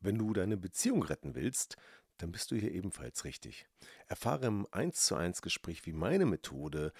Wenn 0.00 0.16
du 0.16 0.32
deine 0.32 0.56
Beziehung 0.56 1.02
retten 1.02 1.34
willst, 1.34 1.76
dann 2.18 2.32
bist 2.32 2.50
du 2.50 2.56
hier 2.56 2.72
ebenfalls 2.72 3.24
richtig. 3.24 3.66
Erfahre 4.06 4.46
im 4.46 4.66
1 4.70 5.06
zu 5.06 5.16
1 5.16 5.42
Gespräch, 5.42 5.86
wie 5.86 5.92
meine 5.92 6.26
Methode 6.26 6.92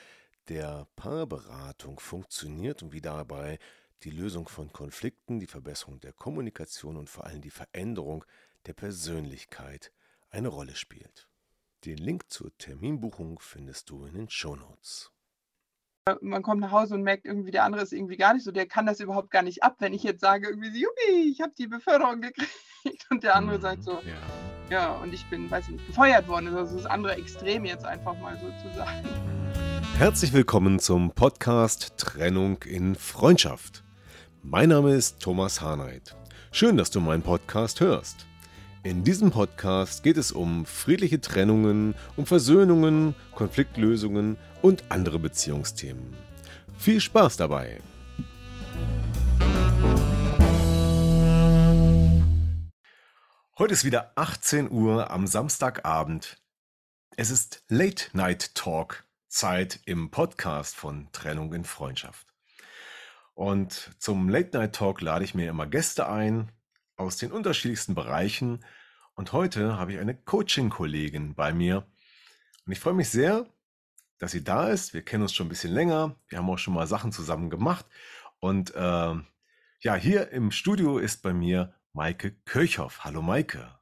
der 0.48 0.86
Paarberatung 0.96 2.00
funktioniert 2.00 2.82
und 2.82 2.92
wie 2.92 3.00
dabei 3.00 3.58
die 4.02 4.10
Lösung 4.10 4.48
von 4.48 4.72
Konflikten, 4.72 5.40
die 5.40 5.46
Verbesserung 5.46 6.00
der 6.00 6.12
Kommunikation 6.12 6.96
und 6.96 7.10
vor 7.10 7.24
allem 7.24 7.42
die 7.42 7.50
Veränderung 7.50 8.24
der 8.66 8.72
Persönlichkeit 8.74 9.92
eine 10.30 10.48
Rolle 10.48 10.74
spielt. 10.74 11.28
Den 11.84 11.98
Link 11.98 12.30
zur 12.30 12.56
Terminbuchung 12.58 13.38
findest 13.40 13.90
du 13.90 14.04
in 14.06 14.14
den 14.14 14.30
Shownotes 14.30 15.12
man 16.22 16.42
kommt 16.42 16.62
nach 16.62 16.70
Hause 16.70 16.94
und 16.94 17.02
merkt 17.02 17.26
irgendwie, 17.26 17.50
der 17.50 17.64
andere 17.64 17.82
ist 17.82 17.92
irgendwie 17.92 18.16
gar 18.16 18.32
nicht 18.32 18.44
so, 18.44 18.50
der 18.50 18.66
kann 18.66 18.86
das 18.86 19.00
überhaupt 19.00 19.30
gar 19.30 19.42
nicht 19.42 19.62
ab, 19.62 19.76
wenn 19.80 19.92
ich 19.92 20.02
jetzt 20.02 20.20
sage, 20.20 20.48
irgendwie, 20.48 20.68
Juppie, 20.68 21.30
ich 21.30 21.42
habe 21.42 21.52
die 21.56 21.66
Beförderung 21.66 22.22
gekriegt 22.22 22.50
und 23.10 23.22
der 23.22 23.36
andere 23.36 23.58
mhm, 23.58 23.62
sagt 23.62 23.84
so, 23.84 23.92
ja. 23.92 24.70
ja, 24.70 24.92
und 24.94 25.12
ich 25.12 25.24
bin, 25.26 25.50
weiß 25.50 25.66
ich 25.66 25.74
nicht, 25.74 25.86
gefeuert 25.86 26.28
worden. 26.28 26.54
Also 26.54 26.76
das 26.76 26.86
andere 26.86 27.16
Extrem 27.16 27.64
jetzt 27.64 27.84
einfach 27.84 28.16
mal 28.18 28.38
so 28.40 28.68
zu 28.68 28.74
sagen. 28.76 29.08
Herzlich 29.96 30.32
willkommen 30.32 30.78
zum 30.78 31.10
Podcast 31.10 31.94
Trennung 31.96 32.62
in 32.64 32.94
Freundschaft. 32.94 33.82
Mein 34.42 34.68
Name 34.68 34.94
ist 34.94 35.20
Thomas 35.20 35.60
Harnight. 35.60 36.14
Schön, 36.52 36.76
dass 36.76 36.90
du 36.90 37.00
meinen 37.00 37.22
Podcast 37.22 37.80
hörst. 37.80 38.26
In 38.84 39.02
diesem 39.02 39.32
Podcast 39.32 40.02
geht 40.02 40.16
es 40.16 40.30
um 40.30 40.64
friedliche 40.64 41.20
Trennungen, 41.20 41.94
um 42.16 42.26
Versöhnungen, 42.26 43.14
Konfliktlösungen 43.34 44.36
und 44.62 44.84
andere 44.88 45.18
Beziehungsthemen. 45.18 46.14
Viel 46.78 47.00
Spaß 47.00 47.36
dabei! 47.36 47.80
Heute 53.58 53.74
ist 53.74 53.84
wieder 53.84 54.12
18 54.14 54.70
Uhr 54.70 55.10
am 55.10 55.26
Samstagabend. 55.26 56.40
Es 57.16 57.28
ist 57.30 57.64
Late 57.66 58.04
Night 58.16 58.54
Talk 58.54 59.04
Zeit 59.26 59.80
im 59.84 60.12
Podcast 60.12 60.76
von 60.76 61.10
Trennung 61.10 61.52
in 61.52 61.64
Freundschaft. 61.64 62.28
Und 63.34 63.90
zum 63.98 64.28
Late 64.28 64.56
Night 64.56 64.76
Talk 64.76 65.00
lade 65.00 65.24
ich 65.24 65.34
mir 65.34 65.50
immer 65.50 65.66
Gäste 65.66 66.08
ein 66.08 66.52
aus 66.94 67.16
den 67.16 67.32
unterschiedlichsten 67.32 67.96
Bereichen. 67.96 68.64
Und 69.16 69.32
heute 69.32 69.76
habe 69.76 69.92
ich 69.92 69.98
eine 69.98 70.14
Coaching-Kollegin 70.14 71.34
bei 71.34 71.52
mir. 71.52 71.78
Und 72.64 72.70
ich 72.70 72.78
freue 72.78 72.94
mich 72.94 73.08
sehr, 73.08 73.44
dass 74.20 74.30
sie 74.30 74.44
da 74.44 74.68
ist. 74.68 74.94
Wir 74.94 75.02
kennen 75.02 75.24
uns 75.24 75.34
schon 75.34 75.46
ein 75.46 75.50
bisschen 75.50 75.74
länger. 75.74 76.14
Wir 76.28 76.38
haben 76.38 76.48
auch 76.48 76.58
schon 76.58 76.74
mal 76.74 76.86
Sachen 76.86 77.10
zusammen 77.10 77.50
gemacht. 77.50 77.86
Und 78.38 78.72
äh, 78.76 79.14
ja, 79.80 79.94
hier 79.96 80.30
im 80.30 80.52
Studio 80.52 80.98
ist 80.98 81.24
bei 81.24 81.32
mir 81.32 81.74
Maike 81.92 82.32
Kirchhoff. 82.44 83.04
Hallo 83.04 83.22
Maike. 83.22 83.78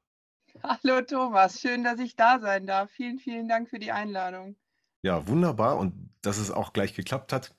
Hallo 0.63 1.01
Thomas, 1.03 1.61
schön, 1.61 1.85
dass 1.85 2.01
ich 2.01 2.17
da 2.17 2.41
sein 2.41 2.67
darf. 2.67 2.91
Vielen, 2.91 3.19
vielen 3.19 3.49
Dank 3.49 3.71
für 3.71 3.79
die 3.79 3.93
Einladung. 3.93 4.57
Ja, 5.03 5.29
wunderbar. 5.29 5.77
Und 5.79 6.15
dass 6.23 6.39
es 6.39 6.51
auch 6.51 6.73
gleich 6.73 6.95
geklappt 6.95 7.33
hat. 7.33 7.55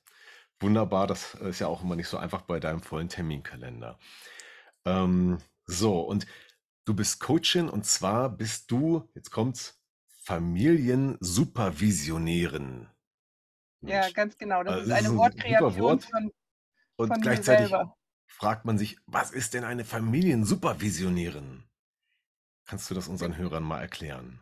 Wunderbar, 0.60 1.08
das 1.08 1.36
ist 1.36 1.60
ja 1.60 1.68
auch 1.68 1.84
immer 1.84 1.96
nicht 1.96 2.08
so 2.08 2.18
einfach 2.18 2.42
bei 2.42 2.60
deinem 2.60 2.82
vollen 2.82 3.10
Terminkalender. 3.10 4.00
Ähm, 4.86 5.38
so, 5.66 6.02
und 6.02 6.26
du 6.86 6.96
bist 6.96 7.20
Coachin 7.20 7.70
und 7.70 7.86
zwar 7.86 8.30
bist 8.30 8.72
du, 8.72 9.08
jetzt 9.14 9.30
kommt's, 9.32 9.80
Familiensupervisionärin. 10.24 12.88
Ja, 13.82 14.10
ganz 14.10 14.36
genau. 14.38 14.64
Das 14.64 14.74
Also 14.74 14.92
ist 14.92 14.98
eine 14.98 15.10
ein 15.10 15.18
Wortkreation 15.18 15.78
Wort 15.80 16.04
von, 16.04 16.32
und 16.98 17.08
von 17.08 17.18
mir 17.18 17.22
gleichzeitig 17.22 17.70
selber. 17.70 17.96
Fragt 18.28 18.66
man 18.66 18.78
sich, 18.78 18.98
was 19.08 19.32
ist 19.32 19.54
denn 19.54 19.64
eine 19.64 19.84
Familiensupervisionärin? 19.84 21.64
Kannst 22.66 22.90
du 22.92 22.94
das 22.94 23.08
unseren 23.08 23.38
Hörern 23.38 23.64
mal 23.64 23.82
erklären? 23.82 24.40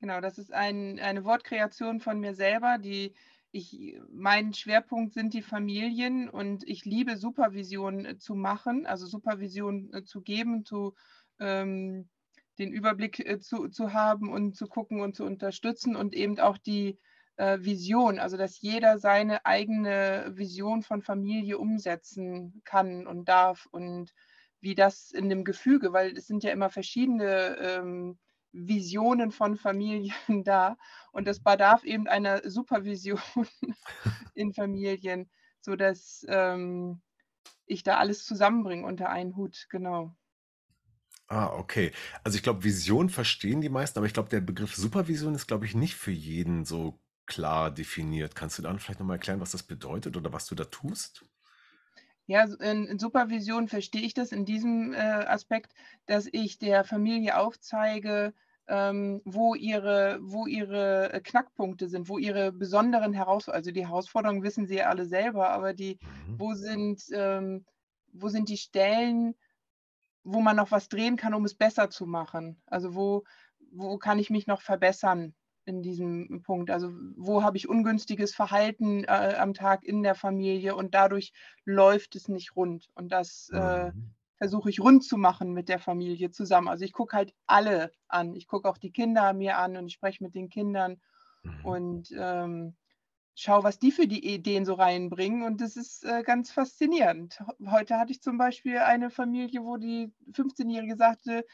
Genau, 0.00 0.20
das 0.20 0.38
ist 0.38 0.52
ein, 0.52 0.98
eine 1.00 1.24
Wortkreation 1.24 2.00
von 2.00 2.20
mir 2.20 2.34
selber, 2.34 2.78
die 2.78 3.14
ich, 3.52 3.98
mein 4.10 4.54
Schwerpunkt 4.54 5.12
sind 5.12 5.34
die 5.34 5.42
Familien 5.42 6.28
und 6.28 6.66
ich 6.66 6.84
liebe 6.84 7.16
Supervision 7.16 8.06
äh, 8.06 8.18
zu 8.18 8.34
machen, 8.34 8.86
also 8.86 9.06
Supervision 9.06 9.92
äh, 9.92 10.04
zu 10.04 10.22
geben, 10.22 10.64
zu 10.64 10.94
ähm, 11.38 12.08
den 12.58 12.72
Überblick 12.72 13.20
äh, 13.20 13.40
zu, 13.40 13.68
zu 13.68 13.92
haben 13.92 14.32
und 14.32 14.56
zu 14.56 14.66
gucken 14.66 15.00
und 15.00 15.16
zu 15.16 15.24
unterstützen 15.24 15.96
und 15.96 16.14
eben 16.14 16.38
auch 16.40 16.58
die 16.58 16.98
Vision, 17.36 18.18
also 18.18 18.36
dass 18.36 18.60
jeder 18.60 18.98
seine 18.98 19.46
eigene 19.46 20.32
Vision 20.34 20.82
von 20.82 21.02
Familie 21.02 21.58
umsetzen 21.58 22.60
kann 22.64 23.06
und 23.06 23.28
darf 23.28 23.66
und 23.70 24.12
wie 24.60 24.74
das 24.74 25.10
in 25.10 25.28
dem 25.28 25.44
Gefüge, 25.44 25.92
weil 25.92 26.16
es 26.16 26.26
sind 26.26 26.44
ja 26.44 26.52
immer 26.52 26.70
verschiedene 26.70 27.56
ähm, 27.58 28.18
Visionen 28.52 29.32
von 29.32 29.56
Familien 29.56 30.14
da 30.44 30.76
und 31.10 31.26
das 31.26 31.40
bedarf 31.40 31.84
eben 31.84 32.06
einer 32.06 32.48
Supervision 32.48 33.20
in 34.34 34.52
Familien, 34.52 35.30
sodass 35.60 36.24
ähm, 36.28 37.00
ich 37.66 37.82
da 37.82 37.98
alles 37.98 38.24
zusammenbringe 38.24 38.86
unter 38.86 39.08
einen 39.08 39.36
Hut, 39.36 39.66
genau. 39.70 40.14
Ah, 41.28 41.46
okay. 41.56 41.92
Also 42.24 42.36
ich 42.36 42.42
glaube, 42.42 42.62
Vision 42.62 43.08
verstehen 43.08 43.62
die 43.62 43.70
meisten, 43.70 43.98
aber 43.98 44.06
ich 44.06 44.12
glaube, 44.12 44.28
der 44.28 44.42
Begriff 44.42 44.76
Supervision 44.76 45.34
ist, 45.34 45.46
glaube 45.46 45.64
ich, 45.64 45.74
nicht 45.74 45.94
für 45.94 46.10
jeden 46.10 46.66
so 46.66 47.00
klar 47.32 47.70
definiert. 47.70 48.34
Kannst 48.34 48.58
du 48.58 48.62
dann 48.62 48.78
vielleicht 48.78 49.00
nochmal 49.00 49.16
erklären, 49.16 49.40
was 49.40 49.52
das 49.52 49.62
bedeutet 49.62 50.16
oder 50.16 50.32
was 50.32 50.46
du 50.46 50.54
da 50.54 50.64
tust? 50.64 51.24
Ja, 52.26 52.44
in, 52.44 52.86
in 52.86 52.98
Supervision 52.98 53.68
verstehe 53.68 54.02
ich 54.02 54.14
das 54.14 54.32
in 54.32 54.44
diesem 54.44 54.92
äh, 54.94 54.96
Aspekt, 54.96 55.74
dass 56.06 56.28
ich 56.30 56.58
der 56.58 56.84
Familie 56.84 57.36
aufzeige, 57.38 58.32
ähm, 58.68 59.20
wo 59.24 59.54
ihre, 59.54 60.18
wo 60.22 60.46
ihre 60.46 61.12
äh, 61.12 61.20
Knackpunkte 61.20 61.88
sind, 61.88 62.08
wo 62.08 62.18
ihre 62.18 62.52
besonderen 62.52 63.12
Herausforderungen, 63.12 63.58
also 63.58 63.70
die 63.72 63.86
Herausforderungen 63.86 64.42
wissen 64.44 64.66
sie 64.66 64.76
ja 64.76 64.86
alle 64.88 65.04
selber, 65.06 65.50
aber 65.50 65.74
die, 65.74 65.98
Mhm. 66.00 66.36
wo 66.36 66.54
sind, 66.54 67.02
ähm, 67.12 67.66
wo 68.12 68.28
sind 68.28 68.48
die 68.48 68.56
Stellen, 68.56 69.34
wo 70.24 70.40
man 70.40 70.56
noch 70.56 70.70
was 70.70 70.88
drehen 70.88 71.16
kann, 71.16 71.34
um 71.34 71.44
es 71.44 71.54
besser 71.54 71.90
zu 71.90 72.06
machen? 72.06 72.62
Also 72.66 72.94
wo, 72.94 73.24
wo 73.72 73.98
kann 73.98 74.18
ich 74.18 74.30
mich 74.30 74.46
noch 74.46 74.62
verbessern 74.62 75.34
in 75.64 75.82
diesem 75.82 76.42
Punkt? 76.42 76.70
Also 76.70 76.90
wo 77.16 77.42
habe 77.42 77.56
ich 77.56 77.68
ungünstiges 77.68 78.34
Verhalten 78.34 79.04
äh, 79.04 79.36
am 79.38 79.54
Tag 79.54 79.84
in 79.84 80.02
der 80.02 80.14
Familie 80.14 80.74
und 80.74 80.94
dadurch 80.94 81.32
läuft 81.64 82.16
es 82.16 82.28
nicht 82.28 82.56
rund. 82.56 82.88
Und 82.94 83.10
das 83.12 83.50
äh, 83.52 83.90
mhm. 83.90 84.14
versuche 84.38 84.70
ich 84.70 84.80
rund 84.80 85.04
zu 85.04 85.16
machen 85.16 85.52
mit 85.52 85.68
der 85.68 85.78
Familie 85.78 86.30
zusammen. 86.30 86.68
Also 86.68 86.84
ich 86.84 86.92
gucke 86.92 87.16
halt 87.16 87.34
alle 87.46 87.92
an. 88.08 88.34
Ich 88.34 88.46
gucke 88.46 88.68
auch 88.68 88.78
die 88.78 88.92
Kinder 88.92 89.32
mir 89.32 89.58
an 89.58 89.76
und 89.76 89.86
ich 89.86 89.94
spreche 89.94 90.22
mit 90.22 90.34
den 90.34 90.48
Kindern. 90.48 91.00
Mhm. 91.42 91.64
Und 91.64 92.08
ähm, 92.16 92.76
schau, 93.34 93.62
was 93.62 93.78
die 93.78 93.92
für 93.92 94.06
die 94.06 94.34
Ideen 94.34 94.64
so 94.64 94.74
reinbringen. 94.74 95.42
Und 95.42 95.60
das 95.60 95.76
ist 95.76 96.04
äh, 96.04 96.22
ganz 96.22 96.52
faszinierend. 96.52 97.42
Heute 97.66 97.98
hatte 97.98 98.12
ich 98.12 98.22
zum 98.22 98.38
Beispiel 98.38 98.78
eine 98.78 99.10
Familie, 99.10 99.64
wo 99.64 99.76
die 99.76 100.12
15-Jährige 100.32 100.96
sagte, 100.96 101.44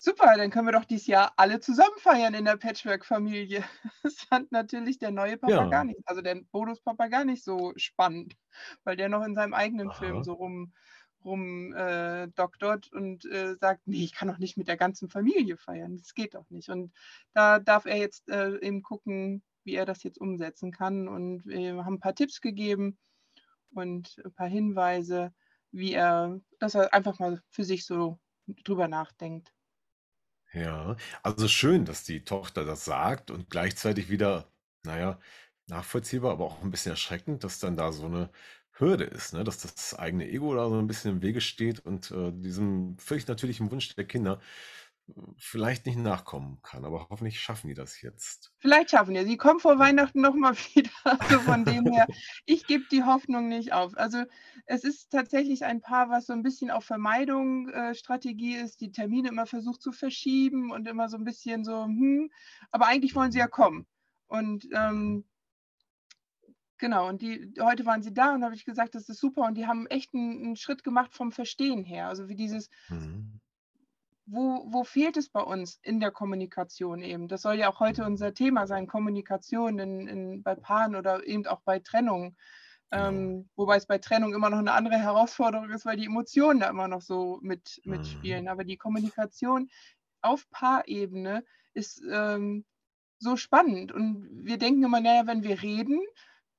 super, 0.00 0.34
dann 0.36 0.50
können 0.50 0.66
wir 0.66 0.72
doch 0.72 0.86
dieses 0.86 1.06
Jahr 1.06 1.32
alle 1.36 1.60
zusammen 1.60 1.98
feiern 1.98 2.34
in 2.34 2.46
der 2.46 2.56
Patchwork-Familie. 2.56 3.62
Das 4.02 4.14
fand 4.14 4.50
natürlich 4.50 4.98
der 4.98 5.10
neue 5.10 5.36
Papa 5.36 5.52
ja. 5.52 5.68
gar 5.68 5.84
nicht, 5.84 6.00
also 6.06 6.22
der 6.22 6.40
Bonus-Papa 6.52 7.08
gar 7.08 7.24
nicht 7.24 7.44
so 7.44 7.72
spannend, 7.76 8.34
weil 8.82 8.96
der 8.96 9.08
noch 9.10 9.22
in 9.22 9.34
seinem 9.34 9.52
eigenen 9.52 9.90
Aha. 9.90 9.98
Film 9.98 10.24
so 10.24 10.32
rum 10.32 10.72
rum 11.22 11.74
äh, 11.74 12.28
doktort 12.28 12.90
und 12.92 13.26
äh, 13.26 13.54
sagt, 13.56 13.86
nee, 13.86 14.04
ich 14.04 14.14
kann 14.14 14.28
doch 14.28 14.38
nicht 14.38 14.56
mit 14.56 14.68
der 14.68 14.78
ganzen 14.78 15.10
Familie 15.10 15.58
feiern, 15.58 15.98
das 15.98 16.14
geht 16.14 16.34
doch 16.34 16.48
nicht. 16.48 16.70
Und 16.70 16.94
da 17.34 17.58
darf 17.58 17.84
er 17.84 17.98
jetzt 17.98 18.30
äh, 18.30 18.58
eben 18.60 18.82
gucken, 18.82 19.42
wie 19.64 19.74
er 19.74 19.84
das 19.84 20.02
jetzt 20.02 20.18
umsetzen 20.18 20.72
kann. 20.72 21.08
Und 21.08 21.44
wir 21.44 21.84
haben 21.84 21.94
ein 21.94 22.00
paar 22.00 22.14
Tipps 22.14 22.40
gegeben 22.40 22.98
und 23.74 24.16
ein 24.24 24.32
paar 24.32 24.48
Hinweise, 24.48 25.34
wie 25.72 25.92
er, 25.92 26.40
dass 26.58 26.74
er 26.74 26.94
einfach 26.94 27.18
mal 27.18 27.42
für 27.50 27.64
sich 27.64 27.84
so 27.84 28.18
drüber 28.64 28.88
nachdenkt. 28.88 29.52
Ja, 30.52 30.96
also 31.22 31.46
schön, 31.48 31.84
dass 31.84 32.02
die 32.04 32.24
Tochter 32.24 32.64
das 32.64 32.84
sagt 32.84 33.30
und 33.30 33.50
gleichzeitig 33.50 34.10
wieder, 34.10 34.50
naja, 34.82 35.20
nachvollziehbar, 35.68 36.32
aber 36.32 36.44
auch 36.46 36.62
ein 36.62 36.70
bisschen 36.72 36.90
erschreckend, 36.90 37.44
dass 37.44 37.60
dann 37.60 37.76
da 37.76 37.92
so 37.92 38.06
eine 38.06 38.30
Hürde 38.72 39.04
ist, 39.04 39.32
ne? 39.32 39.44
dass 39.44 39.58
das 39.58 39.94
eigene 39.94 40.28
Ego 40.28 40.54
da 40.54 40.68
so 40.68 40.78
ein 40.78 40.86
bisschen 40.88 41.12
im 41.12 41.22
Wege 41.22 41.40
steht 41.40 41.78
und 41.80 42.10
äh, 42.10 42.32
diesem 42.32 42.98
völlig 42.98 43.28
natürlichen 43.28 43.70
Wunsch 43.70 43.94
der 43.94 44.06
Kinder 44.06 44.40
vielleicht 45.36 45.86
nicht 45.86 45.98
nachkommen 45.98 46.60
kann, 46.62 46.84
aber 46.84 47.08
hoffentlich 47.10 47.40
schaffen 47.40 47.68
die 47.68 47.74
das 47.74 48.00
jetzt. 48.02 48.52
Vielleicht 48.58 48.90
schaffen 48.90 49.14
die. 49.14 49.24
Sie 49.24 49.36
kommen 49.36 49.60
vor 49.60 49.78
Weihnachten 49.78 50.20
noch 50.20 50.34
mal 50.34 50.54
wieder. 50.74 50.90
Also 51.04 51.40
von 51.40 51.64
dem 51.64 51.86
her, 51.86 52.06
ich 52.46 52.66
gebe 52.66 52.84
die 52.90 53.04
Hoffnung 53.04 53.48
nicht 53.48 53.72
auf. 53.72 53.96
Also 53.96 54.24
es 54.66 54.84
ist 54.84 55.10
tatsächlich 55.10 55.64
ein 55.64 55.80
Paar, 55.80 56.10
was 56.10 56.26
so 56.26 56.32
ein 56.32 56.42
bisschen 56.42 56.70
auf 56.70 56.84
Vermeidung 56.84 57.68
äh, 57.68 57.94
Strategie 57.94 58.56
ist, 58.56 58.80
die 58.80 58.92
Termine 58.92 59.28
immer 59.28 59.46
versucht 59.46 59.82
zu 59.82 59.92
verschieben 59.92 60.70
und 60.70 60.88
immer 60.88 61.08
so 61.08 61.16
ein 61.16 61.24
bisschen 61.24 61.64
so, 61.64 61.84
hm, 61.84 62.30
aber 62.70 62.86
eigentlich 62.86 63.14
wollen 63.14 63.32
sie 63.32 63.38
ja 63.38 63.48
kommen. 63.48 63.86
Und 64.26 64.68
ähm, 64.72 65.24
Genau, 66.78 67.10
und 67.10 67.20
die, 67.20 67.52
heute 67.60 67.84
waren 67.84 68.02
sie 68.02 68.14
da 68.14 68.34
und 68.34 68.42
habe 68.42 68.54
ich 68.54 68.64
gesagt, 68.64 68.94
das 68.94 69.10
ist 69.10 69.20
super. 69.20 69.42
Und 69.42 69.56
die 69.56 69.66
haben 69.66 69.86
echt 69.88 70.14
einen, 70.14 70.42
einen, 70.42 70.56
Schritt 70.56 70.82
gemacht 70.82 71.14
vom 71.14 71.30
Verstehen 71.30 71.84
her. 71.84 72.08
Also 72.08 72.30
wie 72.30 72.36
dieses, 72.36 72.70
mhm 72.88 73.38
wo, 74.30 74.64
wo 74.66 74.84
fehlt 74.84 75.16
es 75.16 75.28
bei 75.28 75.40
uns 75.40 75.78
in 75.82 76.00
der 76.00 76.10
Kommunikation 76.10 77.02
eben? 77.02 77.28
Das 77.28 77.42
soll 77.42 77.54
ja 77.54 77.70
auch 77.70 77.80
heute 77.80 78.04
unser 78.04 78.32
Thema 78.32 78.66
sein, 78.66 78.86
Kommunikation 78.86 79.78
in, 79.78 80.06
in, 80.06 80.42
bei 80.42 80.54
Paaren 80.54 80.96
oder 80.96 81.26
eben 81.26 81.46
auch 81.46 81.60
bei 81.62 81.80
Trennungen. 81.80 82.36
Genau. 82.90 83.08
Ähm, 83.08 83.48
wobei 83.56 83.76
es 83.76 83.86
bei 83.86 83.98
Trennung 83.98 84.34
immer 84.34 84.50
noch 84.50 84.58
eine 84.58 84.72
andere 84.72 84.98
Herausforderung 84.98 85.70
ist, 85.70 85.86
weil 85.86 85.96
die 85.96 86.06
Emotionen 86.06 86.60
da 86.60 86.68
immer 86.68 86.88
noch 86.88 87.02
so 87.02 87.38
mit, 87.42 87.80
mitspielen. 87.84 88.44
Mhm. 88.44 88.48
Aber 88.48 88.64
die 88.64 88.76
Kommunikation 88.76 89.68
auf 90.22 90.48
Paarebene 90.50 91.44
ist 91.72 92.02
ähm, 92.10 92.64
so 93.18 93.36
spannend. 93.36 93.92
Und 93.92 94.28
wir 94.44 94.58
denken 94.58 94.84
immer, 94.84 95.00
naja, 95.00 95.26
wenn 95.26 95.42
wir 95.42 95.62
reden, 95.62 96.00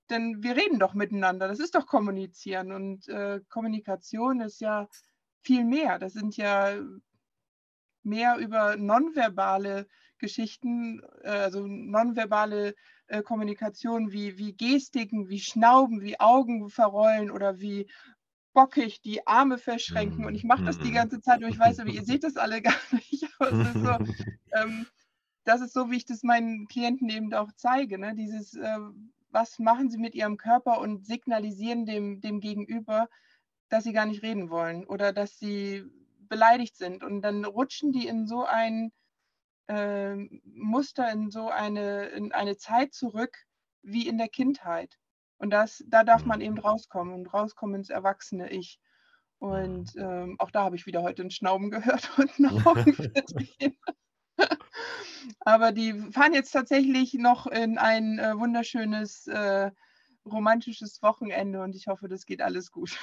denn 0.10 0.44
wir 0.44 0.56
reden 0.56 0.80
doch 0.80 0.94
miteinander. 0.94 1.48
Das 1.48 1.60
ist 1.60 1.76
doch 1.76 1.86
kommunizieren. 1.86 2.72
Und 2.72 3.08
äh, 3.08 3.42
Kommunikation 3.50 4.42
ist 4.42 4.62
ja 4.62 4.88
viel 5.42 5.64
mehr. 5.64 6.00
Das 6.00 6.14
sind 6.14 6.38
ja 6.38 6.76
mehr 8.04 8.38
über 8.38 8.78
nonverbale 8.78 9.88
Geschichten, 10.18 11.02
äh, 11.24 11.30
also 11.30 11.66
nonverbale 11.66 12.76
äh, 13.08 13.22
Kommunikation 13.22 14.12
wie, 14.12 14.38
wie 14.38 14.56
Gestiken, 14.56 15.28
wie 15.28 15.40
Schnauben, 15.40 16.02
wie 16.02 16.20
Augen 16.20 16.70
verrollen 16.70 17.32
oder 17.32 17.60
wie 17.60 17.88
bockig 18.54 19.02
die 19.02 19.26
Arme 19.28 19.58
verschränken. 19.58 20.26
Und 20.26 20.36
ich 20.36 20.44
mache 20.44 20.64
das 20.64 20.80
die 20.80 20.90
mhm. 20.90 20.96
ganze 20.96 21.22
Zeit 21.22 21.44
und 21.44 21.50
ich 21.50 21.60
weiß, 21.60 21.80
aber 21.80 21.90
ihr 21.90 22.04
seht 22.04 22.24
das 22.24 22.38
alle 22.38 22.62
gar 22.62 22.74
nicht. 22.92 23.28
Aber 23.40 23.52
es 23.52 23.68
ist 23.68 23.84
so, 23.84 24.24
ähm, 24.56 24.88
das 25.44 25.62
ist 25.62 25.74
so, 25.74 25.90
wie 25.90 25.98
ich 25.98 26.06
das 26.06 26.24
meinen 26.24 26.68
Klienten 26.68 27.10
eben 27.10 27.34
auch 27.34 27.52
zeige. 27.56 27.98
Ne? 27.98 28.16
Dieses, 28.16 28.54
äh, 28.56 28.78
was 29.32 29.60
machen 29.60 29.90
sie 29.90 29.98
mit 29.98 30.14
ihrem 30.16 30.38
Körper 30.38 30.80
und 30.80 31.06
signalisieren 31.06 31.86
dem, 31.86 32.22
dem 32.22 32.40
Gegenüber, 32.40 33.10
dass 33.70 33.86
sie 33.86 33.94
gar 33.94 34.06
nicht 34.06 34.24
reden 34.24 34.50
wollen 34.50 34.86
oder 34.86 35.14
dass 35.14 35.40
sie 35.40 35.86
beleidigt 36.32 36.78
sind. 36.78 37.04
Und 37.04 37.22
dann 37.22 37.46
rutschen 37.46 37.92
die 37.92 38.08
in 38.08 38.26
so 38.26 38.46
ein 38.46 38.92
äh, 39.68 40.16
Muster, 40.46 41.12
in 41.12 41.30
so 41.30 41.50
eine, 41.50 42.06
in 42.06 42.32
eine 42.32 42.58
Zeit 42.58 42.94
zurück 42.94 43.38
wie 43.84 44.08
in 44.08 44.18
der 44.18 44.30
Kindheit. 44.30 44.98
Und 45.38 45.52
das, 45.52 45.84
da 45.88 46.04
darf 46.04 46.24
man 46.24 46.40
eben 46.40 46.58
rauskommen 46.58 47.14
und 47.14 47.34
rauskommen 47.34 47.76
ins 47.76 47.90
erwachsene 47.90 48.50
Ich. 48.50 48.80
Und 49.40 49.96
ähm, 49.98 50.36
auch 50.40 50.52
da 50.52 50.64
habe 50.64 50.76
ich 50.76 50.86
wieder 50.86 51.02
heute 51.02 51.24
einen 51.24 51.32
Schnauben 51.32 51.70
gehört 51.70 52.10
und 52.18 52.32
einen 52.40 52.66
Augen 52.66 52.96
Aber 55.42 55.72
die 55.72 55.94
fahren 56.12 56.34
jetzt 56.34 56.52
tatsächlich 56.52 57.14
noch 57.16 57.46
in 57.46 57.78
ein 57.78 58.20
äh, 58.20 58.38
wunderschönes 58.38 59.28
äh, 59.28 59.72
romantisches 60.26 61.02
Wochenende 61.02 61.62
und 61.62 61.76
ich 61.76 61.88
hoffe, 61.88 62.08
das 62.08 62.26
geht 62.26 62.42
alles 62.42 62.72
gut. 62.72 62.98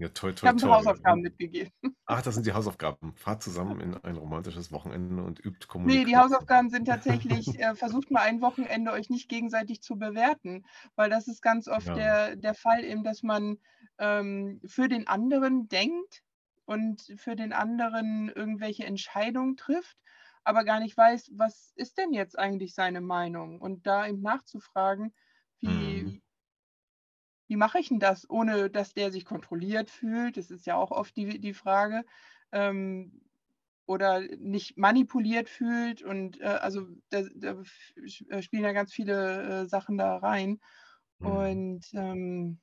Ja, 0.00 0.08
toll, 0.08 0.34
toll, 0.34 0.50
ich 0.56 0.62
habe 0.64 0.74
Hausaufgaben 0.74 1.20
mitgegeben. 1.20 1.70
Ach, 2.06 2.22
das 2.22 2.32
sind 2.32 2.46
die 2.46 2.54
Hausaufgaben. 2.54 3.12
Fahrt 3.16 3.42
zusammen 3.42 3.82
in 3.82 3.94
ein 3.98 4.16
romantisches 4.16 4.72
Wochenende 4.72 5.22
und 5.22 5.44
übt 5.44 5.66
Kommunikation. 5.66 6.06
Nee, 6.06 6.10
die 6.10 6.16
Hausaufgaben 6.16 6.70
sind 6.70 6.86
tatsächlich, 6.86 7.60
äh, 7.60 7.74
versucht 7.74 8.10
mal 8.10 8.22
ein 8.22 8.40
Wochenende 8.40 8.92
euch 8.92 9.10
nicht 9.10 9.28
gegenseitig 9.28 9.82
zu 9.82 9.98
bewerten, 9.98 10.64
weil 10.96 11.10
das 11.10 11.28
ist 11.28 11.42
ganz 11.42 11.68
oft 11.68 11.88
ja. 11.88 11.94
der, 11.94 12.36
der 12.36 12.54
Fall 12.54 12.82
eben, 12.82 13.04
dass 13.04 13.22
man 13.22 13.58
ähm, 13.98 14.62
für 14.64 14.88
den 14.88 15.06
anderen 15.06 15.68
denkt 15.68 16.22
und 16.64 17.02
für 17.16 17.36
den 17.36 17.52
anderen 17.52 18.32
irgendwelche 18.34 18.86
Entscheidungen 18.86 19.58
trifft, 19.58 19.98
aber 20.44 20.64
gar 20.64 20.80
nicht 20.80 20.96
weiß, 20.96 21.32
was 21.34 21.74
ist 21.76 21.98
denn 21.98 22.14
jetzt 22.14 22.38
eigentlich 22.38 22.74
seine 22.74 23.02
Meinung? 23.02 23.60
Und 23.60 23.86
da 23.86 24.06
eben 24.06 24.22
nachzufragen, 24.22 25.12
wie, 25.60 26.04
mhm 26.04 26.22
wie 27.50 27.56
mache 27.56 27.80
ich 27.80 27.88
denn 27.88 27.98
das, 27.98 28.30
ohne 28.30 28.70
dass 28.70 28.94
der 28.94 29.10
sich 29.10 29.24
kontrolliert 29.24 29.90
fühlt? 29.90 30.36
Das 30.36 30.52
ist 30.52 30.66
ja 30.66 30.76
auch 30.76 30.92
oft 30.92 31.16
die, 31.16 31.40
die 31.40 31.52
Frage. 31.52 32.04
Ähm, 32.52 33.20
oder 33.86 34.20
nicht 34.20 34.78
manipuliert 34.78 35.48
fühlt. 35.48 36.00
Und 36.00 36.40
äh, 36.40 36.44
also 36.44 36.86
da, 37.08 37.22
da, 37.34 37.60
äh, 38.28 38.40
spielen 38.40 38.62
ja 38.62 38.72
ganz 38.72 38.92
viele 38.92 39.62
äh, 39.62 39.66
Sachen 39.66 39.98
da 39.98 40.18
rein. 40.18 40.60
Mhm. 41.18 41.26
Und 41.26 41.86
ähm, 41.94 42.60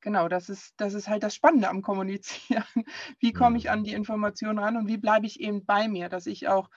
genau, 0.00 0.28
das 0.28 0.48
ist, 0.48 0.72
das 0.78 0.94
ist 0.94 1.08
halt 1.08 1.22
das 1.22 1.34
Spannende 1.34 1.68
am 1.68 1.82
Kommunizieren. 1.82 2.64
Wie 3.18 3.34
komme 3.34 3.58
ich 3.58 3.70
an 3.70 3.80
mhm. 3.80 3.84
die 3.84 3.92
Informationen 3.92 4.58
ran 4.58 4.78
und 4.78 4.88
wie 4.88 4.96
bleibe 4.96 5.26
ich 5.26 5.38
eben 5.38 5.66
bei 5.66 5.86
mir, 5.86 6.08
dass 6.08 6.26
ich 6.26 6.48
auch 6.48 6.70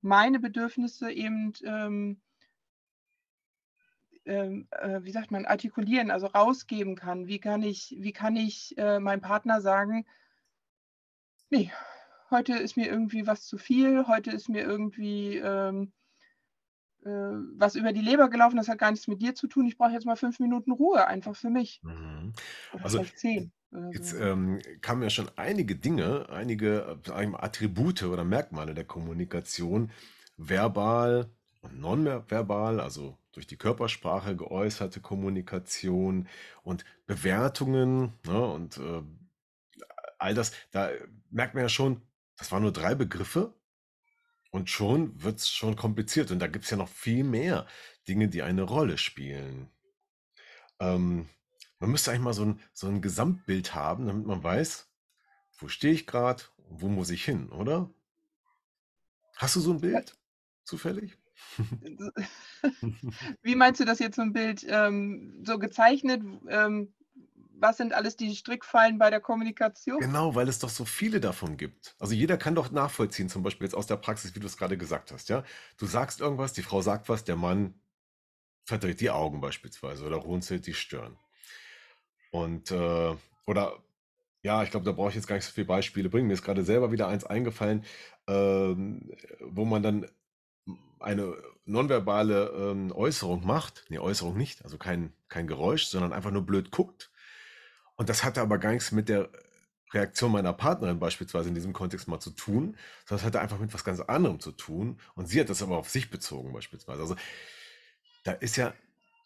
meine 0.00 0.40
Bedürfnisse 0.40 1.12
eben 1.12 1.52
ähm, 1.62 1.66
ähm, 1.66 2.12
äh, 2.12 2.25
wie 4.26 5.10
sagt 5.12 5.30
man, 5.30 5.46
artikulieren, 5.46 6.10
also 6.10 6.26
rausgeben 6.26 6.96
kann. 6.96 7.26
Wie 7.26 7.38
kann 7.38 7.62
ich, 7.62 7.94
wie 7.98 8.12
kann 8.12 8.36
ich 8.36 8.76
äh, 8.76 8.98
meinem 8.98 9.20
Partner 9.20 9.60
sagen, 9.60 10.04
nee, 11.50 11.70
heute 12.30 12.54
ist 12.54 12.76
mir 12.76 12.88
irgendwie 12.88 13.26
was 13.26 13.46
zu 13.46 13.58
viel, 13.58 14.06
heute 14.06 14.30
ist 14.30 14.48
mir 14.48 14.62
irgendwie 14.62 15.36
ähm, 15.36 15.92
äh, 17.04 17.08
was 17.56 17.76
über 17.76 17.92
die 17.92 18.00
Leber 18.00 18.28
gelaufen, 18.28 18.56
das 18.56 18.68
hat 18.68 18.78
gar 18.78 18.90
nichts 18.90 19.06
mit 19.06 19.22
dir 19.22 19.34
zu 19.34 19.46
tun. 19.46 19.66
Ich 19.66 19.78
brauche 19.78 19.92
jetzt 19.92 20.06
mal 20.06 20.16
fünf 20.16 20.40
Minuten 20.40 20.72
Ruhe, 20.72 21.06
einfach 21.06 21.36
für 21.36 21.50
mich. 21.50 21.80
Mhm. 21.82 22.32
also 22.82 23.04
zehn. 23.04 23.52
Jetzt 23.92 24.14
ähm, 24.14 24.60
kamen 24.80 25.02
ja 25.02 25.10
schon 25.10 25.28
einige 25.36 25.76
Dinge, 25.76 26.28
einige 26.30 26.98
äh, 27.06 27.26
Attribute 27.34 28.04
oder 28.04 28.24
Merkmale 28.24 28.74
der 28.74 28.84
Kommunikation, 28.84 29.90
verbal 30.36 31.30
nonverbal, 31.72 32.80
also 32.80 33.18
durch 33.32 33.46
die 33.46 33.56
Körpersprache 33.56 34.36
geäußerte 34.36 35.00
Kommunikation 35.00 36.28
und 36.62 36.84
Bewertungen 37.06 38.14
ne, 38.24 38.44
und 38.46 38.78
äh, 38.78 39.02
all 40.18 40.34
das, 40.34 40.52
da 40.70 40.90
merkt 41.30 41.54
man 41.54 41.64
ja 41.64 41.68
schon, 41.68 42.02
das 42.36 42.50
waren 42.52 42.62
nur 42.62 42.72
drei 42.72 42.94
Begriffe 42.94 43.54
und 44.50 44.70
schon 44.70 45.22
wird 45.22 45.38
es 45.38 45.50
schon 45.50 45.76
kompliziert 45.76 46.30
und 46.30 46.38
da 46.38 46.46
gibt 46.46 46.64
es 46.64 46.70
ja 46.70 46.76
noch 46.76 46.88
viel 46.88 47.24
mehr 47.24 47.66
Dinge, 48.08 48.28
die 48.28 48.42
eine 48.42 48.62
Rolle 48.62 48.98
spielen. 48.98 49.68
Ähm, 50.80 51.28
man 51.78 51.90
müsste 51.90 52.10
eigentlich 52.10 52.22
mal 52.22 52.32
so 52.32 52.44
ein, 52.44 52.60
so 52.72 52.86
ein 52.88 53.02
Gesamtbild 53.02 53.74
haben, 53.74 54.06
damit 54.06 54.26
man 54.26 54.42
weiß, 54.42 54.88
wo 55.58 55.68
stehe 55.68 55.92
ich 55.92 56.06
gerade, 56.06 56.42
wo 56.68 56.88
muss 56.88 57.10
ich 57.10 57.24
hin, 57.24 57.50
oder? 57.50 57.90
Hast 59.36 59.56
du 59.56 59.60
so 59.60 59.72
ein 59.72 59.80
Bild 59.80 60.16
zufällig? 60.64 61.18
Wie 63.42 63.54
meinst 63.54 63.80
du 63.80 63.84
das 63.84 63.98
jetzt 63.98 64.16
so 64.16 64.22
ein 64.22 64.32
Bild 64.32 64.66
ähm, 64.68 65.42
so 65.44 65.58
gezeichnet? 65.58 66.22
Ähm, 66.48 66.92
was 67.58 67.78
sind 67.78 67.94
alles 67.94 68.16
die 68.16 68.34
Strickfallen 68.34 68.98
bei 68.98 69.10
der 69.10 69.20
Kommunikation? 69.20 69.98
Genau, 69.98 70.34
weil 70.34 70.48
es 70.48 70.58
doch 70.58 70.68
so 70.68 70.84
viele 70.84 71.20
davon 71.20 71.56
gibt. 71.56 71.94
Also 71.98 72.14
jeder 72.14 72.36
kann 72.36 72.54
doch 72.54 72.70
nachvollziehen, 72.70 73.28
zum 73.28 73.42
Beispiel 73.42 73.66
jetzt 73.66 73.74
aus 73.74 73.86
der 73.86 73.96
Praxis, 73.96 74.34
wie 74.34 74.40
du 74.40 74.46
es 74.46 74.56
gerade 74.56 74.76
gesagt 74.76 75.12
hast. 75.12 75.28
Ja, 75.28 75.42
du 75.78 75.86
sagst 75.86 76.20
irgendwas, 76.20 76.52
die 76.52 76.62
Frau 76.62 76.82
sagt 76.82 77.08
was, 77.08 77.24
der 77.24 77.36
Mann 77.36 77.80
verdreht 78.64 79.00
die 79.00 79.10
Augen 79.10 79.40
beispielsweise 79.40 80.04
oder 80.04 80.16
runzelt 80.16 80.66
die 80.66 80.74
Stirn. 80.74 81.16
Und 82.30 82.70
äh, 82.70 83.14
oder 83.46 83.82
ja, 84.42 84.62
ich 84.62 84.70
glaube, 84.70 84.84
da 84.84 84.92
brauche 84.92 85.08
ich 85.08 85.14
jetzt 85.14 85.26
gar 85.26 85.36
nicht 85.36 85.44
so 85.44 85.52
viele 85.52 85.66
Beispiele 85.66 86.08
bringen. 86.08 86.28
Mir 86.28 86.34
ist 86.34 86.42
gerade 86.42 86.62
selber 86.62 86.92
wieder 86.92 87.08
eins 87.08 87.24
eingefallen, 87.24 87.84
ähm, 88.28 89.10
wo 89.40 89.64
man 89.64 89.82
dann 89.82 90.06
eine 91.00 91.36
nonverbale 91.64 92.48
ähm, 92.56 92.92
Äußerung 92.92 93.44
macht, 93.46 93.84
nee, 93.88 93.98
Äußerung 93.98 94.36
nicht, 94.36 94.64
also 94.64 94.78
kein, 94.78 95.12
kein 95.28 95.46
Geräusch, 95.46 95.86
sondern 95.86 96.12
einfach 96.12 96.30
nur 96.30 96.46
blöd 96.46 96.70
guckt. 96.70 97.10
Und 97.96 98.08
das 98.08 98.24
hatte 98.24 98.40
aber 98.40 98.58
gar 98.58 98.72
nichts 98.72 98.92
mit 98.92 99.08
der 99.08 99.30
Reaktion 99.92 100.32
meiner 100.32 100.52
Partnerin 100.52 100.98
beispielsweise 100.98 101.48
in 101.48 101.54
diesem 101.54 101.72
Kontext 101.72 102.08
mal 102.08 102.20
zu 102.20 102.30
tun, 102.30 102.76
sondern 103.04 103.20
es 103.20 103.24
hatte 103.24 103.40
einfach 103.40 103.58
mit 103.58 103.72
was 103.72 103.84
ganz 103.84 104.00
anderem 104.00 104.40
zu 104.40 104.52
tun. 104.52 105.00
Und 105.14 105.28
sie 105.28 105.40
hat 105.40 105.48
das 105.48 105.62
aber 105.62 105.78
auf 105.78 105.88
sich 105.88 106.10
bezogen 106.10 106.52
beispielsweise. 106.52 107.00
Also 107.00 107.16
da 108.24 108.32
ist 108.32 108.56
ja 108.56 108.74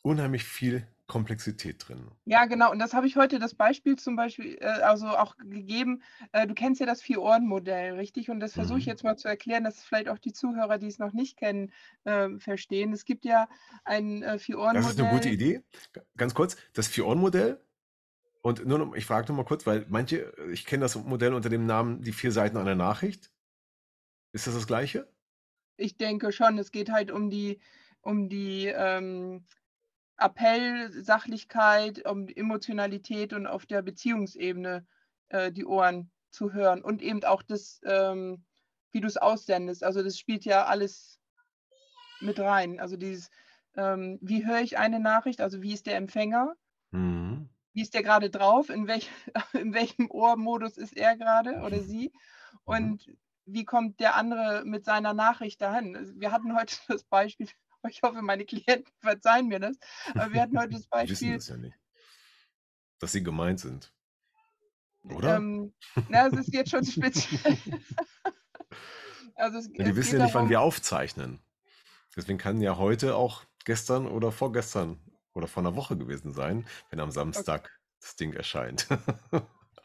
unheimlich 0.03 0.45
viel 0.45 0.87
Komplexität 1.11 1.89
drin. 1.89 2.09
Ja, 2.25 2.45
genau. 2.45 2.71
Und 2.71 2.79
das 2.79 2.95
habe 2.95 3.09
ich 3.09 3.17
heute 3.17 3.41
das 3.41 3.55
Beispiel 3.55 3.97
zum 3.97 4.15
Beispiel, 4.15 4.57
äh, 4.61 4.65
also 4.65 5.09
auch 5.09 5.37
gegeben. 5.39 6.03
Äh, 6.31 6.47
du 6.47 6.55
kennst 6.55 6.79
ja 6.79 6.87
das 6.87 7.03
Vier-Ohren-Modell, 7.03 7.95
richtig? 7.95 8.31
Und 8.31 8.39
das 8.39 8.53
versuche 8.53 8.79
ich 8.79 8.87
mhm. 8.87 8.91
jetzt 8.91 9.03
mal 9.03 9.17
zu 9.17 9.27
erklären, 9.27 9.65
dass 9.65 9.83
vielleicht 9.83 10.09
auch 10.09 10.19
die 10.19 10.33
Zuhörer, 10.33 10.79
die 10.79 10.87
es 10.87 11.01
noch 11.01 11.13
nicht 11.13 11.37
kennen, 11.37 11.73
äh, 12.05 12.29
verstehen. 12.39 12.93
Es 12.93 13.05
gibt 13.05 13.25
ja 13.25 13.49
ein 13.85 14.23
äh, 14.23 14.39
Vier-Ohren-Modell. 14.39 14.83
Das 14.83 14.93
ist 14.93 15.01
eine 15.01 15.11
gute 15.11 15.31
Idee. 15.31 15.63
Ganz 16.17 16.33
kurz, 16.33 16.57
das 16.75 16.87
Vier-Ohren-Modell. 16.87 17.61
Und 18.43 18.65
nur 18.65 18.79
noch, 18.79 18.95
ich 18.95 19.05
frage 19.05 19.27
nur 19.29 19.39
mal 19.39 19.45
kurz, 19.45 19.67
weil 19.67 19.87
manche, 19.89 20.33
ich 20.53 20.65
kenne 20.65 20.83
das 20.83 20.95
Modell 20.95 21.35
unter 21.35 21.49
dem 21.49 21.67
Namen 21.67 22.03
die 22.03 22.13
vier 22.13 22.31
Seiten 22.31 22.57
einer 22.57 22.77
Nachricht. 22.77 23.33
Ist 24.33 24.47
das 24.47 24.55
das 24.55 24.69
gleiche? 24.69 25.09
Ich 25.77 25.97
denke 25.97 26.31
schon. 26.31 26.57
Es 26.59 26.71
geht 26.71 26.91
halt 26.93 27.11
um 27.11 27.31
die, 27.31 27.59
um 28.01 28.29
die 28.29 28.67
ähm, 28.67 29.45
Appell, 30.21 30.93
Sachlichkeit, 31.03 32.07
um 32.07 32.29
Emotionalität 32.29 33.33
und 33.33 33.47
auf 33.47 33.67
der 33.67 33.83
Beziehungsebene 33.83 34.87
äh, 35.29 35.51
die 35.51 35.65
Ohren 35.65 36.11
zu 36.31 36.53
hören 36.53 36.83
und 36.83 37.03
eben 37.03 37.25
auch 37.25 37.43
das, 37.43 37.81
ähm, 37.85 38.45
wie 38.93 39.01
du 39.01 39.07
es 39.07 39.17
aussendest. 39.17 39.83
Also 39.83 40.03
das 40.03 40.19
spielt 40.19 40.45
ja 40.45 40.67
alles 40.67 41.19
mit 42.21 42.39
rein. 42.39 42.81
Also 42.81 42.97
dieses, 42.97 43.31
ähm, 43.77 44.19
wie 44.21 44.47
höre 44.47 44.61
ich 44.61 44.79
eine 44.79 45.01
Nachricht, 45.01 45.41
also 45.41 45.63
wie 45.63 45.73
ist 45.73 45.87
der 45.87 45.97
Empfänger, 45.97 46.55
mhm. 46.91 47.49
wie 47.73 47.83
ist 47.83 47.95
der 47.95 48.03
gerade 48.03 48.31
drauf, 48.31 48.69
in, 48.69 48.87
welch, 48.87 49.11
in 49.55 49.75
welchem 49.75 50.11
Ohrmodus 50.11 50.77
ist 50.77 50.97
er 50.97 51.17
gerade 51.17 51.61
oder 51.63 51.81
sie 51.81 52.13
Und 52.65 53.07
mhm. 53.07 53.17
wie 53.47 53.65
kommt 53.65 54.01
der 54.01 54.17
andere 54.17 54.65
mit 54.65 54.85
seiner 54.85 55.15
Nachricht 55.15 55.61
dahin? 55.61 55.97
Also, 55.97 56.13
wir 56.21 56.33
hatten 56.33 56.57
heute 56.57 56.77
das 56.89 57.05
Beispiel, 57.05 57.49
ich 57.89 58.03
hoffe, 58.03 58.23
meine 58.23 58.45
Klienten 58.45 58.93
verzeihen 59.01 59.49
mir 59.49 59.61
das, 59.61 59.77
aber 60.15 60.33
wir 60.33 60.43
hatten 60.43 60.59
heute 60.59 60.75
das 60.75 60.87
Beispiel. 60.87 61.17
Die 61.17 61.35
wissen 61.35 61.35
das 61.35 61.49
ja 61.49 61.57
nicht, 61.57 61.79
dass 62.99 63.13
sie 63.13 63.23
gemeint 63.23 63.61
sind. 63.61 63.93
Oder? 65.05 65.37
Ähm, 65.37 65.73
na, 66.09 66.27
es 66.27 66.35
ist 66.35 66.53
jetzt 66.53 66.71
schon 66.71 66.85
speziell. 66.85 67.57
also 69.35 69.59
es, 69.59 69.71
ja, 69.73 69.85
die 69.85 69.97
wissen 69.97 70.19
ja 70.19 70.25
nicht, 70.25 70.35
darum, 70.35 70.45
wann 70.45 70.51
wir 70.51 70.61
aufzeichnen. 70.61 71.41
Deswegen 72.15 72.37
kann 72.37 72.61
ja 72.61 72.77
heute 72.77 73.17
auch 73.17 73.45
gestern 73.65 74.07
oder 74.07 74.31
vorgestern 74.31 75.01
oder 75.33 75.47
vor 75.47 75.63
einer 75.63 75.75
Woche 75.75 75.97
gewesen 75.97 76.33
sein, 76.33 76.67
wenn 76.91 77.01
am 77.01 77.11
Samstag 77.11 77.63
okay. 77.63 77.73
das 78.01 78.17
Ding 78.17 78.35
erscheint. 78.35 78.89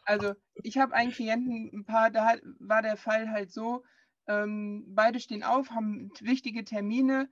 also 0.04 0.34
ich 0.54 0.76
habe 0.76 0.94
einen 0.94 1.12
Klienten, 1.12 1.70
ein 1.72 1.84
paar, 1.86 2.10
da 2.10 2.34
war 2.58 2.82
der 2.82 2.98
Fall 2.98 3.30
halt 3.30 3.50
so, 3.50 3.84
ähm, 4.26 4.84
beide 4.88 5.20
stehen 5.20 5.44
auf, 5.44 5.70
haben 5.70 6.10
wichtige 6.20 6.64
Termine, 6.64 7.30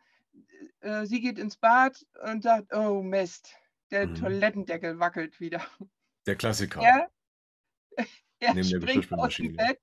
äh, 0.80 1.06
sie 1.06 1.20
geht 1.20 1.38
ins 1.38 1.56
Bad 1.56 2.04
und 2.30 2.42
sagt, 2.42 2.74
oh 2.74 3.02
Mist, 3.02 3.54
der 3.90 4.06
mhm. 4.06 4.14
Toilettendeckel 4.16 4.98
wackelt 4.98 5.40
wieder. 5.40 5.64
Der 6.26 6.36
Klassiker. 6.36 6.80
Er, 6.82 7.10
er 8.40 8.54
Neben 8.54 8.82
springt 8.82 9.12
aus 9.12 9.36
dem 9.36 9.56
Bett 9.56 9.80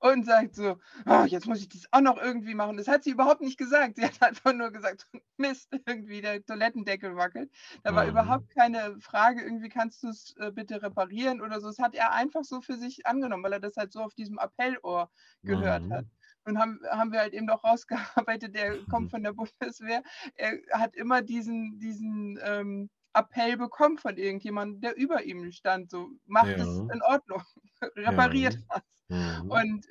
und 0.00 0.26
sagt 0.26 0.54
so, 0.54 0.78
oh, 1.06 1.24
jetzt 1.26 1.46
muss 1.46 1.60
ich 1.60 1.68
das 1.68 1.86
auch 1.90 2.00
noch 2.00 2.18
irgendwie 2.18 2.54
machen. 2.54 2.76
Das 2.76 2.88
hat 2.88 3.04
sie 3.04 3.10
überhaupt 3.10 3.40
nicht 3.40 3.56
gesagt. 3.56 3.96
Sie 3.96 4.04
hat 4.04 4.22
einfach 4.22 4.52
nur 4.52 4.70
gesagt, 4.70 5.06
Mist, 5.36 5.68
irgendwie 5.86 6.20
der 6.20 6.44
Toilettendeckel 6.44 7.16
wackelt. 7.16 7.50
Da 7.82 7.94
war 7.94 8.04
mhm. 8.04 8.10
überhaupt 8.10 8.50
keine 8.50 8.98
Frage, 9.00 9.42
irgendwie 9.42 9.68
kannst 9.68 10.02
du 10.02 10.08
es 10.08 10.34
äh, 10.38 10.50
bitte 10.50 10.82
reparieren 10.82 11.40
oder 11.40 11.60
so. 11.60 11.68
Das 11.68 11.78
hat 11.78 11.94
er 11.94 12.12
einfach 12.12 12.44
so 12.44 12.60
für 12.60 12.76
sich 12.76 13.06
angenommen, 13.06 13.42
weil 13.42 13.54
er 13.54 13.60
das 13.60 13.76
halt 13.76 13.92
so 13.92 14.00
auf 14.00 14.14
diesem 14.14 14.38
Appellohr 14.38 15.10
gehört 15.42 15.84
mhm. 15.84 15.92
hat. 15.92 16.06
Und 16.46 16.58
haben, 16.58 16.80
haben 16.90 17.12
wir 17.12 17.20
halt 17.20 17.32
eben 17.32 17.48
auch 17.48 17.64
rausgearbeitet, 17.64 18.54
der 18.54 18.78
kommt 18.90 19.10
von 19.10 19.22
der 19.22 19.32
Bundeswehr. 19.32 20.02
Er 20.36 20.58
hat 20.72 20.94
immer 20.94 21.22
diesen, 21.22 21.78
diesen 21.78 22.38
ähm, 22.42 22.90
Appell 23.14 23.56
bekommen 23.56 23.96
von 23.98 24.16
irgendjemandem, 24.16 24.80
der 24.80 24.96
über 24.96 25.24
ihm 25.24 25.50
stand. 25.52 25.90
So, 25.90 26.10
macht 26.26 26.48
ja. 26.48 26.56
es 26.56 26.78
in 26.92 27.02
Ordnung, 27.02 27.42
repariert 27.96 28.54
ja. 28.70 28.82
das. 29.08 29.42
Mhm. 29.42 29.50
Und 29.50 29.86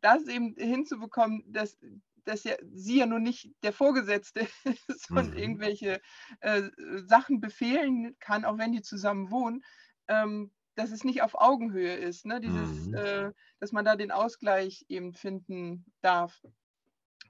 das 0.00 0.26
eben 0.26 0.54
hinzubekommen, 0.56 1.44
dass, 1.46 1.78
dass 2.24 2.44
ja 2.44 2.54
sie 2.72 2.98
ja 2.98 3.06
nun 3.06 3.22
nicht 3.22 3.50
der 3.62 3.72
Vorgesetzte 3.72 4.46
ist 4.88 5.10
mhm. 5.10 5.16
und 5.16 5.36
irgendwelche 5.36 6.00
äh, 6.40 6.62
Sachen 7.06 7.40
befehlen 7.40 8.16
kann, 8.20 8.44
auch 8.44 8.58
wenn 8.58 8.72
die 8.72 8.82
zusammen 8.82 9.30
wohnen, 9.30 9.64
ähm, 10.08 10.52
dass 10.74 10.90
es 10.90 11.04
nicht 11.04 11.22
auf 11.22 11.34
Augenhöhe 11.34 11.94
ist, 11.94 12.26
ne? 12.26 12.40
Dieses, 12.40 12.86
mhm. 12.86 12.94
äh, 12.94 13.30
dass 13.60 13.72
man 13.72 13.84
da 13.84 13.96
den 13.96 14.10
Ausgleich 14.10 14.84
eben 14.88 15.12
finden 15.14 15.84
darf. 16.00 16.42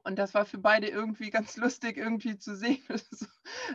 Und 0.05 0.19
das 0.19 0.35
war 0.35 0.45
für 0.45 0.59
beide 0.59 0.89
irgendwie 0.89 1.31
ganz 1.31 1.57
lustig, 1.57 1.97
irgendwie 1.97 2.39
zu 2.39 2.57
sehen, 2.57 2.83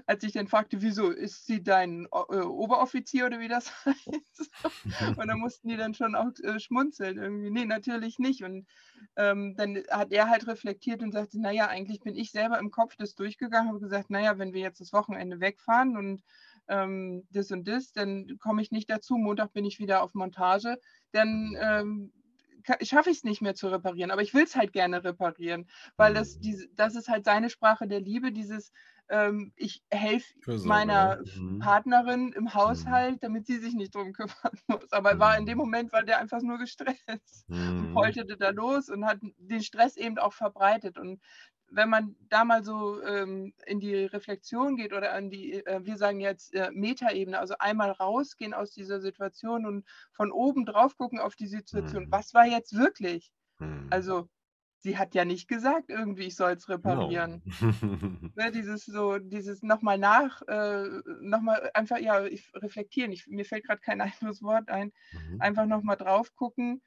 als 0.06 0.24
ich 0.24 0.34
dann 0.34 0.48
fragte, 0.48 0.82
wieso, 0.82 1.10
ist 1.10 1.46
sie 1.46 1.64
dein 1.64 2.06
äh, 2.06 2.42
Oberoffizier 2.42 3.26
oder 3.26 3.40
wie 3.40 3.48
das 3.48 3.72
heißt? 3.86 4.52
Und 5.18 5.28
da 5.28 5.36
mussten 5.36 5.70
die 5.70 5.78
dann 5.78 5.94
schon 5.94 6.16
auch 6.16 6.32
äh, 6.44 6.60
schmunzeln 6.60 7.18
irgendwie. 7.18 7.50
Nee, 7.50 7.66
natürlich 7.66 8.20
nicht. 8.20 8.44
Und 8.44 8.68
ähm, 9.16 9.56
dann 9.56 9.84
hat 9.90 10.12
er 10.12 10.30
halt 10.30 10.48
reflektiert 10.48 11.02
und 11.02 11.12
sagte, 11.12 11.40
naja, 11.40 11.68
eigentlich 11.68 12.02
bin 12.02 12.16
ich 12.16 12.32
selber 12.32 12.60
im 12.60 12.72
Kopf 12.72 12.96
das 12.98 13.16
durchgegangen, 13.16 13.70
habe 13.70 13.80
gesagt, 13.80 14.10
naja, 14.10 14.38
wenn 14.38 14.54
wir 14.54 14.62
jetzt 14.62 14.82
das 14.82 14.94
Wochenende 14.94 15.40
wegfahren 15.40 15.96
und 15.96 16.24
ähm, 16.68 17.28
das 17.32 17.52
und 17.52 17.68
das, 17.68 17.92
dann 17.92 18.38
komme 18.40 18.62
ich 18.62 18.72
nicht 18.72 18.90
dazu. 18.90 19.16
Montag 19.16 19.54
bin 19.54 19.66
ich 19.66 19.80
wieder 19.80 20.04
auf 20.04 20.14
Montage. 20.14 20.78
Dann 21.12 21.56
ähm, 21.60 22.12
schaffe 22.82 23.10
ich 23.10 23.18
es 23.18 23.24
nicht 23.24 23.42
mehr 23.42 23.56
zu 23.56 23.68
reparieren, 23.70 24.12
aber 24.12 24.22
ich 24.22 24.34
will 24.34 24.44
es 24.44 24.56
halt 24.56 24.74
gerne 24.74 25.04
reparieren, 25.04 25.68
weil 25.96 26.14
das, 26.14 26.36
mhm. 26.36 26.42
diese, 26.42 26.68
das 26.76 26.96
ist 26.96 27.08
halt 27.08 27.26
seine 27.26 27.50
Sprache 27.50 27.88
der 27.88 28.02
Liebe, 28.02 28.32
dieses 28.32 28.72
ähm, 29.10 29.54
ich 29.56 29.82
helfe 29.90 30.34
meiner 30.66 31.22
mhm. 31.36 31.60
Partnerin 31.60 32.34
im 32.34 32.44
mhm. 32.44 32.54
Haushalt, 32.54 33.16
mhm. 33.16 33.20
damit 33.22 33.46
sie 33.46 33.58
sich 33.58 33.74
nicht 33.74 33.96
drum 33.96 34.14
kümmern 34.14 34.34
muss. 34.68 34.92
Aber 34.92 35.16
mhm. 35.16 35.20
war 35.20 35.38
in 35.38 35.46
dem 35.46 35.58
Moment 35.58 35.94
war 35.94 36.04
der 36.04 36.20
einfach 36.20 36.42
nur 36.42 36.58
gestresst 36.58 37.48
mhm. 37.48 37.80
und 37.80 37.94
polterte 37.94 38.38
da 38.38 38.50
los 38.50 38.90
und 38.90 39.06
hat 39.06 39.20
den 39.38 39.64
Stress 39.64 39.96
eben 39.96 40.18
auch 40.18 40.34
verbreitet. 40.34 40.98
Und 40.98 41.22
wenn 41.70 41.90
man 41.90 42.16
da 42.30 42.46
mal 42.46 42.64
so 42.64 43.02
ähm, 43.04 43.54
in 43.66 43.80
die 43.80 44.06
Reflexion 44.06 44.76
geht 44.76 44.94
oder 44.94 45.14
an 45.14 45.30
die, 45.30 45.54
äh, 45.66 45.84
wir 45.84 45.98
sagen 45.98 46.20
jetzt 46.20 46.54
äh, 46.54 46.72
Metaebene, 46.72 47.40
also 47.40 47.56
einmal 47.60 47.92
rausgehen 47.92 48.54
aus 48.54 48.72
dieser 48.72 49.02
Situation 49.02 49.66
und 49.66 49.86
von 50.14 50.32
oben 50.32 50.66
drauf 50.66 50.98
gucken 50.98 51.20
auf 51.20 51.36
die 51.36 51.48
Situation, 51.48 52.06
mhm. 52.06 52.12
was 52.12 52.34
war 52.34 52.46
jetzt 52.46 52.74
wirklich? 52.74 53.32
Mhm. 53.60 53.88
Also 53.90 54.30
sie 54.80 54.98
hat 54.98 55.16
ja 55.16 55.26
nicht 55.26 55.48
gesagt, 55.48 55.90
irgendwie, 55.90 56.26
ich 56.26 56.36
soll 56.36 56.52
es 56.52 56.70
reparieren. 56.70 57.42
No. 57.60 57.72
ne, 58.36 58.52
dieses 58.52 58.86
so, 58.86 59.18
dieses 59.18 59.64
nochmal 59.64 59.98
nach, 59.98 60.42
äh, 60.48 60.86
nochmal 61.22 61.70
einfach, 61.74 61.98
ja, 61.98 62.24
ich 62.26 62.50
reflektieren, 62.54 63.12
ich, 63.12 63.28
mir 63.28 63.46
fällt 63.46 63.66
gerade 63.66 63.82
kein 63.82 64.02
anderes 64.02 64.42
Wort 64.42 64.70
ein, 64.70 64.94
mhm. 65.12 65.42
einfach 65.42 65.66
nochmal 65.66 65.98
drauf 65.98 66.34
gucken. 66.36 66.82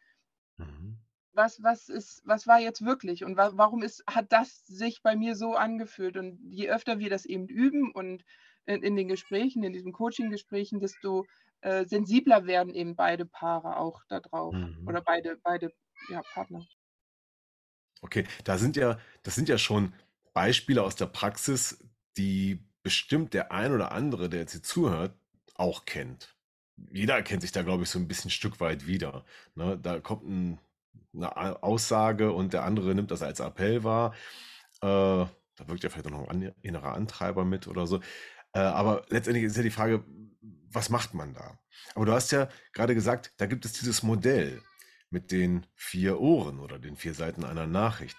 Was, 1.32 1.62
was, 1.62 1.88
ist, 1.88 2.22
was 2.24 2.46
war 2.46 2.58
jetzt 2.58 2.84
wirklich 2.84 3.24
und 3.24 3.36
wa 3.36 3.52
warum 3.54 3.82
ist, 3.82 4.02
hat 4.08 4.32
das 4.32 4.66
sich 4.66 5.02
bei 5.02 5.14
mir 5.16 5.36
so 5.36 5.54
angefühlt? 5.54 6.16
Und 6.16 6.40
je 6.50 6.70
öfter 6.70 6.98
wir 6.98 7.08
das 7.08 7.24
eben 7.24 7.46
üben 7.46 7.92
und 7.92 8.24
in, 8.66 8.82
in 8.82 8.96
den 8.96 9.08
Gesprächen, 9.08 9.62
in 9.62 9.72
diesen 9.72 9.92
Coaching-Gesprächen, 9.92 10.80
desto 10.80 11.26
äh, 11.60 11.84
sensibler 11.84 12.46
werden 12.46 12.74
eben 12.74 12.96
beide 12.96 13.26
Paare 13.26 13.76
auch 13.76 14.02
darauf 14.08 14.54
mhm. 14.54 14.86
oder 14.86 15.00
beide, 15.02 15.36
beide 15.42 15.72
ja, 16.08 16.22
Partner. 16.34 16.66
Okay, 18.02 18.24
da 18.44 18.58
sind 18.58 18.76
ja, 18.76 18.98
das 19.22 19.34
sind 19.34 19.48
ja 19.48 19.58
schon 19.58 19.92
Beispiele 20.32 20.82
aus 20.82 20.96
der 20.96 21.06
Praxis, 21.06 21.84
die 22.16 22.64
bestimmt 22.82 23.34
der 23.34 23.52
ein 23.52 23.72
oder 23.72 23.92
andere, 23.92 24.28
der 24.28 24.40
jetzt 24.40 24.52
hier 24.52 24.62
zuhört, 24.62 25.14
auch 25.54 25.84
kennt. 25.84 26.34
Jeder 26.90 27.14
erkennt 27.14 27.42
sich 27.42 27.52
da, 27.52 27.62
glaube 27.62 27.82
ich, 27.82 27.90
so 27.90 27.98
ein 27.98 28.08
bisschen 28.08 28.28
ein 28.28 28.32
Stück 28.32 28.58
weit 28.60 28.86
wieder. 28.86 29.26
Ne? 29.54 29.78
Da 29.78 30.00
kommt 30.00 30.24
ein 30.24 30.58
eine 31.14 31.62
Aussage 31.62 32.32
und 32.32 32.52
der 32.52 32.64
andere 32.64 32.94
nimmt 32.94 33.10
das 33.10 33.22
als 33.22 33.40
Appell 33.40 33.84
wahr. 33.84 34.14
Äh, 34.82 34.86
da 34.86 35.68
wirkt 35.68 35.82
ja 35.82 35.90
vielleicht 35.90 36.06
auch 36.06 36.10
noch 36.10 36.28
ein 36.28 36.52
innerer 36.62 36.94
Antreiber 36.94 37.44
mit 37.44 37.66
oder 37.66 37.86
so. 37.86 38.00
Äh, 38.52 38.60
aber 38.60 39.04
letztendlich 39.08 39.44
ist 39.44 39.56
ja 39.56 39.62
die 39.62 39.70
Frage, 39.70 40.04
was 40.72 40.88
macht 40.88 41.14
man 41.14 41.34
da? 41.34 41.58
Aber 41.94 42.06
du 42.06 42.12
hast 42.12 42.30
ja 42.32 42.48
gerade 42.72 42.94
gesagt, 42.94 43.32
da 43.36 43.46
gibt 43.46 43.64
es 43.64 43.72
dieses 43.72 44.02
Modell 44.02 44.62
mit 45.10 45.32
den 45.32 45.66
vier 45.74 46.20
Ohren 46.20 46.60
oder 46.60 46.78
den 46.78 46.96
vier 46.96 47.14
Seiten 47.14 47.44
einer 47.44 47.66
Nachricht. 47.66 48.16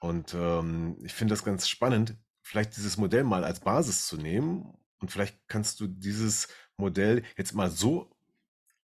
Und 0.00 0.34
ähm, 0.34 0.96
ich 1.02 1.12
finde 1.12 1.32
das 1.32 1.44
ganz 1.44 1.68
spannend, 1.68 2.16
vielleicht 2.42 2.76
dieses 2.76 2.96
Modell 2.96 3.24
mal 3.24 3.44
als 3.44 3.60
Basis 3.60 4.06
zu 4.06 4.16
nehmen. 4.16 4.72
Und 5.00 5.10
vielleicht 5.10 5.36
kannst 5.48 5.80
du 5.80 5.86
dieses 5.86 6.48
Modell 6.76 7.22
jetzt 7.36 7.54
mal 7.54 7.70
so 7.70 8.10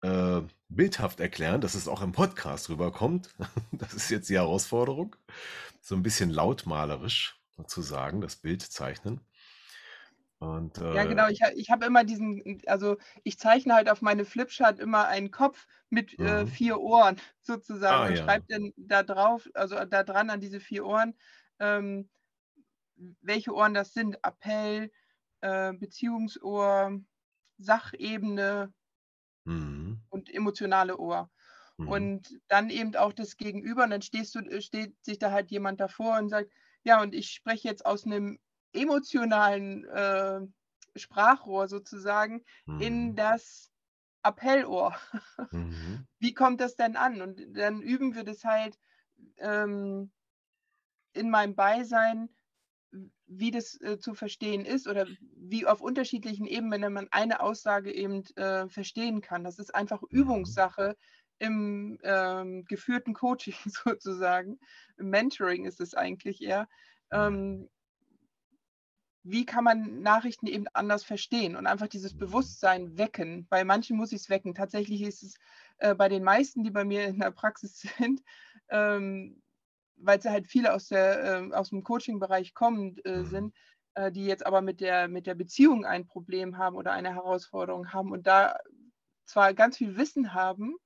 äh, 0.03 0.43
bildhaft 0.71 1.21
erklären, 1.21 1.61
dass 1.61 1.75
es 1.75 1.89
auch 1.89 2.00
im 2.00 2.12
Podcast 2.12 2.71
rüberkommt. 2.71 3.31
Das 3.73 3.95
ist 3.95 4.11
jetzt 4.11 4.29
die 4.29 4.37
Herausforderung. 4.37 5.17
So 5.81 5.95
ein 5.95 6.03
bisschen 6.03 6.31
lautmalerisch 6.31 7.39
zu 7.67 7.83
sagen, 7.83 8.21
das 8.21 8.37
Bild 8.37 8.62
zeichnen. 8.62 9.21
Und, 10.39 10.79
äh, 10.79 10.95
ja, 10.95 11.05
genau. 11.05 11.29
Ich, 11.29 11.41
ich 11.55 11.71
habe 11.71 11.85
immer 11.85 12.05
diesen, 12.05 12.62
also 12.67 12.97
ich 13.25 13.39
zeichne 13.39 13.75
halt 13.75 13.91
auf 13.91 14.00
meine 14.00 14.25
Flipchart 14.25 14.79
immer 14.79 15.07
einen 15.07 15.31
Kopf 15.31 15.67
mit 15.91 16.19
äh, 16.19 16.45
mhm. 16.45 16.49
vier 16.49 16.81
Ohren 16.81 17.21
sozusagen 17.43 18.05
ah, 18.05 18.07
und 18.07 18.17
ja. 18.17 18.25
schreibe 18.25 18.47
dann 18.49 18.73
da 18.77 19.03
drauf, 19.03 19.49
also 19.55 19.85
da 19.85 20.03
dran 20.03 20.31
an 20.31 20.41
diese 20.41 20.61
vier 20.61 20.87
Ohren, 20.87 21.15
ähm, 21.59 22.09
welche 23.21 23.53
Ohren 23.55 23.75
das 23.75 23.93
sind. 23.93 24.19
Appell, 24.23 24.91
äh, 25.43 25.73
Beziehungsohr, 25.75 26.99
Sachebene, 27.59 28.73
Mhm. 29.45 30.01
und 30.11 30.33
emotionale 30.33 30.99
Ohr. 30.99 31.31
Mhm. 31.77 31.89
Und 31.89 32.41
dann 32.49 32.71
eben 32.71 32.95
auch 32.97 33.13
das 33.13 33.37
Gegenüber. 33.37 33.85
Und 33.85 33.91
dann 33.91 34.03
stehst 34.03 34.35
du, 34.35 34.41
äh, 34.41 34.61
steht 34.61 34.95
sich 35.05 35.19
da 35.19 35.31
halt 35.31 35.51
jemand 35.51 35.81
davor 35.81 36.19
und 36.19 36.29
sagt, 36.29 36.51
ja, 36.83 37.01
und 37.03 37.15
ich 37.15 37.31
spreche 37.31 37.69
jetzt 37.69 37.85
aus 37.85 38.05
einem 38.05 38.39
emotionalen 38.73 39.85
äh, 39.87 40.41
Sprachrohr 40.97 41.69
sozusagen 41.69 42.45
mhm. 42.67 42.81
in 42.81 43.17
das 43.17 43.71
Appellohr. 44.23 44.97
Mhm. 45.51 46.07
Wie 46.19 46.35
kommt 46.35 46.61
das 46.61 46.77
denn 46.77 46.97
an? 46.97 47.23
Und 47.23 47.41
dann 47.57 47.83
üben 47.83 48.15
wir 48.15 48.25
das 48.25 48.45
halt 48.45 48.79
ähm, 49.39 50.11
in 51.13 51.31
meinem 51.31 51.55
Beisein 51.55 52.29
wie 53.27 53.51
das 53.51 53.81
äh, 53.81 53.99
zu 53.99 54.15
verstehen 54.15 54.65
ist 54.65 54.89
oder 54.89 55.07
wie 55.37 55.67
auf 55.67 55.81
unterschiedlichen 55.81 56.47
Ebenen 56.47 56.93
man 56.93 57.09
eine 57.11 57.41
Aussage 57.41 57.93
eben 57.93 58.25
äh, 58.37 58.69
verstehen 58.69 59.21
kann. 59.21 59.45
Das 59.45 59.59
ist 59.59 59.75
einfach 59.75 60.03
mhm. 60.03 60.09
Übungssache 60.11 60.97
im 61.39 61.99
ähm, 62.03 62.65
geführten 62.67 63.15
Coaching 63.15 63.55
sozusagen. 63.67 64.59
Im 64.99 65.11
Mentoring 65.11 65.65
ist 65.65 65.81
es 65.81 65.95
eigentlich 65.95 66.43
eher. 66.43 66.69
Ähm, 67.11 67.69
wie 69.23 69.45
kann 69.45 69.65
man 69.65 70.01
Nachrichten 70.01 70.47
eben 70.47 70.67
anders 70.73 71.05
verstehen 71.05 71.55
und 71.55 71.67
einfach 71.67 71.89
dieses 71.89 72.15
mhm. 72.15 72.19
Bewusstsein 72.19 72.99
wecken? 72.99 73.47
Bei 73.49 73.65
manchen 73.65 73.97
muss 73.97 74.13
ich 74.13 74.23
es 74.23 74.31
wecken. 74.31 74.55
Tatsächlich 74.55 75.03
ist 75.03 75.23
es 75.23 75.35
äh, 75.79 75.95
bei 75.95 76.09
den 76.09 76.25
meisten, 76.25 76.65
die 76.65 76.71
bei 76.71 76.85
mir 76.85 77.05
in 77.05 77.21
der 77.21 77.31
Praxis 77.31 77.81
sind, 77.99 78.23
ähm, 78.71 79.40
weil 80.02 80.21
sie 80.23 80.30
halt 80.30 80.47
viele 80.49 80.75
aus, 80.75 80.88
der, 80.88 81.25
äh, 81.50 81.52
aus 81.54 81.71
dem 81.71 81.83
Coaching-Bereich 81.85 82.54
kommen 82.54 82.97
äh, 83.04 83.25
Mhm. 83.25 83.25
sind, 83.25 83.54
äh, 83.95 84.12
die 84.12 84.26
jetzt 84.26 84.47
aber 84.47 84.61
mit 84.62 84.80
der, 84.80 85.09
mit 85.09 85.26
der 85.26 85.35
Beziehung 85.35 85.85
ein 85.85 86.07
Problem 86.07 86.59
haben 86.59 86.76
oder 86.76 86.92
eine 86.92 87.14
Herausforderung 87.14 87.92
haben 87.92 88.12
und 88.12 88.26
da 88.26 88.57
zwar 89.26 89.54
ganz 89.54 89.76
viel 89.78 89.97
Wissen 89.97 90.35
haben, 90.35 90.76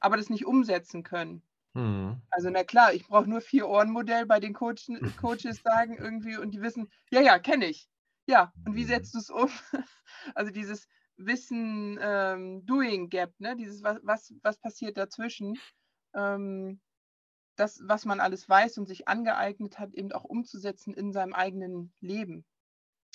aber 0.00 0.16
das 0.16 0.30
nicht 0.30 0.46
umsetzen 0.46 1.02
können. 1.02 1.42
Mhm. 1.74 2.20
Also 2.30 2.50
na 2.50 2.64
klar, 2.64 2.92
ich 2.94 3.06
brauche 3.06 3.28
nur 3.28 3.40
Vier-Ohren-Modell 3.40 4.26
bei 4.26 4.40
den 4.40 4.52
Coachen, 4.54 5.00
Coaches 5.16 5.60
sagen 5.62 5.96
irgendwie 5.96 6.36
und 6.36 6.52
die 6.52 6.62
wissen, 6.62 6.90
ja, 7.10 7.20
ja, 7.20 7.38
kenne 7.38 7.66
ich. 7.66 7.88
Ja, 8.26 8.54
und 8.64 8.74
wie 8.74 8.84
Mhm. 8.84 8.84
setzt 8.84 9.14
du 9.14 9.18
es 9.18 9.30
um? 9.30 9.50
Also 10.34 10.50
dieses 10.52 10.88
Wissen, 11.16 11.98
ähm, 12.02 12.64
ne? 13.38 13.56
Dieses, 13.56 13.82
was, 13.82 13.98
was, 14.02 14.34
was 14.42 14.58
passiert 14.58 14.96
dazwischen? 14.98 15.62
Ähm, 16.14 16.80
das, 17.56 17.80
was 17.84 18.04
man 18.04 18.20
alles 18.20 18.48
weiß 18.48 18.78
und 18.78 18.86
sich 18.86 19.08
angeeignet 19.08 19.78
hat, 19.78 19.94
eben 19.94 20.12
auch 20.12 20.24
umzusetzen 20.24 20.94
in 20.94 21.12
seinem 21.12 21.34
eigenen 21.34 21.92
Leben. 22.00 22.46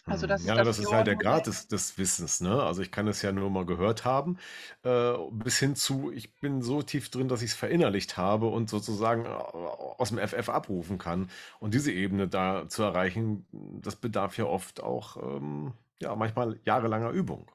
Also 0.07 0.27
Mhm. 0.27 0.27
das 0.27 0.45
ist 0.45 0.55
Ja, 0.55 0.57
das 0.57 0.77
das 0.77 0.79
ist 0.79 0.91
halt 0.91 1.05
der. 1.07 1.15
Grad 1.15 1.45
des, 1.45 1.67
des 1.67 1.97
Wissens, 1.99 2.41
ne? 2.41 2.63
Also 2.63 2.81
ich 2.81 2.91
kann 2.91 3.07
es 3.07 3.21
ja 3.21 3.31
nur 3.31 3.51
mal 3.51 3.65
gehört 3.67 4.03
haben, 4.03 4.37
äh, 4.83 5.13
bis 5.31 5.59
hin 5.59 5.75
zu, 5.75 6.11
ich 6.11 6.39
bin 6.39 6.61
so 6.63 6.81
tief 6.81 7.09
drin, 7.11 7.27
dass 7.27 7.43
ich 7.43 7.51
es 7.51 7.55
verinnerlicht 7.57 8.17
habe 8.17 8.47
und 8.47 8.67
sozusagen 8.69 9.25
äh, 9.25 9.29
aus 9.29 10.09
dem 10.09 10.17
FF 10.17 10.49
abrufen 10.49 10.97
kann. 10.97 11.29
Und 11.59 11.73
diese 11.75 11.91
Ebene 11.91 12.27
da 12.27 12.67
zu 12.67 12.81
erreichen, 12.81 13.45
das 13.51 13.95
bedarf 13.95 14.37
ja 14.37 14.45
oft 14.45 14.81
auch, 14.81 15.17
ähm, 15.17 15.73
ja, 16.01 16.15
manchmal 16.15 16.59
jahrelanger 16.65 17.11
Übung. 17.11 17.51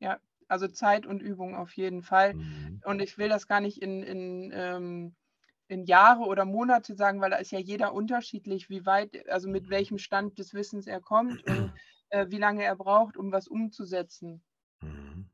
Ja, 0.00 0.18
also 0.48 0.68
Zeit 0.68 1.06
und 1.06 1.20
Übung 1.22 1.54
auf 1.56 1.72
jeden 1.76 2.02
Fall. 2.02 2.36
Mhm. 2.36 2.82
Und 2.84 3.00
ich 3.00 3.18
will 3.18 3.28
das 3.28 3.46
gar 3.46 3.60
nicht 3.60 3.78
in, 3.82 4.02
in, 4.02 4.50
ähm, 4.54 5.16
in 5.68 5.84
Jahre 5.84 6.24
oder 6.24 6.44
Monate 6.44 6.94
sagen, 6.94 7.20
weil 7.20 7.30
da 7.30 7.36
ist 7.36 7.52
ja 7.52 7.58
jeder 7.58 7.92
unterschiedlich, 7.92 8.70
wie 8.70 8.86
weit, 8.86 9.28
also 9.28 9.48
mit 9.48 9.68
welchem 9.68 9.98
Stand 9.98 10.38
des 10.38 10.54
Wissens 10.54 10.86
er 10.86 11.00
kommt 11.00 11.42
und 11.44 11.72
äh, 12.10 12.26
wie 12.28 12.38
lange 12.38 12.64
er 12.64 12.76
braucht, 12.76 13.16
um 13.16 13.32
was 13.32 13.48
umzusetzen. 13.48 14.42
Mhm. 14.80 15.26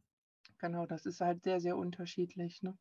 Genau, 0.58 0.86
das 0.86 1.06
ist 1.06 1.20
halt 1.20 1.42
sehr, 1.42 1.60
sehr 1.60 1.76
unterschiedlich. 1.76 2.62
Ne? 2.62 2.76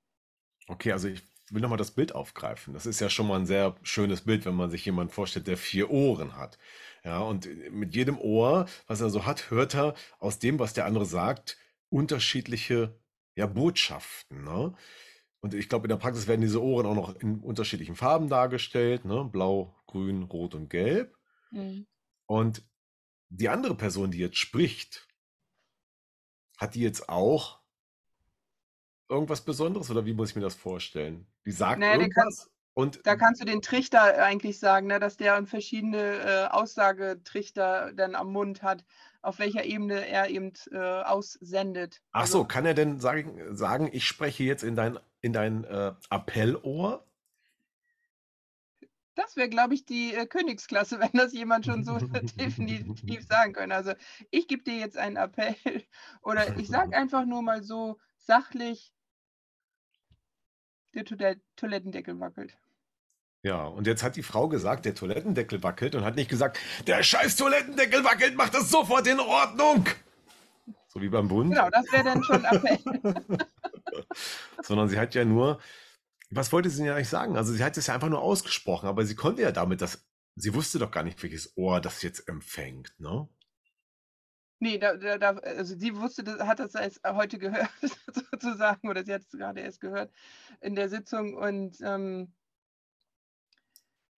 Okay, 0.67 0.91
also 0.91 1.07
ich 1.07 1.23
will 1.49 1.61
nochmal 1.61 1.77
das 1.77 1.91
Bild 1.91 2.15
aufgreifen. 2.15 2.73
Das 2.73 2.85
ist 2.85 3.01
ja 3.01 3.09
schon 3.09 3.27
mal 3.27 3.39
ein 3.39 3.45
sehr 3.45 3.75
schönes 3.83 4.21
Bild, 4.21 4.45
wenn 4.45 4.55
man 4.55 4.69
sich 4.69 4.85
jemanden 4.85 5.11
vorstellt, 5.11 5.47
der 5.47 5.57
vier 5.57 5.89
Ohren 5.89 6.37
hat. 6.37 6.57
Ja, 7.03 7.19
und 7.19 7.49
mit 7.71 7.95
jedem 7.95 8.19
Ohr, 8.19 8.67
was 8.87 9.01
er 9.01 9.09
so 9.09 9.25
hat, 9.25 9.49
hört 9.49 9.75
er 9.75 9.95
aus 10.19 10.39
dem, 10.39 10.59
was 10.59 10.73
der 10.73 10.85
andere 10.85 11.05
sagt, 11.05 11.57
unterschiedliche 11.89 12.95
ja, 13.35 13.47
Botschaften. 13.47 14.43
Ne? 14.43 14.73
Und 15.41 15.53
ich 15.53 15.69
glaube, 15.69 15.85
in 15.85 15.89
der 15.89 15.97
Praxis 15.97 16.27
werden 16.27 16.41
diese 16.41 16.61
Ohren 16.61 16.85
auch 16.85 16.95
noch 16.95 17.15
in 17.15 17.39
unterschiedlichen 17.39 17.95
Farben 17.95 18.29
dargestellt, 18.29 19.05
ne? 19.05 19.25
Blau, 19.25 19.75
Grün, 19.87 20.23
Rot 20.23 20.55
und 20.55 20.69
Gelb. 20.69 21.17
Mhm. 21.49 21.87
Und 22.27 22.63
die 23.29 23.49
andere 23.49 23.75
Person, 23.75 24.11
die 24.11 24.19
jetzt 24.19 24.37
spricht, 24.37 25.07
hat 26.57 26.75
die 26.75 26.81
jetzt 26.81 27.09
auch 27.09 27.59
irgendwas 29.09 29.41
Besonderes 29.41 29.89
oder 29.89 30.05
wie 30.05 30.13
muss 30.13 30.29
ich 30.29 30.35
mir 30.35 30.41
das 30.43 30.55
vorstellen? 30.55 31.27
Die 31.45 31.51
sagt 31.51 31.79
Naja, 31.79 31.93
irgendwas 31.93 32.51
und 32.73 33.05
da 33.05 33.15
kannst 33.15 33.41
du 33.41 33.45
den 33.45 33.61
Trichter 33.61 34.23
eigentlich 34.23 34.57
sagen, 34.57 34.87
ne, 34.87 34.99
dass 34.99 35.17
der 35.17 35.45
verschiedene 35.45 35.97
äh, 35.97 36.47
Aussagetrichter 36.47 37.91
dann 37.93 38.15
am 38.15 38.31
Mund 38.31 38.63
hat, 38.63 38.85
auf 39.21 39.39
welcher 39.39 39.65
Ebene 39.65 40.07
er 40.07 40.29
eben 40.29 40.53
äh, 40.71 40.77
aussendet. 40.77 42.01
ach 42.11 42.27
so, 42.27 42.39
Also 42.39 42.47
kann 42.47 42.65
er 42.65 42.73
denn 42.73 42.99
sagen, 42.99 43.55
sagen, 43.55 43.89
ich 43.91 44.07
spreche 44.07 44.43
jetzt 44.43 44.63
in 44.63 44.75
dein, 44.75 44.97
in 45.21 45.33
dein 45.33 45.63
äh, 45.63 45.93
Appellohr? 46.09 47.05
das 49.21 49.35
wäre, 49.35 49.49
glaube 49.49 49.73
ich, 49.73 49.85
die 49.85 50.13
äh, 50.13 50.25
Königsklasse, 50.25 50.99
wenn 50.99 51.11
das 51.13 51.33
jemand 51.33 51.65
schon 51.65 51.83
so 51.83 51.97
definitiv 52.37 53.25
sagen 53.27 53.53
könnte. 53.53 53.75
Also 53.75 53.93
ich 54.29 54.47
gebe 54.47 54.63
dir 54.63 54.77
jetzt 54.77 54.97
einen 54.97 55.17
Appell 55.17 55.55
oder 56.21 56.57
ich 56.57 56.67
sage 56.67 56.95
einfach 56.95 57.25
nur 57.25 57.41
mal 57.41 57.63
so 57.63 57.99
sachlich, 58.17 58.93
der 60.93 61.05
Toilett 61.05 61.39
Toilettendeckel 61.55 62.19
wackelt. 62.19 62.57
Ja, 63.43 63.65
und 63.65 63.87
jetzt 63.87 64.03
hat 64.03 64.17
die 64.17 64.23
Frau 64.23 64.49
gesagt, 64.49 64.85
der 64.85 64.93
Toilettendeckel 64.93 65.63
wackelt 65.63 65.95
und 65.95 66.03
hat 66.03 66.15
nicht 66.15 66.29
gesagt, 66.29 66.59
der 66.85 67.01
scheiß 67.01 67.37
Toilettendeckel 67.37 68.03
wackelt, 68.03 68.35
mach 68.35 68.49
das 68.49 68.69
sofort 68.69 69.07
in 69.07 69.19
Ordnung. 69.19 69.85
So 70.89 71.01
wie 71.01 71.09
beim 71.09 71.27
Bund. 71.27 71.51
Genau, 71.51 71.69
das 71.69 71.91
wäre 71.91 72.03
dann 72.03 72.23
schon 72.23 72.43
Appell. 72.43 73.17
Sondern 74.61 74.89
sie 74.89 74.99
hat 74.99 75.15
ja 75.15 75.25
nur, 75.25 75.61
was 76.31 76.51
wollte 76.53 76.69
sie 76.69 76.83
denn 76.83 76.93
eigentlich 76.93 77.09
sagen? 77.09 77.37
Also 77.37 77.53
sie 77.53 77.63
hat 77.63 77.77
es 77.77 77.87
ja 77.87 77.93
einfach 77.95 78.09
nur 78.09 78.21
ausgesprochen, 78.21 78.87
aber 78.87 79.05
sie 79.05 79.15
konnte 79.15 79.41
ja 79.43 79.51
damit, 79.51 79.81
dass 79.81 80.07
sie 80.35 80.53
wusste 80.53 80.79
doch 80.79 80.91
gar 80.91 81.03
nicht, 81.03 81.21
welches 81.23 81.57
Ohr 81.57 81.81
das 81.81 82.01
jetzt 82.03 82.27
empfängt, 82.29 82.93
ne? 82.99 83.27
Nee, 84.59 84.77
da, 84.77 84.95
da, 84.95 85.17
da, 85.17 85.31
also 85.39 85.75
sie 85.75 85.95
wusste, 85.95 86.23
das, 86.23 86.39
hat 86.41 86.59
das 86.59 86.75
erst 86.75 87.01
heute 87.03 87.39
gehört, 87.39 87.69
sozusagen, 88.31 88.87
oder 88.89 89.03
sie 89.03 89.13
hat 89.13 89.23
es 89.23 89.31
gerade 89.31 89.59
erst 89.61 89.81
gehört 89.81 90.11
in 90.61 90.75
der 90.75 90.87
Sitzung 90.87 91.33
und 91.35 91.77
ähm, 91.81 92.31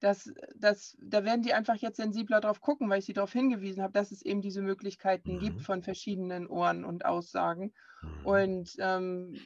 das, 0.01 0.29
das, 0.55 0.97
da 1.01 1.23
werden 1.23 1.43
die 1.43 1.53
einfach 1.53 1.75
jetzt 1.77 1.95
sensibler 1.95 2.41
drauf 2.41 2.59
gucken, 2.59 2.89
weil 2.89 2.99
ich 2.99 3.05
sie 3.05 3.13
darauf 3.13 3.31
hingewiesen 3.31 3.81
habe, 3.81 3.93
dass 3.93 4.12
es 4.12 4.21
eben 4.21 4.41
diese 4.41 4.62
Möglichkeiten 4.62 5.39
gibt 5.39 5.59
Mhm. 5.59 5.63
von 5.63 5.81
verschiedenen 5.81 6.47
Ohren 6.47 6.83
und 6.83 7.05
Aussagen. 7.05 7.73
Mhm. 8.01 8.25
Und 8.25 8.75
ähm, 8.79 9.39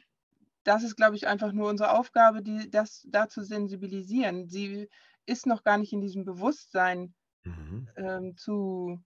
das 0.68 0.82
ist, 0.82 0.96
glaube 0.96 1.16
ich, 1.16 1.26
einfach 1.26 1.52
nur 1.52 1.70
unsere 1.70 1.92
Aufgabe, 1.92 2.42
die, 2.42 2.70
das 2.70 3.06
da 3.08 3.28
zu 3.28 3.42
sensibilisieren. 3.42 4.48
Sie 4.48 4.88
ist 5.24 5.46
noch 5.46 5.64
gar 5.64 5.78
nicht 5.78 5.94
in 5.94 6.02
diesem 6.02 6.26
Bewusstsein 6.26 7.14
Mhm. 7.46 7.88
ähm, 7.96 8.36
zu, 8.36 9.02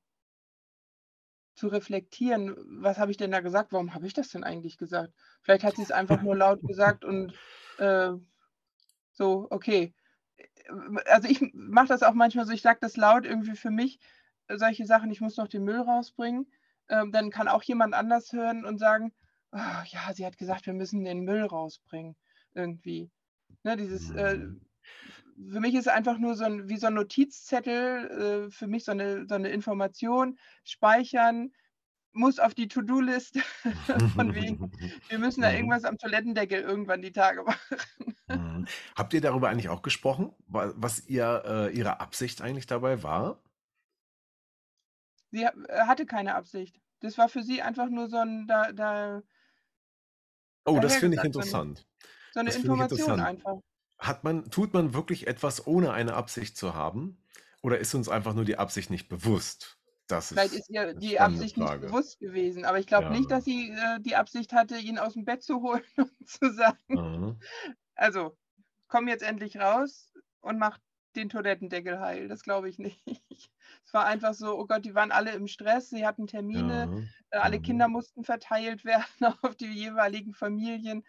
zu 1.55 1.69
reflektieren, 1.69 2.57
was 2.83 2.99
habe 2.99 3.13
ich 3.13 3.17
denn 3.17 3.31
da 3.31 3.39
gesagt? 3.41 3.73
Warum 3.73 3.95
habe 3.95 4.09
ich 4.09 4.13
das 4.13 4.31
denn 4.31 4.43
eigentlich 4.43 4.77
gesagt? 4.77 5.15
Vielleicht 5.43 5.63
hat 5.63 5.77
sie 5.77 5.83
es 5.83 5.93
einfach 5.93 6.21
nur 6.21 6.35
laut 6.35 6.65
gesagt 6.67 7.05
und 7.05 7.33
äh, 7.79 8.11
so, 9.13 9.47
okay. 9.51 9.95
Also 11.07 11.29
ich 11.29 11.41
mache 11.53 11.89
das 11.89 12.03
auch 12.03 12.15
manchmal 12.15 12.47
so, 12.47 12.53
ich 12.53 12.63
sage 12.63 12.79
das 12.81 12.97
laut 12.97 13.25
irgendwie 13.25 13.55
für 13.55 13.71
mich, 13.71 14.01
solche 14.49 14.85
Sachen, 14.85 15.13
ich 15.13 15.21
muss 15.21 15.37
noch 15.37 15.49
den 15.49 15.63
Müll 15.63 15.81
rausbringen. 15.81 16.51
Ähm, 16.89 17.13
dann 17.13 17.31
kann 17.31 17.47
auch 17.47 17.63
jemand 17.63 17.95
anders 17.95 18.33
hören 18.33 18.65
und 18.65 18.79
sagen, 18.79 19.13
"Ah, 19.53 19.85
ja, 19.89 20.13
sie 20.15 20.27
hat 20.27 20.39
gesagt, 20.39 20.67
wir 20.67 20.73
müssen 20.75 21.05
den 21.05 21.21
Müll 21.25 21.45
rausbringen. 21.45 22.17
Irgendwie. 22.55 23.11
Ne, 23.65 23.77
dieses, 23.77 24.11
äh, 24.11 24.39
Mhm. 24.39 24.61
für 25.51 25.61
mich 25.61 25.75
ist 25.75 25.89
einfach 25.89 26.19
nur 26.19 26.35
so 26.37 26.45
ein, 26.45 26.69
wie 26.69 26.77
so 26.77 26.87
ein 26.89 26.95
Notizzettel, 26.95 28.47
äh, 28.49 28.51
für 28.51 28.67
mich 28.67 28.85
so 28.85 28.93
eine, 28.93 29.27
so 29.29 29.35
eine 29.35 29.51
Information, 29.51 30.39
speichern, 30.65 31.53
muss 32.13 32.39
auf 32.41 32.55
die 32.55 32.69
To-Do-List 32.69 33.39
von 34.17 34.35
wegen, 34.35 34.61
wir 35.09 35.19
müssen 35.19 35.43
da 35.43 35.51
Mhm. 35.51 35.55
irgendwas 35.55 35.85
am 35.85 35.99
Toilettendeckel 35.99 36.61
irgendwann 36.63 37.03
die 37.03 37.13
Tage 37.13 37.45
machen. 37.45 38.17
Mhm. 38.29 38.67
Habt 38.97 39.15
ihr 39.15 39.21
darüber 39.21 39.49
eigentlich 39.49 39.69
auch 39.69 39.83
gesprochen, 39.83 40.35
wa- 40.47 40.73
was 40.77 41.07
ihr, 41.07 41.43
äh, 41.47 41.77
ihre 41.77 42.01
Absicht 42.01 42.41
eigentlich 42.43 42.67
dabei 42.67 43.03
war? 43.03 43.43
Sie 45.31 45.43
äh, 45.45 45.87
hatte 45.87 46.07
keine 46.07 46.35
Absicht. 46.35 46.81
Das 47.01 47.19
war 47.19 47.29
für 47.29 47.43
sie 47.43 47.63
einfach 47.63 47.89
nur 47.89 48.09
so 48.09 48.19
ein, 48.19 48.47
da, 48.47 48.73
da, 48.73 49.23
Oh, 50.67 50.79
das 50.81 50.97
finde 50.97 51.17
ich 51.17 51.21
eine, 51.21 51.29
interessant. 51.29 51.87
so 52.31 52.41
eine 52.41 52.51
Das 52.51 52.57
Information 52.57 53.19
interessant. 53.19 53.21
einfach. 53.21 53.59
Hat 53.99 54.25
man, 54.25 54.51
tut 54.51 54.75
man 54.75 54.95
wirklich 54.95 55.27
etwas, 55.29 55.67
ohne 55.67 55.93
eine 55.93 56.15
Absicht 56.15 56.57
zu 56.57 56.75
haben? 56.75 57.25
Oder 57.63 57.79
ist 57.79 57.95
uns 57.95 58.09
einfach 58.09 58.35
nur 58.35 58.45
die 58.45 58.59
Absicht 58.59 58.91
nicht 58.91 59.09
bewusst? 59.09 59.79
Das 60.09 60.33
Vielleicht 60.33 60.55
ist 60.55 60.55
ist 60.55 60.71
ihr 60.71 60.95
die 60.95 61.21
Absicht 61.21 61.57
nicht 61.57 61.69
Frage. 61.69 61.87
bewusst 61.87 62.19
gewesen, 62.19 62.65
aber 62.65 62.79
ich 62.79 62.87
glaube 62.87 63.11
nicht, 63.11 63.31
Ja. 63.31 63.37
dass 63.37 63.45
sie 63.45 63.71
äh, 63.71 64.01
die 64.01 64.17
Absicht 64.17 64.53
hatte, 64.53 64.79
ihn 64.79 64.99
aus 64.99 65.15
dem 65.15 65.25
Bett 65.25 65.43
zu 65.43 65.61
holen 65.63 65.83
und 65.97 66.11
zu 66.29 66.53
sagen, 66.53 66.79
Mhm. 66.89 67.41
also 67.95 68.37
komm 68.89 69.09
jetzt 69.09 69.23
endlich 69.23 69.59
raus 69.59 70.13
und 70.41 70.59
mach 70.59 70.79
den 71.17 71.29
Toilettendeckel 71.29 72.01
heil. 72.01 72.29
Das 72.29 72.43
glaube 72.43 72.69
ich 72.69 72.79
nicht. 72.79 73.03
Es 73.93 73.95
war 73.95 74.07
einfach 74.07 74.33
so, 74.33 74.59
oh 74.59 74.67
Gott, 74.67 74.87
die 74.87 74.95
waren 74.95 75.13
alle 75.13 75.33
im 75.33 75.47
Stress, 75.47 75.91
sie 75.91 76.07
hatten 76.07 76.27
Termine, 76.27 76.89
Ja. 76.89 77.05
äh, 77.31 77.37
alle 77.37 77.61
Mhm. 77.61 77.61
Kinder 77.61 77.89
mussten 77.89 78.25
verteilt 78.25 78.85
werden 78.87 79.35
auf 79.43 79.55
die 79.55 79.67
jeweiligen 79.67 80.33
Familien 80.33 81.05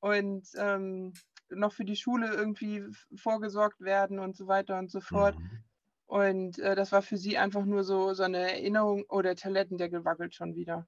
und 0.00 0.46
ähm, 0.56 1.14
noch 1.48 1.72
für 1.72 1.86
die 1.86 1.96
Schule 1.96 2.28
irgendwie 2.34 2.84
vorgesorgt 3.16 3.80
werden 3.80 4.18
und 4.18 4.36
so 4.36 4.46
weiter 4.48 4.78
und 4.78 4.90
so 4.90 5.00
fort. 5.00 5.38
Mhm. 5.38 5.64
Und 6.06 6.58
äh, 6.58 6.74
das 6.76 6.92
war 6.92 7.00
für 7.02 7.16
sie 7.16 7.38
einfach 7.38 7.64
nur 7.64 7.84
so, 7.84 8.12
so 8.14 8.24
eine 8.24 8.38
Erinnerung, 8.52 9.04
oh, 9.08 9.22
der 9.22 9.36
Toilettendeckel 9.36 10.04
wackelt 10.04 10.34
schon 10.34 10.54
wieder. 10.56 10.86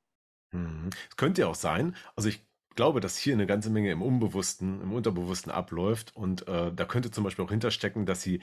Mhm. 0.53 0.91
Es 1.11 1.17
könnte 1.17 1.43
ja 1.43 1.49
auch 1.49 1.55
sein, 1.55 1.95
also 2.17 2.29
ich 2.29 2.47
glaube, 2.75 3.01
dass 3.01 3.19
hier 3.19 3.35
eine 3.35 3.47
ganze 3.47 3.71
Menge 3.71 3.91
im 3.91 4.03
Unbewussten, 4.03 4.81
im 4.81 4.93
Unterbewussten 4.93 5.51
abläuft 5.53 6.15
und 6.17 6.47
äh, 6.49 6.73
da 6.73 6.85
könnte 6.85 7.11
zum 7.11 7.25
Beispiel 7.25 7.45
auch 7.45 7.51
hinterstecken, 7.51 8.07
dass 8.07 8.23
sie 8.23 8.41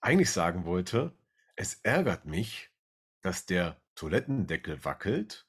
eigentlich 0.00 0.30
sagen 0.30 0.64
wollte, 0.64 1.16
es 1.58 1.74
ärgert 1.82 2.24
mich, 2.24 2.70
dass 3.20 3.44
der 3.44 3.80
Toilettendeckel 3.96 4.84
wackelt 4.84 5.46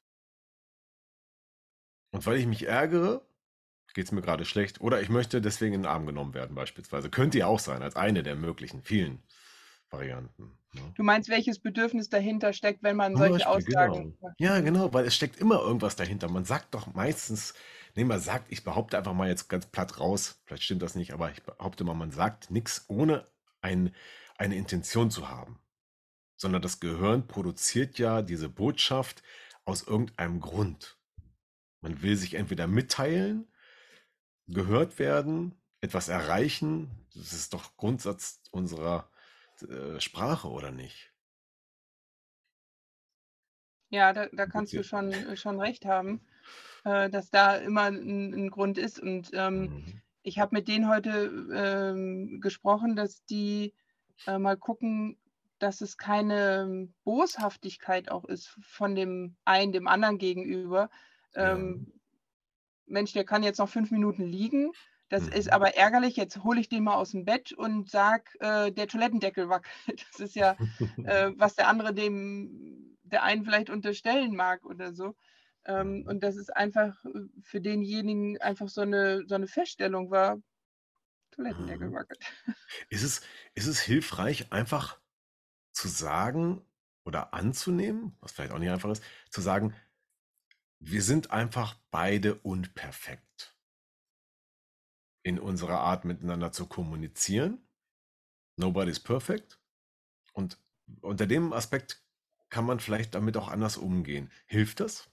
und 2.12 2.26
weil 2.26 2.38
ich 2.38 2.48
mich 2.48 2.67
ärgere, 2.67 3.22
geht 3.93 4.06
es 4.06 4.12
mir 4.12 4.22
gerade 4.22 4.45
schlecht. 4.45 4.82
Oder 4.82 5.02
ich 5.02 5.10
möchte 5.10 5.41
deswegen 5.41 5.76
in 5.76 5.82
den 5.82 5.88
Arm 5.88 6.06
genommen 6.06 6.34
werden, 6.34 6.56
beispielsweise. 6.56 7.10
Könnte 7.10 7.38
ja 7.38 7.48
auch 7.48 7.60
sein, 7.60 7.84
als 7.84 7.95
eine 7.95 8.24
der 8.24 8.36
möglichen 8.36 8.82
vielen 8.82 9.22
Varianten. 9.91 10.58
Ne? 10.74 10.82
Du 10.95 11.04
meinst, 11.04 11.30
welches 11.30 11.60
Bedürfnis 11.60 12.10
dahinter 12.10 12.54
steckt, 12.54 12.82
wenn 12.82 12.95
man 12.95 13.15
solche 13.15 13.45
Beispiel, 13.45 13.65
genau. 13.65 13.82
Aussagen 13.82 14.17
macht? 14.22 14.36
Ja, 14.39 14.62
genau, 14.62 14.93
weil 14.93 15.06
es 15.06 15.15
steckt 15.15 15.38
immer 15.38 15.60
irgendwas 15.60 15.95
dahinter. 15.95 16.28
Man 16.30 16.45
sagt 16.45 16.74
doch 16.74 16.93
meistens, 16.93 17.54
nee, 17.95 18.04
man 18.04 18.19
sagt, 18.19 18.52
ich 18.52 18.63
behaupte 18.63 18.98
einfach 18.98 19.13
mal 19.13 19.28
jetzt 19.28 19.48
ganz 19.50 19.67
platt 19.67 20.00
raus, 20.00 20.41
vielleicht 20.45 20.63
stimmt 20.63 20.82
das 20.82 20.95
nicht, 20.95 21.13
aber 21.13 21.32
ich 21.32 21.43
behaupte 21.43 21.84
mal, 21.84 21.93
man 21.93 22.12
sagt 22.12 22.50
nichts 22.50 22.86
ohne 22.88 23.28
ein, 23.62 23.93
eine 24.38 24.56
Intention 24.56 25.12
zu 25.12 25.30
haben. 25.30 25.60
Sondern 26.39 26.63
das 26.63 26.80
Gehirn 26.80 27.28
produziert 27.28 27.99
ja 27.99 28.23
diese 28.23 28.49
Botschaft 28.49 29.23
aus 29.65 29.84
irgendeinem 29.84 30.39
Grund. 30.41 30.97
Man 31.82 32.02
will 32.02 32.17
sich 32.17 32.36
entweder 32.36 32.67
mitteilen, 32.67 33.52
gehört 34.47 34.99
werden, 34.99 35.62
etwas 35.82 36.10
erreichen. 36.10 37.08
Das 37.15 37.34
ist 37.34 37.54
doch 37.54 37.78
Grundsatz 37.78 38.41
unserer 38.52 39.12
äh, 39.67 39.99
Sprache, 40.02 40.49
oder 40.49 40.71
nicht? 40.71 41.13
Ja, 43.89 44.13
da, 44.13 44.28
da 44.32 44.45
kannst 44.45 44.78
du 44.78 44.84
schon, 44.84 45.23
äh, 45.23 45.36
schon 45.38 45.60
recht 45.60 45.86
haben, 45.86 46.21
äh, 46.86 47.10
dass 47.10 47.30
da 47.32 47.56
immer 47.58 47.84
ein, 47.84 48.34
ein 48.34 48.49
Grund 48.52 48.78
ist. 48.78 48.99
Und 48.99 49.32
ähm, 49.34 49.71
Mhm. 49.71 50.02
ich 50.23 50.39
habe 50.39 50.56
mit 50.56 50.67
denen 50.67 50.89
heute 50.89 51.32
ähm, 51.54 52.41
gesprochen, 52.41 52.95
dass 52.95 53.25
die 53.25 53.75
äh, 54.28 54.39
mal 54.39 54.58
gucken, 54.58 55.18
dass 55.60 55.82
es 55.82 55.98
keine 55.98 56.89
Boshaftigkeit 57.04 58.10
auch 58.12 58.26
ist 58.26 58.48
von 58.62 58.95
dem 58.95 59.38
einen 59.45 59.72
dem 59.72 59.88
anderen 59.88 60.17
gegenüber. 60.17 60.89
Ja. 61.39 61.56
Ähm, 61.56 61.93
Mensch, 62.86 63.13
der 63.13 63.26
kann 63.26 63.43
jetzt 63.43 63.60
noch 63.60 63.69
fünf 63.69 63.91
Minuten 63.91 64.26
liegen. 64.26 64.72
Das 65.10 65.28
ist 65.28 65.52
Mhm. 65.52 65.54
aber 65.54 65.76
ärgerlich. 65.76 66.15
Jetzt 66.15 66.43
hole 66.43 66.60
ich 66.60 66.69
den 66.69 66.84
mal 66.84 66.95
aus 66.95 67.12
dem 67.12 67.26
Bett 67.26 67.52
und 67.52 67.89
sag, 67.89 68.36
äh, 68.41 68.72
der 68.72 68.88
Toilettendeckel 68.88 69.50
wackelt. 69.50 70.06
Das 70.12 70.19
ist 70.19 70.36
ja, 70.36 70.58
äh, 71.04 71.32
was 71.36 71.56
der 71.56 71.67
andere 71.67 71.93
dem, 71.93 72.98
der 73.04 73.24
einen 73.24 73.43
vielleicht 73.43 73.69
unterstellen 73.69 74.36
mag 74.36 74.65
oder 74.65 74.93
so. 74.93 75.15
Ähm, 75.65 76.04
Mhm. 76.04 76.08
und 76.08 76.22
das 76.24 76.36
ist 76.36 76.56
einfach 76.56 77.04
äh, 77.06 77.28
für 77.43 77.62
denjenigen 77.62 78.39
einfach 78.39 78.69
so 78.69 78.82
eine, 78.82 79.26
so 79.28 79.36
eine 79.36 79.48
Feststellung 79.48 80.12
war, 80.12 80.41
Toilettendeckel 81.32 81.91
Mhm. 81.91 81.93
wackelt. 81.93 82.19
Ist 82.89 83.04
es, 83.04 83.22
ist 83.56 83.67
es 83.67 83.82
hilfreich, 83.82 84.52
einfach 84.52 85.00
zu 85.80 85.88
sagen 85.88 86.62
oder 87.06 87.34
anzunehmen, 87.34 88.15
was 88.20 88.34
vielleicht 88.34 88.52
auch 88.52 88.60
nicht 88.60 88.70
einfach 88.70 88.89
ist, 88.89 89.02
zu 89.30 89.39
sagen, 89.39 89.74
wir 90.80 91.02
sind 91.02 91.32
einfach 91.32 91.76
beide 91.89 92.36
unperfekt 92.36 93.56
in 95.24 95.39
unserer 95.39 95.80
Art 95.80 96.04
miteinander 96.04 96.52
zu 96.52 96.68
kommunizieren. 96.68 97.65
Nobody's 98.58 99.00
perfect. 99.00 99.58
Und 100.34 100.58
unter 101.00 101.28
dem 101.28 101.54
Aspekt 101.54 102.04
kann 102.50 102.65
man 102.65 102.82
vielleicht 102.82 103.15
damit 103.15 103.38
auch 103.38 103.48
anders 103.48 103.78
umgehen. 103.78 104.30
Hilft 104.48 104.82
das, 104.82 105.10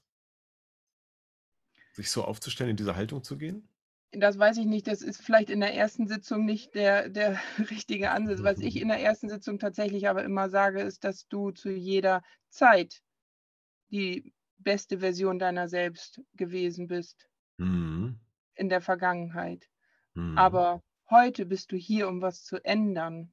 sich 1.92 2.10
so 2.10 2.24
aufzustellen, 2.24 2.70
in 2.70 2.76
diese 2.76 2.96
Haltung 2.96 3.22
zu 3.22 3.38
gehen? 3.38 3.68
Das 4.12 4.38
weiß 4.38 4.56
ich 4.58 4.66
nicht. 4.66 4.86
Das 4.86 5.02
ist 5.02 5.20
vielleicht 5.20 5.50
in 5.50 5.60
der 5.60 5.74
ersten 5.74 6.06
Sitzung 6.06 6.44
nicht 6.44 6.74
der, 6.74 7.08
der 7.08 7.38
richtige 7.70 8.10
Ansatz. 8.10 8.42
Was 8.42 8.60
ich 8.60 8.80
in 8.80 8.88
der 8.88 9.00
ersten 9.00 9.28
Sitzung 9.28 9.58
tatsächlich 9.58 10.08
aber 10.08 10.24
immer 10.24 10.48
sage, 10.48 10.80
ist, 10.82 11.04
dass 11.04 11.28
du 11.28 11.50
zu 11.50 11.70
jeder 11.70 12.22
Zeit 12.48 13.02
die 13.90 14.32
beste 14.58 14.98
Version 14.98 15.38
deiner 15.38 15.68
selbst 15.68 16.20
gewesen 16.34 16.86
bist 16.88 17.28
Mhm. 17.58 18.18
in 18.54 18.68
der 18.68 18.80
Vergangenheit. 18.80 19.68
Mhm. 20.14 20.36
Aber 20.36 20.82
heute 21.10 21.46
bist 21.46 21.72
du 21.72 21.76
hier, 21.76 22.08
um 22.08 22.20
was 22.20 22.44
zu 22.44 22.62
ändern. 22.64 23.32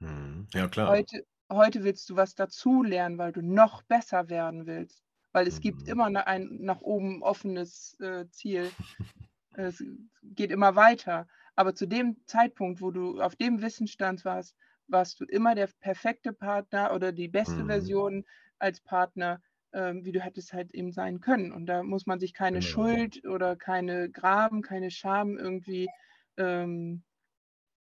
Mhm. 0.00 0.46
Ja, 0.54 0.68
klar. 0.68 0.88
Heute, 0.90 1.26
heute 1.50 1.84
willst 1.84 2.08
du 2.10 2.16
was 2.16 2.34
dazulernen, 2.34 3.18
weil 3.18 3.32
du 3.32 3.42
noch 3.42 3.82
besser 3.82 4.28
werden 4.28 4.66
willst. 4.66 5.02
Weil 5.32 5.46
es 5.46 5.60
gibt 5.60 5.82
Mhm. 5.82 5.88
immer 5.88 6.26
ein 6.26 6.58
nach 6.60 6.82
oben 6.82 7.22
offenes 7.22 7.98
äh, 8.00 8.28
Ziel. 8.30 8.70
Es 9.54 9.82
geht 10.22 10.50
immer 10.50 10.76
weiter. 10.76 11.26
Aber 11.56 11.74
zu 11.74 11.86
dem 11.86 12.24
Zeitpunkt, 12.26 12.80
wo 12.80 12.90
du 12.90 13.20
auf 13.20 13.36
dem 13.36 13.62
Wissensstand 13.62 14.24
warst, 14.24 14.56
warst 14.88 15.20
du 15.20 15.24
immer 15.24 15.54
der 15.54 15.68
perfekte 15.80 16.32
Partner 16.32 16.92
oder 16.94 17.12
die 17.12 17.28
beste 17.28 17.64
Mhm. 17.64 17.66
Version 17.66 18.24
als 18.58 18.80
Partner, 18.80 19.42
ähm, 19.72 20.04
wie 20.04 20.12
du 20.12 20.20
hättest 20.20 20.52
halt 20.52 20.72
eben 20.74 20.92
sein 20.92 21.20
können. 21.20 21.52
Und 21.52 21.66
da 21.66 21.82
muss 21.82 22.06
man 22.06 22.20
sich 22.20 22.34
keine 22.34 22.62
Genau. 22.62 22.62
Schuld 22.62 23.24
oder 23.26 23.56
keine 23.56 24.10
Gram, 24.10 24.62
keine 24.62 24.90
Scham 24.90 25.36
irgendwie 25.38 25.92
ähm, 26.36 27.04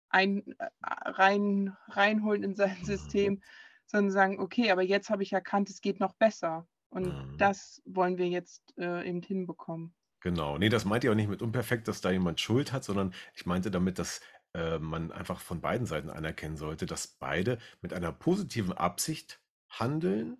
ein, 0.09 0.43
äh, 0.59 0.69
rein, 0.81 1.75
reinholen 1.87 2.43
in 2.43 2.55
sein 2.55 2.77
Mhm. 2.81 2.85
System, 2.85 3.41
sondern 3.87 4.11
sagen, 4.11 4.39
okay, 4.39 4.71
aber 4.71 4.83
jetzt 4.83 5.09
habe 5.09 5.23
ich 5.23 5.33
erkannt, 5.33 5.69
es 5.69 5.81
geht 5.81 5.99
noch 5.99 6.13
besser. 6.15 6.67
Und 6.89 7.17
Mhm. 7.37 7.37
das 7.37 7.81
wollen 7.85 8.17
wir 8.17 8.27
jetzt 8.29 8.73
äh, 8.77 9.07
eben 9.07 9.21
hinbekommen. 9.21 9.95
Genau. 10.21 10.57
Nee, 10.57 10.69
das 10.69 10.85
meinte 10.85 11.07
ich 11.07 11.11
auch 11.11 11.15
nicht 11.15 11.29
mit 11.29 11.41
unperfekt, 11.41 11.87
dass 11.87 12.01
da 12.01 12.11
jemand 12.11 12.39
Schuld 12.39 12.71
hat, 12.71 12.83
sondern 12.83 13.13
ich 13.33 13.45
meinte 13.45 13.71
damit, 13.71 13.99
dass 13.99 14.21
äh, 14.53 14.79
man 14.79 15.11
einfach 15.11 15.39
von 15.39 15.61
beiden 15.61 15.85
Seiten 15.85 16.09
anerkennen 16.09 16.57
sollte, 16.57 16.85
dass 16.85 17.07
beide 17.07 17.57
mit 17.81 17.93
einer 17.93 18.11
positiven 18.11 18.73
Absicht 18.73 19.41
handeln 19.69 20.37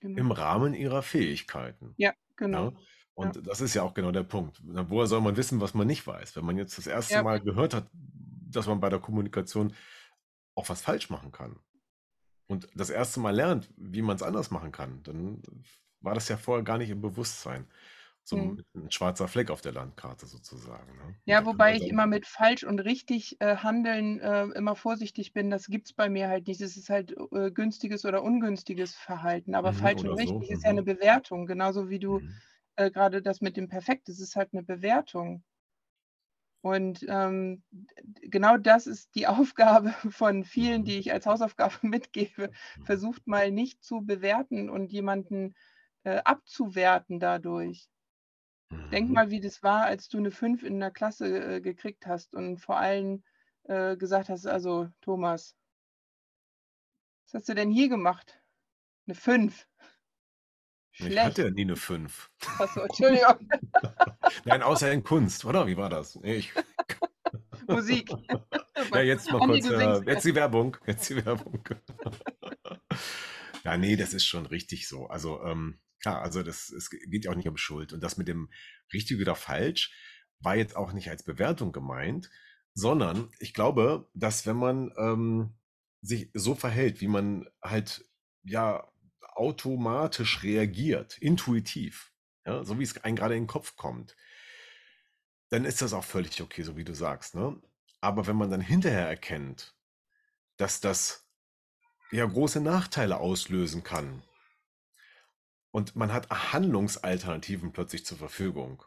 Genau. 0.00 0.20
im 0.20 0.30
Rahmen 0.30 0.74
ihrer 0.74 1.02
Fähigkeiten. 1.02 1.94
Ja, 1.96 2.12
genau. 2.36 2.70
Ja? 2.70 2.76
Und 3.14 3.46
das 3.46 3.62
ist 3.62 3.72
ja 3.74 3.82
auch 3.82 3.94
genau 3.94 4.12
der 4.12 4.24
Punkt. 4.24 4.60
Woher 4.62 5.06
soll 5.06 5.22
man 5.22 5.36
wissen, 5.38 5.60
was 5.60 5.72
man 5.72 5.86
nicht 5.86 6.06
weiß? 6.06 6.36
Wenn 6.36 6.44
man 6.44 6.58
jetzt 6.58 6.76
das 6.76 6.86
erste 6.86 7.14
Ja. 7.14 7.22
Mal 7.22 7.40
gehört 7.40 7.72
hat, 7.72 7.88
dass 7.92 8.66
man 8.66 8.78
bei 8.78 8.90
der 8.90 8.98
Kommunikation 9.00 9.72
auch 10.54 10.68
was 10.68 10.82
falsch 10.82 11.08
machen 11.08 11.32
kann 11.32 11.58
und 12.46 12.68
das 12.74 12.90
erste 12.90 13.20
Mal 13.20 13.34
lernt, 13.34 13.72
wie 13.76 14.02
man 14.02 14.16
es 14.16 14.22
anders 14.22 14.50
machen 14.50 14.70
kann, 14.70 15.02
dann 15.02 15.42
war 16.00 16.14
das 16.14 16.28
ja 16.28 16.36
vorher 16.36 16.62
gar 16.62 16.76
nicht 16.76 16.90
im 16.90 17.00
Bewusstsein. 17.00 17.66
So 18.26 18.36
Mhm. 18.36 18.58
ein 18.74 18.90
schwarzer 18.90 19.26
Fleck 19.28 19.50
auf 19.50 19.62
der 19.62 19.72
Landkarte 19.72 20.26
sozusagen. 20.26 20.96
Ne? 20.98 21.16
Ja, 21.28 21.44
wobei 21.44 21.74
ich 21.76 21.88
immer 21.88 22.06
mit 22.06 22.24
falsch 22.26 22.62
und 22.64 22.78
richtig 22.80 23.36
äh, 23.40 23.56
handeln 23.56 24.20
äh, 24.20 24.44
immer 24.54 24.76
vorsichtig 24.76 25.32
bin. 25.32 25.50
Das 25.50 25.66
gibt 25.66 25.86
es 25.88 25.92
bei 25.92 26.08
mir 26.08 26.28
halt 26.28 26.46
nicht. 26.46 26.60
Es 26.60 26.76
ist 26.76 26.88
halt 26.88 27.14
äh, 27.32 27.50
günstiges 27.50 28.04
oder 28.04 28.22
ungünstiges 28.22 28.94
Verhalten. 28.94 29.54
Aber 29.56 29.72
Mhm, 29.72 29.72
falsch 29.72 30.04
und 30.04 30.06
oder 30.06 30.16
so, 30.16 30.40
richtig 30.40 30.50
ist 30.50 30.62
ja 30.64 30.70
eine 30.70 30.82
mhm. 30.82 30.84
Bewertung. 30.84 31.46
Genauso 31.46 31.88
wie 31.90 31.98
du 31.98 32.20
Mhm. 32.20 32.40
äh, 32.76 32.90
gerade 32.92 33.22
das 33.22 33.40
mit 33.40 33.56
dem 33.56 33.68
Perfekt, 33.68 34.08
es 34.08 34.20
ist 34.20 34.36
halt 34.36 34.50
eine 34.52 34.62
Bewertung. 34.64 35.44
Und 36.62 37.04
ähm, 37.08 37.62
genau 38.22 38.56
das 38.56 38.86
ist 38.86 39.14
die 39.14 39.26
Aufgabe 39.28 39.90
von 40.10 40.44
vielen, 40.44 40.84
Mhm. 40.84 40.84
die 40.84 40.98
ich 40.98 41.12
als 41.12 41.26
Hausaufgabe 41.26 41.74
mitgebe. 41.82 42.50
Mhm. 42.76 42.84
Versucht 42.84 43.26
mal 43.26 43.50
nicht 43.50 43.82
zu 43.84 44.02
bewerten 44.02 44.68
und 44.70 44.92
jemanden 44.92 45.54
äh, 46.04 46.18
abzuwerten 46.24 47.20
dadurch. 47.20 47.88
Denk 48.70 49.08
Mhm. 49.08 49.14
mal, 49.14 49.30
wie 49.30 49.40
das 49.40 49.62
war, 49.62 49.84
als 49.84 50.08
du 50.08 50.18
eine 50.18 50.30
5 50.30 50.62
in 50.62 50.80
der 50.80 50.90
Klasse 50.90 51.56
äh, 51.56 51.60
gekriegt 51.60 52.06
hast 52.06 52.34
und 52.34 52.58
vor 52.58 52.76
allem 52.78 53.22
äh, 53.64 53.96
gesagt 53.96 54.28
hast, 54.28 54.46
also 54.46 54.88
Thomas, 55.00 55.54
was 57.26 57.34
hast 57.34 57.48
du 57.48 57.54
denn 57.54 57.70
hier 57.70 57.88
gemacht? 57.88 58.40
Eine 59.06 59.14
5. 59.14 59.66
Ich 60.92 60.98
Schlecht. 60.98 61.24
hatte 61.24 61.42
ja 61.44 61.50
nie 61.50 61.62
eine 61.62 61.76
5. 61.76 62.30
Achso, 62.58 62.80
Entschuldigung. 62.80 63.48
Nein, 64.44 64.62
außer 64.62 64.90
in 64.92 65.02
Kunst, 65.02 65.44
oder? 65.44 65.66
Wie 65.66 65.76
war 65.76 65.90
das? 65.90 66.18
Ich, 66.22 66.52
Musik. 67.68 68.10
ja, 68.92 69.00
jetzt 69.02 69.30
mal 69.30 69.42
Andi, 69.42 69.60
kurz, 69.60 69.70
äh, 69.70 70.10
jetzt 70.10 70.24
die 70.24 70.34
Werbung. 70.34 70.76
Jetzt 70.86 71.10
die 71.10 71.24
Werbung. 71.24 71.62
ja, 73.64 73.76
nee, 73.76 73.96
das 73.96 74.14
ist 74.14 74.24
schon 74.24 74.46
richtig 74.46 74.88
so. 74.88 75.06
Also, 75.08 75.42
ähm, 75.42 75.78
klar, 76.06 76.22
also 76.22 76.44
das, 76.44 76.70
es 76.70 76.88
geht 76.88 77.24
ja 77.24 77.32
auch 77.32 77.36
nicht 77.36 77.48
um 77.48 77.56
Schuld. 77.56 77.92
Und 77.92 78.00
das 78.00 78.16
mit 78.16 78.28
dem 78.28 78.48
richtig 78.92 79.20
oder 79.20 79.34
falsch 79.34 79.92
war 80.38 80.54
jetzt 80.54 80.76
auch 80.76 80.92
nicht 80.92 81.10
als 81.10 81.24
Bewertung 81.24 81.72
gemeint, 81.72 82.30
sondern 82.74 83.32
ich 83.40 83.52
glaube, 83.52 84.08
dass 84.14 84.46
wenn 84.46 84.56
man 84.56 84.92
ähm, 84.98 85.54
sich 86.02 86.30
so 86.32 86.54
verhält, 86.54 87.00
wie 87.00 87.08
man 87.08 87.48
halt 87.60 88.04
ja 88.44 88.86
automatisch 89.20 90.44
reagiert, 90.44 91.18
intuitiv, 91.18 92.12
ja, 92.44 92.62
so 92.62 92.78
wie 92.78 92.84
es 92.84 92.96
einem 92.98 93.16
gerade 93.16 93.34
in 93.34 93.42
den 93.42 93.48
Kopf 93.48 93.74
kommt, 93.74 94.14
dann 95.48 95.64
ist 95.64 95.82
das 95.82 95.92
auch 95.92 96.04
völlig 96.04 96.40
okay, 96.40 96.62
so 96.62 96.76
wie 96.76 96.84
du 96.84 96.94
sagst. 96.94 97.34
Ne? 97.34 97.60
Aber 98.00 98.28
wenn 98.28 98.36
man 98.36 98.50
dann 98.50 98.60
hinterher 98.60 99.08
erkennt, 99.08 99.74
dass 100.56 100.80
das 100.80 101.28
ja 102.12 102.24
große 102.24 102.60
Nachteile 102.60 103.18
auslösen 103.18 103.82
kann 103.82 104.22
und 105.76 105.96
man 105.96 106.12
hat 106.12 106.30
Handlungsalternativen 106.30 107.72
plötzlich 107.72 108.06
zur 108.06 108.18
Verfügung, 108.18 108.82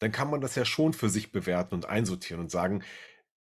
dann 0.00 0.12
kann 0.12 0.30
man 0.30 0.40
das 0.42 0.56
ja 0.56 0.64
schon 0.66 0.92
für 0.94 1.10
sich 1.10 1.32
bewerten 1.32 1.74
und 1.74 1.86
einsortieren 1.86 2.40
und 2.42 2.50
sagen, 2.50 2.84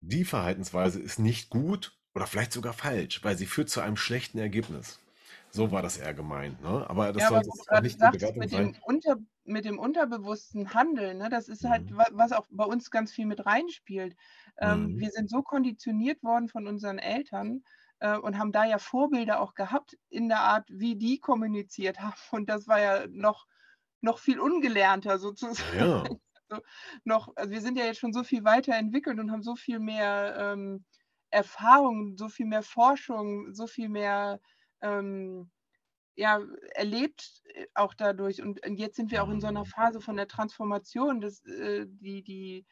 die 0.01 0.25
Verhaltensweise 0.25 1.01
ist 1.01 1.19
nicht 1.21 1.51
gut 1.51 1.99
oder 2.15 2.27
vielleicht 2.27 2.53
sogar 2.53 2.75
falsch, 2.75 3.25
weil 3.25 3.39
sie 3.39 3.47
führt 3.47 3.71
zu 3.71 3.81
einem 3.83 3.97
schlechten 3.97 4.39
Ergebnis. 4.39 5.03
So 5.51 5.73
war 5.73 5.83
das 5.83 5.99
eher 5.99 6.15
gemeint, 6.15 6.61
ne? 6.63 6.89
Aber 6.91 7.13
das 7.13 7.27
Ja, 7.27 7.29
soll 7.29 7.43
aber 7.69 7.81
nicht 7.81 7.99
sagst, 7.99 8.21
Bewertung 8.21 8.33
mit 8.37 8.51
sein. 8.51 8.73
dem 8.73 8.77
unter 8.81 9.17
mit 9.45 9.65
dem 9.65 9.79
unterbewussten 9.79 10.73
Handeln, 10.73 11.19
ne, 11.19 11.29
das 11.29 11.49
ist 11.49 11.65
halt, 11.65 11.85
Mhm. 11.85 11.97
wa 11.97 12.07
was 12.13 12.33
auch 12.33 12.47
bei 12.51 12.65
uns 12.65 12.91
ganz 12.91 13.13
viel 13.13 13.27
mit 13.27 13.45
reinspielt. 13.45 14.17
Ähm, 14.59 14.93
Mhm. 14.93 14.99
wir 14.99 15.11
sind 15.11 15.29
so 15.29 15.43
konditioniert 15.43 16.23
worden 16.23 16.49
von 16.49 16.67
unseren 16.69 16.99
Eltern, 16.99 17.65
äh, 18.03 18.19
und 18.19 18.39
haben 18.39 18.53
da 18.53 18.65
ja 18.67 18.79
Vorbilder 18.79 19.41
auch 19.41 19.55
gehabt 19.55 19.97
in 20.11 20.29
der 20.29 20.41
Art, 20.41 20.69
wie 20.71 20.97
die 20.97 21.21
kommuniziert 21.21 22.01
haben. 22.01 22.17
Und 22.33 22.49
das 22.51 22.69
war 22.69 22.81
ja 22.81 23.07
noch 23.09 23.47
noch 24.03 24.19
viel 24.19 24.41
ungelernter 24.41 25.19
sozusagen. 25.19 25.65
ja. 25.71 26.05
Also, 26.51 26.63
noch 27.05 27.33
also, 27.37 27.51
wir 27.53 27.61
sind 27.63 27.79
ja 27.79 27.85
jetzt 27.87 28.01
schon 28.01 28.13
so 28.13 28.25
viel 28.25 28.45
weiterentwickelt 28.45 29.19
und 29.21 29.31
haben 29.33 29.43
so 29.43 29.57
viel 29.57 29.79
mehr, 29.81 30.37
ähm, 30.39 30.85
Erfahrung, 31.31 32.17
so 32.19 32.29
viel 32.29 32.47
mehr 32.47 32.63
Forschung, 32.63 33.55
so 33.55 33.67
viel 33.67 33.89
mehr, 33.89 34.41
ähm, 34.83 35.51
ja, 36.17 36.41
erlebt, 36.75 37.43
äh, 37.55 37.67
auch 37.75 37.95
dadurch. 37.95 38.43
Und 38.43 38.61
jetzt 38.79 38.97
sind 38.97 39.11
wir 39.13 39.23
auch 39.25 39.31
in 39.31 39.41
so 39.41 39.49
'ner 39.51 39.65
Mhm. 39.65 39.67
Phase 39.67 40.01
von 40.01 40.17
der 40.17 40.29
Transformation, 40.29 41.21
dass, 41.21 41.45
äh, 41.47 41.87
die 41.89 42.23
die 42.25 42.67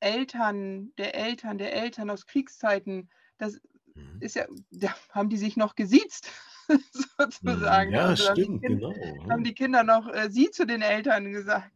Eltern 0.00 0.92
der 0.98 1.14
Eltern 1.16 1.58
der 1.58 1.72
Eltern 1.74 2.10
aus 2.10 2.26
Kriegszeiten, 2.26 3.10
das 3.38 3.60
Mhm. 3.96 4.20
ist 4.20 4.36
ja 4.36 4.46
da 4.70 4.94
haben 5.10 5.28
die 5.30 5.36
sich 5.38 5.56
noch 5.56 5.74
gesiezt 5.76 6.30
sozusagen? 7.18 7.94
Ja, 7.94 8.16
Also, 8.16 8.28
haben 8.30 8.38
stimmt, 8.38 8.64
Kin 8.64 8.84
genau, 8.86 9.30
haben 9.30 9.44
die 9.44 9.54
Kinder 9.54 9.84
noch, 9.84 10.08
äh, 10.08 10.30
Sie 10.30 10.50
zu 10.50 10.66
den 10.66 10.82
Eltern 10.82 11.32
gesagt. 11.32 11.72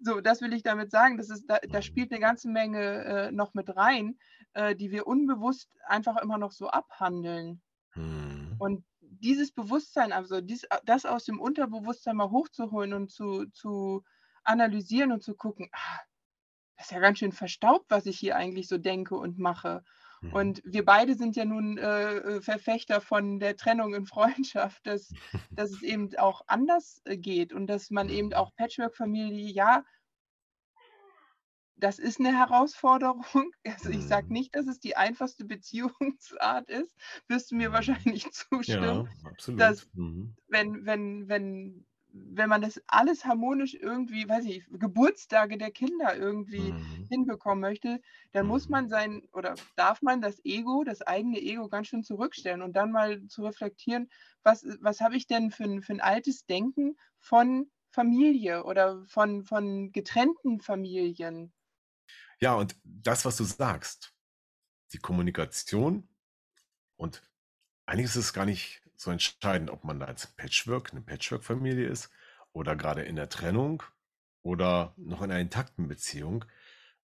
So, 0.00 0.20
das 0.20 0.40
will 0.42 0.52
ich 0.54 0.62
damit 0.62 0.90
sagen. 0.90 1.18
Das 1.18 1.30
ist 1.30 1.46
da 1.48 1.58
da 1.68 1.82
Mhm. 1.82 1.82
spielt 1.82 2.10
'ne 2.10 2.20
ganze 2.20 2.48
Menge, 2.50 3.04
äh, 3.04 3.32
noch 3.32 3.54
mit 3.54 3.74
rein, 3.76 4.18
äh, 4.54 4.74
die 4.76 4.90
wir 4.92 5.06
unbewusst 5.06 5.70
einfach 5.86 6.16
immer 6.18 6.38
noch 6.38 6.52
so 6.52 6.68
abhandeln. 6.70 7.62
Mhm. 7.96 8.60
Und 8.60 8.84
dieses 9.00 9.52
Bewusstsein, 9.52 10.12
also 10.12 10.40
dies 10.40 10.66
das 10.84 11.06
aus 11.06 11.24
dem 11.24 11.40
Unterbewusstsein 11.40 12.16
mal 12.16 12.30
hochzuholen 12.30 12.92
und 12.94 13.10
zu 13.10 13.46
zu 13.52 14.04
analysieren 14.44 15.12
und 15.12 15.22
zu 15.22 15.34
gucken: 15.34 15.68
„Ah, 15.72 16.00
das 16.76 16.86
ist 16.86 16.92
ja 16.92 17.00
ganz 17.00 17.18
schön 17.20 17.32
verstaubt, 17.32 17.86
was 17.90 18.06
ich 18.06 18.18
hier 18.18 18.36
eigentlich 18.36 18.68
so 18.68 18.78
denke 18.78 19.16
und 19.16 19.38
mache.“ 19.38 19.84
Mhm. 20.22 20.32
Und 20.32 20.60
wir 20.64 20.84
beide 20.84 21.14
sind 21.16 21.36
ja 21.36 21.44
nun, 21.44 21.78
äh, 21.78 22.16
äh, 22.18 22.40
Verfechter 22.42 23.00
von 23.00 23.40
der 23.40 23.56
Trennung 23.56 23.94
in 23.94 24.06
Freundschaft, 24.06 24.86
dass 24.86 25.14
dass 25.56 25.70
es 25.72 25.82
eben 25.82 26.16
auch 26.16 26.42
anders, 26.46 27.02
äh, 27.04 27.16
geht 27.18 27.52
und 27.52 27.66
dass 27.66 27.90
man 27.90 28.08
eben 28.08 28.32
Mhm. 28.32 28.34
auch 28.34 28.54
Patchwork-Familie 28.54 29.50
ja 29.52 29.84
das 31.78 31.98
ist 31.98 32.20
'ne 32.20 32.36
Herausforderung. 32.36 33.24
Also, 33.64 33.90
ich 33.90 34.06
sage 34.06 34.26
Mhm. 34.26 34.32
nicht, 34.32 34.54
dass 34.54 34.66
es 34.66 34.80
die 34.80 34.96
einfachste 34.96 35.44
Beziehungsart 35.44 36.68
ist. 36.68 36.96
Wirst 37.28 37.50
du 37.50 37.56
mir 37.56 37.72
wahrscheinlich 37.72 38.30
zustimmen, 38.32 39.02
Ja, 39.02 39.08
absolut. 39.24 39.76
dass 39.76 39.88
wenn 40.48 40.86
wenn 40.86 41.28
wenn 41.28 41.86
wenn 42.12 42.48
man 42.48 42.62
das 42.62 42.80
alles 42.88 43.24
harmonisch 43.24 43.74
irgendwie, 43.74 44.28
weiß 44.28 44.44
ich 44.46 44.64
Geburtstage 44.70 45.58
der 45.58 45.70
Kinder 45.70 46.16
irgendwie 46.16 46.76
Mhm. 46.82 47.08
hinbekommen 47.08 47.60
möchte, 47.60 48.00
dann 48.32 48.46
muss 48.46 48.68
Mhm. 48.68 48.70
man 48.70 48.88
sein 48.88 49.22
oder 49.32 49.60
darf 49.76 50.02
man 50.02 50.20
das 50.20 50.44
Ego 50.44 50.84
das 50.84 51.02
eigene 51.02 51.38
Ego 51.40 51.68
ganz 51.68 51.88
schön 51.88 52.02
zurückstellen 52.04 52.62
und 52.62 52.74
dann 52.76 52.92
mal 52.92 53.26
zu 53.28 53.42
reflektieren: 53.44 54.08
„Was 54.42 54.64
was 54.80 55.00
habe 55.00 55.16
ich 55.16 55.26
denn 55.26 55.50
für 55.50 55.64
'n 55.64 55.82
für 55.82 55.92
'n 55.94 56.00
altes 56.00 56.46
Denken 56.46 56.96
von 57.20 57.70
Familie 57.90 58.64
oder 58.64 59.04
von 59.06 59.44
von 59.44 59.92
getrennten 59.92 60.60
Familien?“ 60.60 61.52
Ja, 62.42 62.54
und 62.54 62.76
das, 62.84 63.26
was 63.26 63.36
du 63.36 63.44
sagst, 63.44 64.14
die 64.92 64.98
Kommunikation 64.98 66.08
und 66.96 67.22
eigentlich 67.86 68.06
ist 68.06 68.16
es 68.16 68.32
gar 68.34 68.46
nicht 68.46 68.79
so 69.00 69.10
entscheidend, 69.10 69.70
ob 69.70 69.84
man 69.84 70.00
da 70.00 70.06
als 70.06 70.26
Patchwork 70.28 70.92
'ne 70.92 71.00
Patchwork-Familie 71.02 71.86
ist 71.88 72.10
oder 72.52 72.76
grade 72.76 73.02
in 73.02 73.16
der 73.16 73.28
Trennung 73.28 73.82
oder 74.42 74.94
noch 74.96 75.22
in 75.22 75.30
einer 75.30 75.40
intakten 75.40 75.88
Beziehung. 75.88 76.44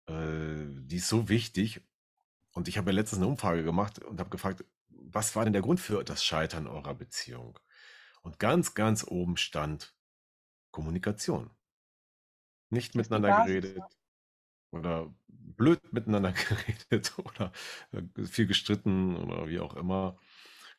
Äh, 0.08 0.66
die 0.86 0.98
ist 0.98 1.10
so 1.10 1.30
wichtig. 1.30 1.82
Und 2.54 2.68
ich 2.70 2.78
habe 2.78 2.92
ja 2.92 2.96
letztens 2.96 3.22
'ne 3.22 3.28
Umfrage 3.28 3.64
gemacht 3.64 4.00
und 4.00 4.20
habe 4.20 4.30
gefragt: 4.32 4.66
„Was 4.90 5.36
war 5.36 5.46
denn 5.46 5.54
der 5.54 5.62
Grund 5.64 5.80
für 5.82 6.04
das 6.06 6.24
Scheitern 6.26 6.68
eurer 6.68 6.96
Beziehung?“ 6.96 7.60
Und 8.24 8.40
ganz, 8.40 8.74
ganz 8.76 9.06
oben 9.08 9.38
stand 9.38 9.96
Kommunikation. 10.72 11.52
Nicht 12.70 12.96
miteinander 12.96 13.34
geredet 13.34 13.86
oder 14.72 15.14
blöd 15.30 15.94
miteinander 15.94 16.34
geredet 16.92 17.18
oder, 17.20 17.52
äh, 17.92 18.04
viel 18.26 18.48
gestritten 18.48 19.18
oder 19.18 19.48
wie 19.50 19.60
auch 19.60 19.76
immer. 19.76 20.20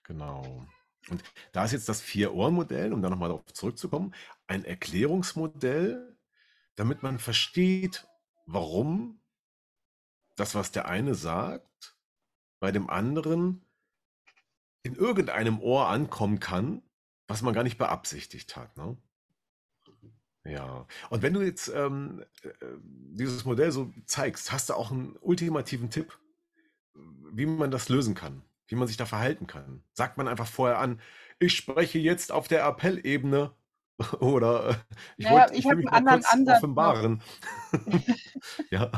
Genau. 0.05 0.67
Und 1.09 1.23
da 1.53 1.65
ist 1.65 1.73
jetzt 1.73 1.89
das 1.89 2.01
Vier-Ohren-Modell, 2.01 2.93
um 2.93 3.03
da 3.03 3.11
noch 3.11 3.19
mal 3.19 3.29
drauf 3.29 3.45
zurückzukommen, 3.53 4.15
ein 4.47 4.65
Erklärungsmodell, 4.65 6.17
damit 6.77 7.03
man 7.03 7.19
versteht, 7.19 8.07
warum 8.47 9.21
das, 10.37 10.55
was 10.55 10.73
der 10.73 10.87
eine 10.89 11.15
sagt, 11.15 11.97
bei 12.61 12.73
dem 12.73 12.89
anderen 12.91 13.65
in 14.85 14.95
irgendeinem 14.97 15.61
Ohr 15.61 15.89
ankommen 15.89 16.41
kann, 16.41 16.83
was 17.29 17.43
man 17.43 17.55
gar 17.55 17.63
nicht 17.63 17.79
beabsichtigt 17.79 18.57
hat, 18.57 18.77
ne? 18.77 18.97
Ja. 20.45 20.87
Und 21.11 21.23
wenn 21.23 21.35
du 21.35 21.41
jetzt, 21.43 21.69
ähm, 21.69 22.25
äh, 22.43 22.49
dieses 22.83 23.45
Modell 23.45 23.71
so 23.71 23.93
zeigst, 24.07 24.51
hast 24.53 24.71
du 24.71 24.75
auch 24.75 24.91
'n 24.91 25.17
ultimativen 25.21 25.91
Tipp, 25.91 26.19
wie 27.33 27.47
man 27.47 27.71
das 27.71 27.89
lösen 27.89 28.15
kann, 28.15 28.43
wie 28.69 28.77
man 28.77 28.89
sich 28.89 28.97
da 28.97 29.07
verhalten 29.07 29.47
kann? 29.47 29.85
Sagt 29.93 30.19
man 30.19 30.29
einfach 30.29 30.47
vorher 30.49 30.79
an: 30.79 31.01
„Ich 31.39 31.55
spreche 31.57 31.99
jetzt 31.99 32.33
auf 32.33 32.49
der 32.49 32.65
Appellebene“ 32.67 33.55
oder, 34.21 34.71
äh: 34.71 34.75
„Ich 35.19 35.29
Na 35.29 35.33
ja, 35.35 35.47
wollte 35.47 35.53
ich 35.53 35.69
ich 35.69 35.69
will 35.69 35.77
mich 35.77 35.87
'n 35.87 35.89
mal 35.91 36.01
anderen 36.01 36.25
kurz 36.25 36.37
Ansatz 36.37 36.67
offenbaren.“ 36.73 37.23
Ja. 38.71 38.91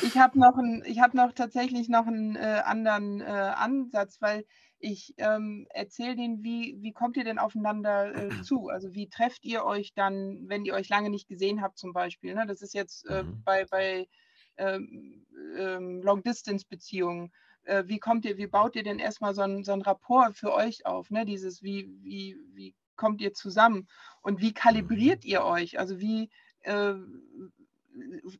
Ich 0.00 0.16
habe 0.18 0.38
noch 0.38 0.56
'n 0.58 0.82
ich 0.86 1.00
habe 1.00 1.16
noch 1.16 1.32
tatsächlich 1.32 1.88
noch 1.88 2.06
'n, 2.06 2.36
äh, 2.36 2.62
anderen, 2.64 3.20
äh, 3.20 3.24
Ansatz, 3.24 4.20
weil 4.20 4.44
ich, 4.78 5.14
ähm, 5.18 5.66
erzähle 5.70 6.14
denen, 6.14 6.44
wie 6.44 6.76
wie 6.80 6.92
kommt 6.92 7.16
ihr 7.16 7.24
denn 7.24 7.38
aufeinander, 7.40 8.14
äh, 8.14 8.38
zu? 8.38 8.68
Also, 8.68 8.94
wie 8.94 9.08
trefft 9.08 9.44
ihr 9.44 9.64
euch 9.64 9.94
dann, 9.94 10.48
wenn 10.48 10.64
ihr 10.64 10.74
euch 10.74 10.88
lange 10.88 11.10
nicht 11.10 11.26
gesehen 11.28 11.62
habt 11.62 11.78
zum 11.78 11.92
Beispiel, 11.92 12.34
ne? 12.34 12.46
Das 12.46 12.62
ist 12.62 12.74
jetzt, 12.74 13.06
äh, 13.08 13.24
Mhm. 13.24 13.44
bei 13.44 13.64
bei, 13.66 14.08
ähm, 14.56 15.26
ähm, 15.58 16.00
Long-Distance-Beziehungen. 16.02 17.32
Äh, 17.68 17.84
wie 17.86 17.98
kommt 17.98 18.24
ihr 18.24 18.38
wie 18.38 18.46
baut 18.46 18.76
ihr 18.76 18.82
denn 18.82 18.98
erst 18.98 19.20
mal 19.20 19.34
so 19.34 19.42
'n 19.42 19.62
so 19.62 19.74
Rapport 19.74 20.36
für 20.36 20.52
euch 20.54 20.86
auf, 20.86 21.10
ne? 21.10 21.24
Dieses 21.26 21.62
wie 21.62 21.88
wie 22.02 22.36
wie 22.54 22.74
kommt 22.96 23.20
ihr 23.20 23.34
zusammen 23.34 23.88
und 24.22 24.40
wie 24.40 24.54
Mhm. 24.70 25.12
kalibriert 25.12 25.24
ihr 25.24 25.44
euch? 25.44 25.78
Also, 25.78 26.00
wie, 26.00 26.30
äh, 26.62 26.94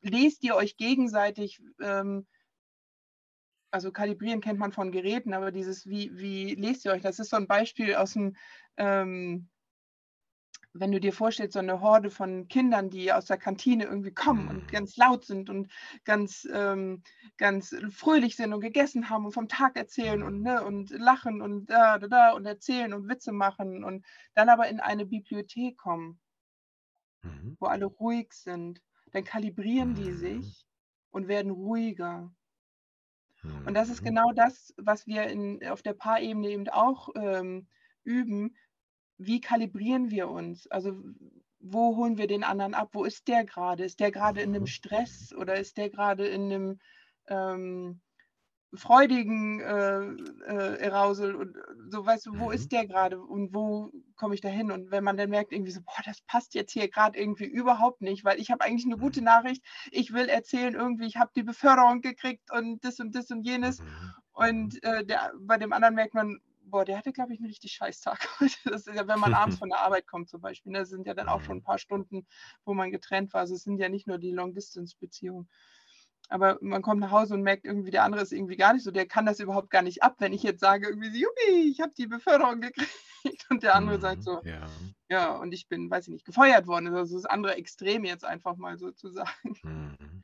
lest 0.03 0.43
ihr 0.45 0.57
euch 0.57 0.77
gegenseitig, 0.77 1.61
ähm 1.81 2.27
also, 3.75 3.93
kalibrieren 3.93 4.41
kennt 4.41 4.59
man 4.59 4.73
von 4.73 4.93
Geräten, 4.93 5.35
aber 5.35 5.51
dieses 5.53 5.87
wie 5.87 6.11
wie 6.19 6.55
lest 6.55 6.85
ihr 6.87 6.93
euch? 6.93 7.03
Das 7.03 7.19
ist 7.19 7.31
so 7.31 7.37
'n 7.37 7.47
Beispiel 7.47 7.95
aus'm, 7.97 8.35
ähm 8.79 9.49
wenn 10.81 10.93
du 10.93 11.01
dir 11.01 11.13
vorstellst, 11.13 11.55
so 11.55 11.61
'ne 11.63 11.81
Horde 11.81 12.11
von 12.11 12.49
Kindern, 12.49 12.91
die 12.91 13.13
aus 13.13 13.27
der 13.27 13.39
Kantine 13.39 13.85
irgendwie 13.85 14.13
kommen 14.13 14.49
und 14.49 14.69
Mhm. 14.71 14.71
ganz 14.71 14.97
laut 14.97 15.25
sind 15.25 15.51
und 15.51 15.71
ganz, 16.05 16.47
ähm 16.53 17.03
ganz 17.37 17.75
fröhlich 17.91 18.37
sind 18.37 18.53
und 18.53 18.61
gegessen 18.61 19.11
haben 19.11 19.25
und 19.27 19.33
vom 19.33 19.49
Tag 19.49 19.77
erzählen 19.77 20.23
und 20.23 20.43
Mhm. 20.43 20.43
ne, 20.43 20.65
und 20.65 20.91
lachen 20.91 21.41
und 21.43 21.67
da, 21.71 21.99
da, 21.99 22.09
da 22.09 22.33
und 22.33 22.47
erzählen 22.47 22.93
und 22.95 23.09
Witze 23.09 23.33
machen 23.33 23.85
und 23.85 24.05
dann 24.35 24.49
aber 24.49 24.69
in 24.69 24.81
eine 24.81 25.07
Bibliothek 25.07 25.77
kommen 25.79 26.21
Mhm. 27.25 27.59
wo 27.61 27.67
alle 27.67 27.87
ruhig 27.87 28.33
sind, 28.33 28.83
dann 29.13 29.25
kalibrieren 29.25 29.95
die 29.95 30.13
Mhm. 30.31 30.53
sich 30.53 30.67
und 31.11 31.29
werden 31.29 31.51
ruhiger. 31.51 32.33
Und 33.67 33.75
das 33.75 33.89
ist 33.89 34.03
genau 34.03 34.33
das, 34.35 34.75
was 34.77 35.07
wir 35.07 35.25
in 35.27 35.65
auf 35.67 35.83
der 35.83 35.95
Paarebene 35.95 36.49
eben 36.51 36.69
auch, 36.69 37.11
ähm, 37.17 37.69
üben. 38.05 38.57
Wie 39.21 39.41
kalibrieren 39.41 40.11
wir 40.13 40.29
uns? 40.29 40.69
Also, 40.69 40.93
wo 41.59 41.97
holen 41.97 42.19
wir 42.19 42.29
den 42.29 42.45
anderen 42.45 42.73
ab? 42.75 42.91
Wo 42.93 43.05
ist 43.05 43.27
der 43.27 43.45
grade? 43.45 43.85
Ist 43.85 43.99
der 43.99 44.13
grade 44.13 44.41
in 44.43 44.53
'nem 44.53 44.65
Mhm. 44.65 44.69
Stress 44.69 45.33
oder 45.37 45.57
ist 45.59 45.77
der 45.77 45.91
grade 45.91 46.25
in 46.29 46.47
'nem, 46.47 46.79
ähm, 47.27 48.01
freudigen, 48.75 49.61
äh, 49.61 50.01
äh, 50.47 50.91
Arousal 50.91 51.37
und 51.37 51.57
so, 51.91 52.07
weißt 52.07 52.27
du, 52.27 52.39
wo 52.39 52.51
Mhm. 52.51 52.53
ist 52.53 52.73
der 52.73 52.87
grade 52.87 53.21
und 53.23 53.55
wo 53.55 53.93
komme 54.17 54.35
ich 54.35 54.43
da 54.43 54.49
hin? 54.49 54.73
Und 54.73 54.91
wenn 54.93 55.05
man 55.05 55.17
dann 55.19 55.31
merkt 55.31 55.53
irgendwie 55.53 55.73
so: 55.73 55.81
„Boah, 55.83 56.03
das 56.05 56.23
passt 56.23 56.55
jetzt 56.55 56.73
hier 56.73 56.89
grad 56.91 57.17
irgendwie 57.17 57.47
überhaupt 57.47 58.03
nicht, 58.03 58.25
weil 58.25 58.41
ich 58.41 58.51
habe 58.51 58.65
eigentlich 58.65 58.87
'ne 58.87 58.99
gute 58.99 59.23
Mhm. 59.23 59.25
Nachricht. 59.25 59.65
Ich 59.93 60.13
will 60.15 60.29
erzählen 60.29 60.75
irgendwie, 60.75 61.07
ich 61.07 61.17
habe 61.19 61.33
die 61.37 61.45
Beförderung 61.45 62.03
gekriegt 62.03 62.53
und 62.53 62.85
das 62.85 63.01
und 63.01 63.15
das 63.17 63.31
und 63.31 63.47
jenes.“ 63.47 63.83
Mhm. 64.01 64.15
Mhm. 64.51 64.79
Und, 64.79 64.83
äh, 64.85 65.05
der 65.07 65.33
bei 65.41 65.59
dem 65.59 65.73
anderen 65.75 65.95
merkt 65.97 66.15
man: 66.15 66.39
„Boah, 66.71 66.85
der 66.85 66.99
hatte, 66.99 67.13
glaube 67.13 67.35
ich, 67.35 67.41
'n 67.41 67.47
richtig 67.47 67.73
Scheiß-Tag 67.73 68.19
heute.“ 68.41 68.57
Das 68.71 68.87
ist 68.87 68.95
ja, 68.97 69.07
wenn 69.09 69.21
man 69.21 69.35
abends 69.35 69.57
von 69.59 69.69
der 69.71 69.81
Arbeit 69.81 70.07
kommt 70.07 70.29
zum 70.29 70.41
Beispiel, 70.41 70.73
ne? 70.73 70.81
Das 70.81 70.91
sind 70.91 71.07
ja 71.07 71.15
dann 71.15 71.29
auch 71.29 71.43
schon 71.43 71.59
Mhm. 71.59 71.61
'n 71.61 71.63
paar 71.63 71.79
Stunden, 71.79 72.27
wo 72.65 72.75
man 72.75 72.91
getrennt 72.91 73.33
war. 73.35 73.43
Also, 73.43 73.55
es 73.55 73.65
sind 73.65 73.79
ja 73.79 73.89
nicht 73.89 74.07
nur 74.07 74.19
die 74.19 74.31
Long-Distance-Beziehungen. 74.33 75.49
aber 76.31 76.59
man 76.61 76.83
kommt 76.83 77.01
nach 77.01 77.11
Hause 77.11 77.35
und 77.35 77.43
merkt 77.43 77.65
irgendwie, 77.65 77.91
der 77.91 78.05
andere 78.05 78.23
ist 78.23 78.33
irgendwie 78.33 78.57
gar 78.57 78.75
nicht 78.75 78.85
so, 78.85 78.91
der 78.91 79.07
kann 79.07 79.25
das 79.27 79.41
überhaupt 79.41 79.71
gar 79.71 79.83
nicht 79.83 80.03
ab, 80.03 80.17
wenn 80.19 80.33
ich 80.35 80.43
jetzt 80.43 80.61
sage, 80.61 80.89
irgendwie, 80.89 81.09
Juppie, 81.21 81.71
ich 81.71 81.81
habe 81.81 81.93
die 81.97 82.07
Beförderung 82.07 82.61
gekriegt 82.61 83.47
und 83.51 83.63
der 83.63 83.75
andere 83.75 83.99
mhm, 83.99 84.01
sagt 84.01 84.23
so, 84.23 84.43
ja. 84.43 84.81
ja, 85.11 85.37
und 85.37 85.53
ich 85.55 85.69
bin, 85.69 85.91
weiß 85.91 86.09
ich 86.09 86.13
nicht, 86.15 86.27
gefeuert 86.27 86.67
worden. 86.69 86.95
Also 86.95 87.17
das 87.17 87.27
andere 87.27 87.57
Extrem 87.57 88.05
jetzt 88.05 88.25
einfach 88.27 88.57
mal 88.57 88.79
sozusagen. 88.79 89.57
Mhm. 89.63 90.23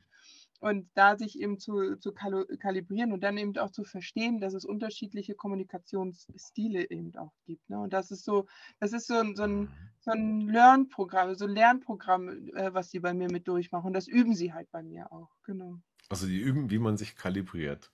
Und 0.65 0.89
da 0.95 1.15
sich 1.15 1.39
eben 1.39 1.59
zu, 1.59 1.95
zu 1.97 2.11
kalibrieren 2.11 3.11
und 3.11 3.21
dann 3.21 3.37
eben 3.37 3.55
auch 3.59 3.69
zu 3.69 3.83
verstehen, 3.83 4.39
dass 4.39 4.55
es 4.55 4.65
unterschiedliche 4.65 5.35
Kommunikationsstile 5.35 6.89
eben 6.89 7.15
auch 7.17 7.33
gibt. 7.45 7.69
Ne? 7.69 7.81
Und 7.81 7.93
das 7.93 8.09
ist 8.09 8.25
so, 8.25 8.47
das 8.79 8.91
ist 8.91 9.05
so, 9.05 9.13
so 9.35 9.43
ein, 9.43 9.55
mhm. 9.59 9.69
so 9.99 10.09
ein 10.09 10.41
Lernprogramm, 10.41 11.35
so 11.35 11.45
ein 11.45 11.51
Lernprogramm, 11.51 12.49
äh, 12.55 12.73
was 12.73 12.89
sie 12.89 12.99
bei 12.99 13.13
mir 13.13 13.29
mit 13.29 13.47
durchmachen. 13.47 13.85
Und 13.85 13.93
das 13.93 14.07
üben 14.07 14.33
sie 14.33 14.53
halt 14.53 14.71
bei 14.71 14.81
mir 14.81 15.11
auch, 15.11 15.29
genau. 15.43 15.77
Also 16.09 16.25
die 16.25 16.39
üben, 16.39 16.71
wie 16.71 16.79
man 16.79 16.97
sich 16.97 17.15
kalibriert. 17.15 17.91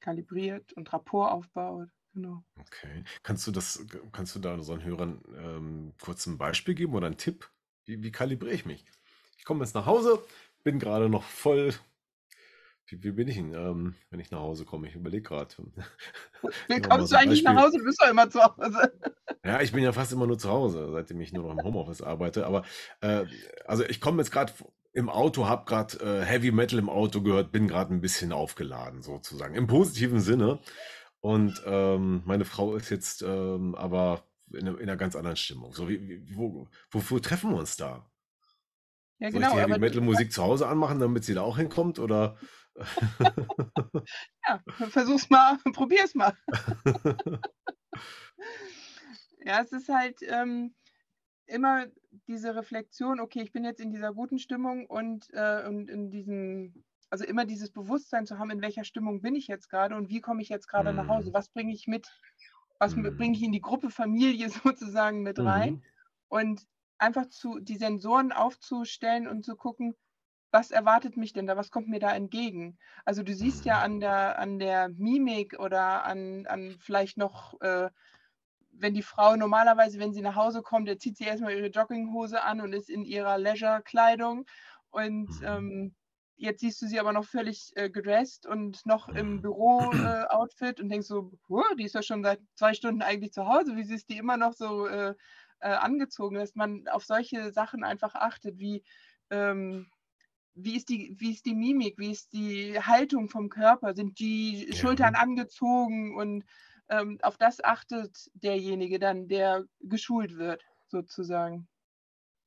Kalibriert 0.00 0.72
und 0.72 0.92
Rapport 0.92 1.30
aufbaut, 1.30 1.90
genau. 2.12 2.42
Okay. 2.58 3.04
Kannst 3.22 3.46
du 3.46 3.52
das, 3.52 3.86
kannst 4.10 4.34
du 4.34 4.40
da 4.40 4.54
unseren 4.54 4.82
Hörern 4.82 5.22
ähm, 5.36 5.92
kurz 6.02 6.26
ein 6.26 6.38
Beispiel 6.38 6.74
geben 6.74 6.94
oder 6.94 7.06
einen 7.06 7.18
Tipp? 7.18 7.48
Wie, 7.84 8.02
wie 8.02 8.10
kalibriere 8.10 8.52
ich 8.56 8.66
mich? 8.66 8.84
Ich 9.36 9.44
komme 9.44 9.64
jetzt 9.64 9.76
nach 9.76 9.86
Hause, 9.86 10.20
bin 10.68 10.78
gerade 10.78 11.08
noch 11.08 11.22
voll. 11.22 11.72
Wie, 12.88 13.02
wie 13.02 13.12
bin 13.12 13.26
ich 13.26 13.36
denn, 13.36 13.54
ähm, 13.54 13.94
wenn 14.10 14.20
ich 14.20 14.30
nach 14.30 14.40
Hause 14.40 14.66
komme? 14.66 14.86
Ich 14.86 14.94
überlege 14.94 15.22
gerade. 15.22 15.54
Wie 16.68 16.80
kommst 16.82 17.10
du 17.10 17.16
eigentlich 17.16 17.42
Beispiel. 17.42 17.54
nach 17.54 17.62
Hause? 17.62 17.78
Du 17.78 17.84
bist 17.84 18.02
doch 18.02 18.10
immer 18.10 18.28
zu 18.28 18.42
Hause. 18.42 18.92
Ja, 19.42 19.62
ich 19.62 19.72
bin 19.72 19.82
ja 19.82 19.92
fast 19.92 20.12
immer 20.12 20.26
nur 20.26 20.38
zu 20.38 20.50
Hause, 20.50 20.90
seitdem 20.92 21.22
ich 21.22 21.32
nur 21.32 21.44
noch 21.44 21.58
im 21.58 21.64
Homeoffice 21.64 22.02
arbeite. 22.02 22.44
Aber 22.44 22.64
äh, 23.00 23.24
also 23.64 23.82
ich 23.82 24.02
komme 24.02 24.18
jetzt 24.18 24.30
gerade 24.30 24.52
im 24.92 25.08
Auto, 25.08 25.46
habe 25.46 25.64
gerade 25.64 25.96
äh, 26.04 26.24
Heavy 26.26 26.50
Metal 26.50 26.78
im 26.78 26.90
Auto 26.90 27.22
gehört, 27.22 27.50
bin 27.50 27.66
gerade 27.66 27.94
ein 27.94 28.02
bisschen 28.02 28.32
aufgeladen 28.32 29.00
sozusagen. 29.00 29.54
Im 29.54 29.68
positiven 29.68 30.20
Sinne. 30.20 30.58
Und 31.20 31.62
ähm, 31.64 32.20
meine 32.26 32.44
Frau 32.44 32.76
ist 32.76 32.90
jetzt 32.90 33.22
ähm, 33.22 33.74
aber 33.74 34.22
in, 34.52 34.66
in, 34.66 34.80
einer 34.80 34.98
ganz 34.98 35.16
anderen 35.16 35.38
Stimmung. 35.38 35.72
So, 35.72 35.88
wie, 35.88 36.06
wie, 36.06 36.36
wo, 36.36 36.68
wofür 36.90 37.22
treffen 37.22 37.52
wir 37.52 37.56
uns 37.56 37.78
da? 37.78 38.04
Ja, 39.18 39.30
Soll 39.30 39.40
ich 39.40 39.46
genau, 39.48 39.54
die 39.54 39.72
Heavy 39.72 39.80
Metal 39.80 40.00
Musik 40.00 40.32
zu 40.32 40.42
Hause 40.42 40.68
anmachen, 40.68 41.00
damit 41.00 41.24
sie 41.24 41.34
da 41.34 41.42
auch 41.42 41.58
hinkommt? 41.58 41.98
Oder? 41.98 42.36
ja, 44.46 44.62
versuch's 44.90 45.28
mal, 45.28 45.58
probier's 45.72 46.14
mal. 46.14 46.36
ja, 49.44 49.60
es 49.60 49.72
ist 49.72 49.88
halt 49.88 50.18
ähm, 50.22 50.74
immer 51.46 51.86
diese 52.26 52.54
Reflexion, 52.54 53.18
okay, 53.20 53.42
ich 53.42 53.52
bin 53.52 53.64
jetzt 53.64 53.80
in 53.80 53.90
dieser 53.90 54.14
guten 54.14 54.38
Stimmung 54.38 54.86
und, 54.86 55.28
äh, 55.32 55.66
und 55.66 55.90
in 55.90 56.10
diesem, 56.10 56.84
also 57.10 57.24
immer 57.24 57.44
dieses 57.44 57.70
Bewusstsein 57.70 58.26
zu 58.26 58.38
haben, 58.38 58.50
in 58.50 58.62
welcher 58.62 58.84
Stimmung 58.84 59.20
bin 59.20 59.34
ich 59.34 59.48
jetzt 59.48 59.68
gerade 59.68 59.96
und 59.96 60.08
wie 60.10 60.20
komme 60.20 60.42
ich 60.42 60.48
jetzt 60.48 60.68
gerade 60.68 60.92
mm. 60.92 60.96
nach 60.96 61.08
Hause? 61.08 61.30
Mhm. 61.30 61.34
Was 61.34 61.48
bringe 61.48 61.72
ich 61.72 61.88
mit? 61.88 62.06
Was 62.78 62.94
mm. 62.94 63.16
bringe 63.16 63.36
ich 63.36 63.42
in 63.42 63.52
die 63.52 63.60
Gruppe 63.60 63.90
Familie 63.90 64.48
sozusagen 64.50 65.22
mit 65.22 65.38
rein? 65.38 65.74
Mm. 65.74 65.82
Und 66.28 66.66
einfach 66.98 67.28
zu, 67.28 67.58
die 67.60 67.76
Sensoren 67.76 68.32
aufzustellen 68.32 69.28
und 69.28 69.44
zu 69.44 69.56
gucken, 69.56 69.94
was 70.50 70.70
erwartet 70.70 71.16
mich 71.16 71.32
denn 71.32 71.46
da, 71.46 71.56
was 71.56 71.70
kommt 71.70 71.88
mir 71.88 72.00
da 72.00 72.14
entgegen? 72.14 72.78
Also 73.04 73.22
du 73.22 73.34
siehst 73.34 73.64
ja 73.64 73.80
an 73.82 74.00
der, 74.00 74.38
an 74.38 74.58
der 74.58 74.88
Mimik 74.88 75.58
oder 75.58 76.04
an, 76.04 76.46
an 76.46 76.76
vielleicht 76.80 77.18
noch, 77.18 77.60
äh, 77.60 77.90
wenn 78.70 78.94
die 78.94 79.02
Frau 79.02 79.36
normalerweise, 79.36 79.98
wenn 79.98 80.12
sie 80.12 80.22
nach 80.22 80.36
Hause 80.36 80.62
kommt, 80.62 80.88
dann 80.88 80.98
zieht 80.98 81.16
sie 81.16 81.24
erstmal 81.24 81.52
ihre 81.52 81.68
Jogginghose 81.68 82.42
an 82.42 82.60
und 82.60 82.72
ist 82.72 82.88
in 82.88 83.04
ihrer 83.04 83.38
Leisure-Kleidung 83.38 84.46
und 84.90 85.28
mhm. 85.40 85.46
ähm, 85.46 85.94
jetzt 86.36 86.60
siehst 86.60 86.80
du 86.80 86.86
sie 86.86 87.00
aber 87.00 87.12
noch 87.12 87.24
völlig 87.24 87.72
äh, 87.74 87.90
gedresst 87.90 88.46
und 88.46 88.86
noch 88.86 89.08
im. 89.08 89.42
Büro-Outfit 89.42 90.78
äh, 90.78 90.82
und 90.82 90.88
denkst 90.88 91.08
so, 91.08 91.32
die 91.78 91.84
ist 91.84 91.94
ja 91.94 92.02
schon 92.02 92.22
seit 92.22 92.40
zwei 92.54 92.74
Stunden 92.74 93.02
eigentlich 93.02 93.32
zu 93.32 93.46
Hause, 93.46 93.76
wie 93.76 93.84
siehst 93.84 94.08
die 94.08 94.16
immer 94.16 94.36
noch 94.36 94.52
so 94.52 94.86
äh, 94.86 95.14
äh, 95.60 95.68
angezogen, 95.68 96.36
dass 96.36 96.54
man 96.54 96.86
auf 96.88 97.04
solche 97.04 97.52
Sachen 97.52 97.84
einfach 97.84 98.14
achtet, 98.14 98.58
wie, 98.58 98.82
ähm, 99.30 99.86
wie, 100.54 100.76
ist 100.76 100.88
die, 100.88 101.14
wie 101.18 101.32
ist 101.32 101.46
die 101.46 101.54
Mimik, 101.54 101.98
wie 101.98 102.12
ist 102.12 102.32
die 102.32 102.78
Haltung 102.80 103.28
vom 103.28 103.48
Körper, 103.48 103.94
sind 103.94 104.18
die 104.18 104.66
ja. 104.66 104.74
Schultern 104.74 105.14
angezogen 105.14 106.16
und 106.16 106.44
ähm, 106.88 107.18
auf 107.22 107.36
das 107.36 107.62
achtet 107.62 108.30
derjenige 108.34 108.98
dann, 108.98 109.28
der 109.28 109.64
geschult 109.80 110.36
wird, 110.36 110.64
sozusagen. 110.88 111.68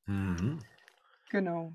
Mhm. 0.06 0.58
Genau. 1.30 1.74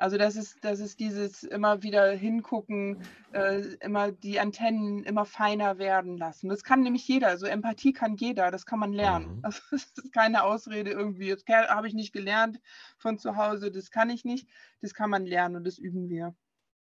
Also 0.00 0.16
das 0.16 0.34
ist, 0.34 0.56
das 0.62 0.80
ist 0.80 0.98
dieses 0.98 1.42
immer 1.42 1.82
wieder 1.82 2.10
hingucken, 2.12 3.02
äh, 3.32 3.60
immer 3.80 4.10
die 4.10 4.40
Antennen 4.40 5.04
immer 5.04 5.26
feiner 5.26 5.76
werden 5.76 6.16
lassen. 6.16 6.48
Das 6.48 6.64
kann 6.64 6.80
nämlich 6.80 7.06
jeder. 7.06 7.28
Also 7.28 7.44
Empathie 7.44 7.92
kann 7.92 8.16
jeder, 8.16 8.50
das 8.50 8.64
kann 8.64 8.78
man 8.78 8.94
lernen. 8.94 9.36
Mhm. 9.36 9.40
Also 9.42 9.60
das 9.70 9.92
ist 9.94 10.12
keine 10.12 10.44
Ausrede 10.44 10.90
irgendwie. 10.90 11.28
Das 11.28 11.44
habe 11.68 11.86
ich 11.86 11.92
nicht 11.92 12.14
gelernt 12.14 12.60
von 12.96 13.18
zu 13.18 13.36
Hause, 13.36 13.70
das 13.70 13.90
kann 13.90 14.08
ich 14.08 14.24
nicht. 14.24 14.48
Das 14.80 14.94
kann 14.94 15.10
man 15.10 15.26
lernen 15.26 15.56
und 15.56 15.66
das 15.66 15.76
üben 15.76 16.08
wir. 16.08 16.34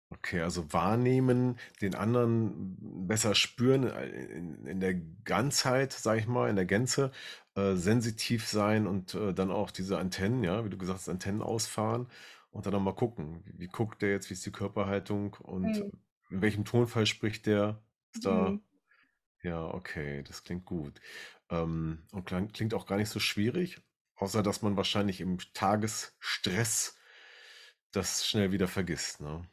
Okay, 0.08 0.40
also 0.40 0.72
wahrnehmen, 0.72 1.58
den 1.82 1.94
anderen 1.94 2.76
besser 3.06 3.34
spüren 3.34 3.84
äh, 3.90 4.06
in, 4.08 4.66
in 4.66 4.80
der 4.80 4.94
Ganzheit, 5.24 5.92
sage 5.92 6.20
ich 6.20 6.26
mal, 6.26 6.48
in 6.48 6.56
der 6.56 6.66
Gänze, 6.66 7.10
äh, 7.56 7.74
sensitiv 7.74 8.46
sein 8.48 8.86
und 8.86 9.14
äh, 9.14 9.34
dann 9.34 9.50
auch 9.50 9.70
diese 9.70 9.98
Antennen, 9.98 10.44
ja, 10.44 10.64
wie 10.64 10.70
du 10.70 10.78
gesagt 10.78 11.00
hast, 11.00 11.08
Antennen 11.10 11.42
ausfahren 11.42 12.06
und 12.52 12.66
dann 12.66 12.74
nochmal 12.74 12.96
gucken, 12.96 13.44
wie, 13.46 13.60
wie 13.60 13.68
guckt 13.68 14.02
der 14.02 14.12
jetzt, 14.12 14.30
wie 14.30 14.34
ist 14.34 14.46
die 14.46 14.52
Körperhaltung 14.52 15.34
und 15.34 15.80
Mhm. 15.80 15.90
in 16.30 16.42
welchem 16.42 16.66
Tonfall 16.66 17.06
spricht 17.06 17.46
der? 17.46 17.84
Ist 18.14 18.26
da, 18.26 18.52
Mhm. 18.52 18.62
ja, 19.42 19.66
okay, 19.66 20.22
das 20.24 20.44
klingt 20.44 20.64
gut. 20.66 21.00
Ähm, 21.50 22.06
und 22.12 22.26
klang, 22.26 22.52
klingt 22.52 22.74
auch 22.74 22.86
gar 22.86 22.96
nicht 22.98 23.10
so 23.10 23.20
schwierig, 23.20 23.82
außer 24.16 24.42
dass 24.42 24.62
man 24.62 24.76
wahrscheinlich 24.76 25.20
im 25.20 25.38
Tagesstress 25.54 26.98
das 27.92 28.26
schnell 28.26 28.52
wieder 28.52 28.68
vergisst, 28.68 29.20
ne? 29.20 29.48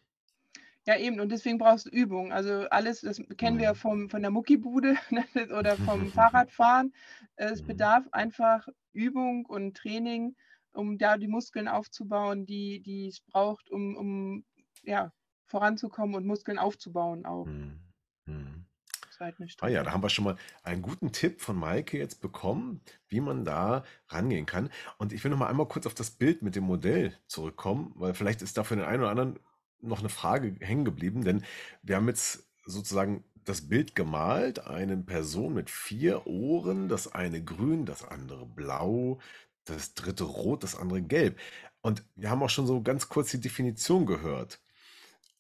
Ja, 0.86 0.98
eben, 0.98 1.20
und 1.20 1.30
deswegen 1.32 1.58
brauchst 1.58 1.86
du 1.86 1.90
Übung. 1.90 2.32
Also 2.32 2.68
alles, 2.70 3.02
das 3.02 3.22
kennen 3.38 3.58
wir 3.60 3.74
Mhm. 3.74 3.76
vom, 3.76 4.10
von 4.10 4.22
der 4.22 4.32
Muckibude 4.32 4.96
ne, 5.12 5.26
oder 5.58 5.78
vom 5.78 6.12
Fahrradfahren. 6.14 6.94
Es 7.36 7.62
Mhm. 7.62 7.64
bedarf 7.64 8.08
einfach 8.12 8.68
Übung 8.94 9.46
und 9.46 9.78
Training 9.78 10.36
um 10.74 10.98
da 10.98 11.18
die 11.18 11.28
Muskeln 11.28 11.68
aufzubauen, 11.68 12.46
die, 12.46 12.82
die 12.82 13.08
es 13.08 13.22
braucht, 13.22 13.70
um, 13.70 13.96
um 13.96 14.46
ja, 14.84 15.12
voranzukommen 15.46 16.16
und 16.16 16.26
Muskeln 16.26 16.58
aufzubauen 16.58 17.26
auch. 17.26 17.46
Hm. 17.46 17.80
Hm. 18.26 18.66
Ah 19.60 19.68
ja, 19.68 19.84
da 19.84 19.92
haben 19.92 20.02
wir 20.02 20.10
schon 20.10 20.24
mal 20.24 20.38
einen 20.64 20.82
guten 20.82 21.12
Tipp 21.12 21.42
von 21.42 21.58
Maike 21.58 21.98
jetzt 21.98 22.22
bekommen, 22.22 22.80
wie 23.10 23.20
man 23.20 23.44
da 23.44 23.84
rangehen 24.08 24.46
kann. 24.46 24.70
Und 24.98 25.12
ich 25.12 25.22
will 25.24 25.32
noch 25.32 25.38
mal 25.38 25.48
einmal 25.48 25.68
kurz 25.68 25.86
auf 25.86 25.94
das 25.94 26.12
Bild 26.12 26.42
mit 26.42 26.56
dem 26.56 26.64
Modell 26.64 27.14
zurückkommen, 27.28 27.92
weil 27.96 28.14
vielleicht 28.14 28.42
ist 28.42 28.58
da 28.58 28.64
für 28.64 28.78
den 28.78 28.86
einen 28.86 29.02
oder 29.02 29.12
anderen 29.12 29.40
noch 29.82 30.00
eine 30.00 30.08
Frage 30.10 30.56
hängen 30.62 30.86
geblieben, 30.86 31.26
denn 31.26 31.44
wir 31.84 31.98
haben 31.98 32.08
jetzt 32.08 32.50
sozusagen 32.66 33.26
das 33.44 33.68
Bild 33.68 33.96
gemalt, 33.96 34.68
eine 34.68 34.96
Person 34.98 35.54
mit 35.54 35.70
vier 35.70 36.28
Ohren, 36.28 36.88
das 36.88 37.14
eine 37.14 37.44
grün, 37.44 37.86
das 37.86 38.08
andere 38.08 38.46
blau, 38.46 39.20
das 39.76 39.94
dritte 39.94 40.24
rot, 40.24 40.64
das 40.64 40.76
andere 40.76 41.02
gelb. 41.02 41.40
Und 41.82 42.04
wir 42.16 42.30
haben 42.30 42.44
auch 42.44 42.50
schon 42.50 42.68
so 42.68 42.82
ganz 42.82 43.10
kurz 43.10 43.32
die 43.32 43.40
Definition 43.40 44.06
gehört. 44.06 44.60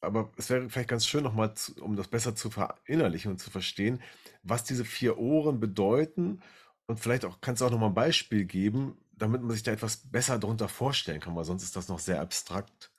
Aber 0.01 0.31
es 0.37 0.49
wäre 0.49 0.69
vielleicht 0.69 0.89
ganz 0.89 1.05
schön 1.05 1.23
nochmal, 1.23 1.53
um 1.81 1.95
das 1.95 2.07
besser 2.07 2.35
zu 2.35 2.49
verinnerlichen 2.49 3.31
und 3.31 3.39
zu 3.39 3.49
verstehen, 3.49 4.01
was 4.43 4.63
diese 4.63 4.85
vier 4.85 5.17
Ohren 5.17 5.59
bedeuten. 5.59 6.41
Und 6.85 6.99
vielleicht 6.99 7.25
auch 7.25 7.41
kannst 7.41 7.61
du 7.61 7.65
auch 7.65 7.71
nochmal 7.71 7.89
ein 7.89 7.95
Beispiel 7.95 8.45
geben, 8.45 8.97
damit 9.11 9.41
man 9.41 9.51
sich 9.51 9.63
da 9.63 9.71
etwas 9.71 9.97
besser 9.97 10.39
darunter 10.39 10.69
vorstellen 10.69 11.19
kann, 11.19 11.35
weil 11.35 11.43
sonst 11.43 11.63
ist 11.63 11.75
das 11.75 11.89
noch 11.89 11.99
sehr 11.99 12.21
abstrakt. 12.21 12.91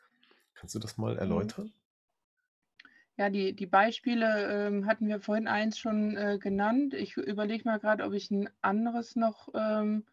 Kannst 0.54 0.74
du 0.74 0.78
das 0.78 0.98
mal 0.98 1.14
mhm. 1.14 1.18
erläutern? 1.18 1.72
Ja, 3.16 3.28
die, 3.28 3.54
die 3.54 3.66
Beispiele 3.66 4.68
ähm, 4.68 4.86
hatten 4.86 5.08
wir 5.08 5.20
vorhin 5.20 5.48
eins 5.48 5.78
schon 5.78 6.16
äh, 6.16 6.38
genannt. 6.38 6.94
Ich 6.94 7.16
überlege 7.16 7.64
mal 7.64 7.78
gerade, 7.78 8.04
ob 8.04 8.12
ich 8.12 8.30
ein 8.30 8.48
anderes 8.62 9.16
noch 9.16 9.48
ähm, 9.54 10.04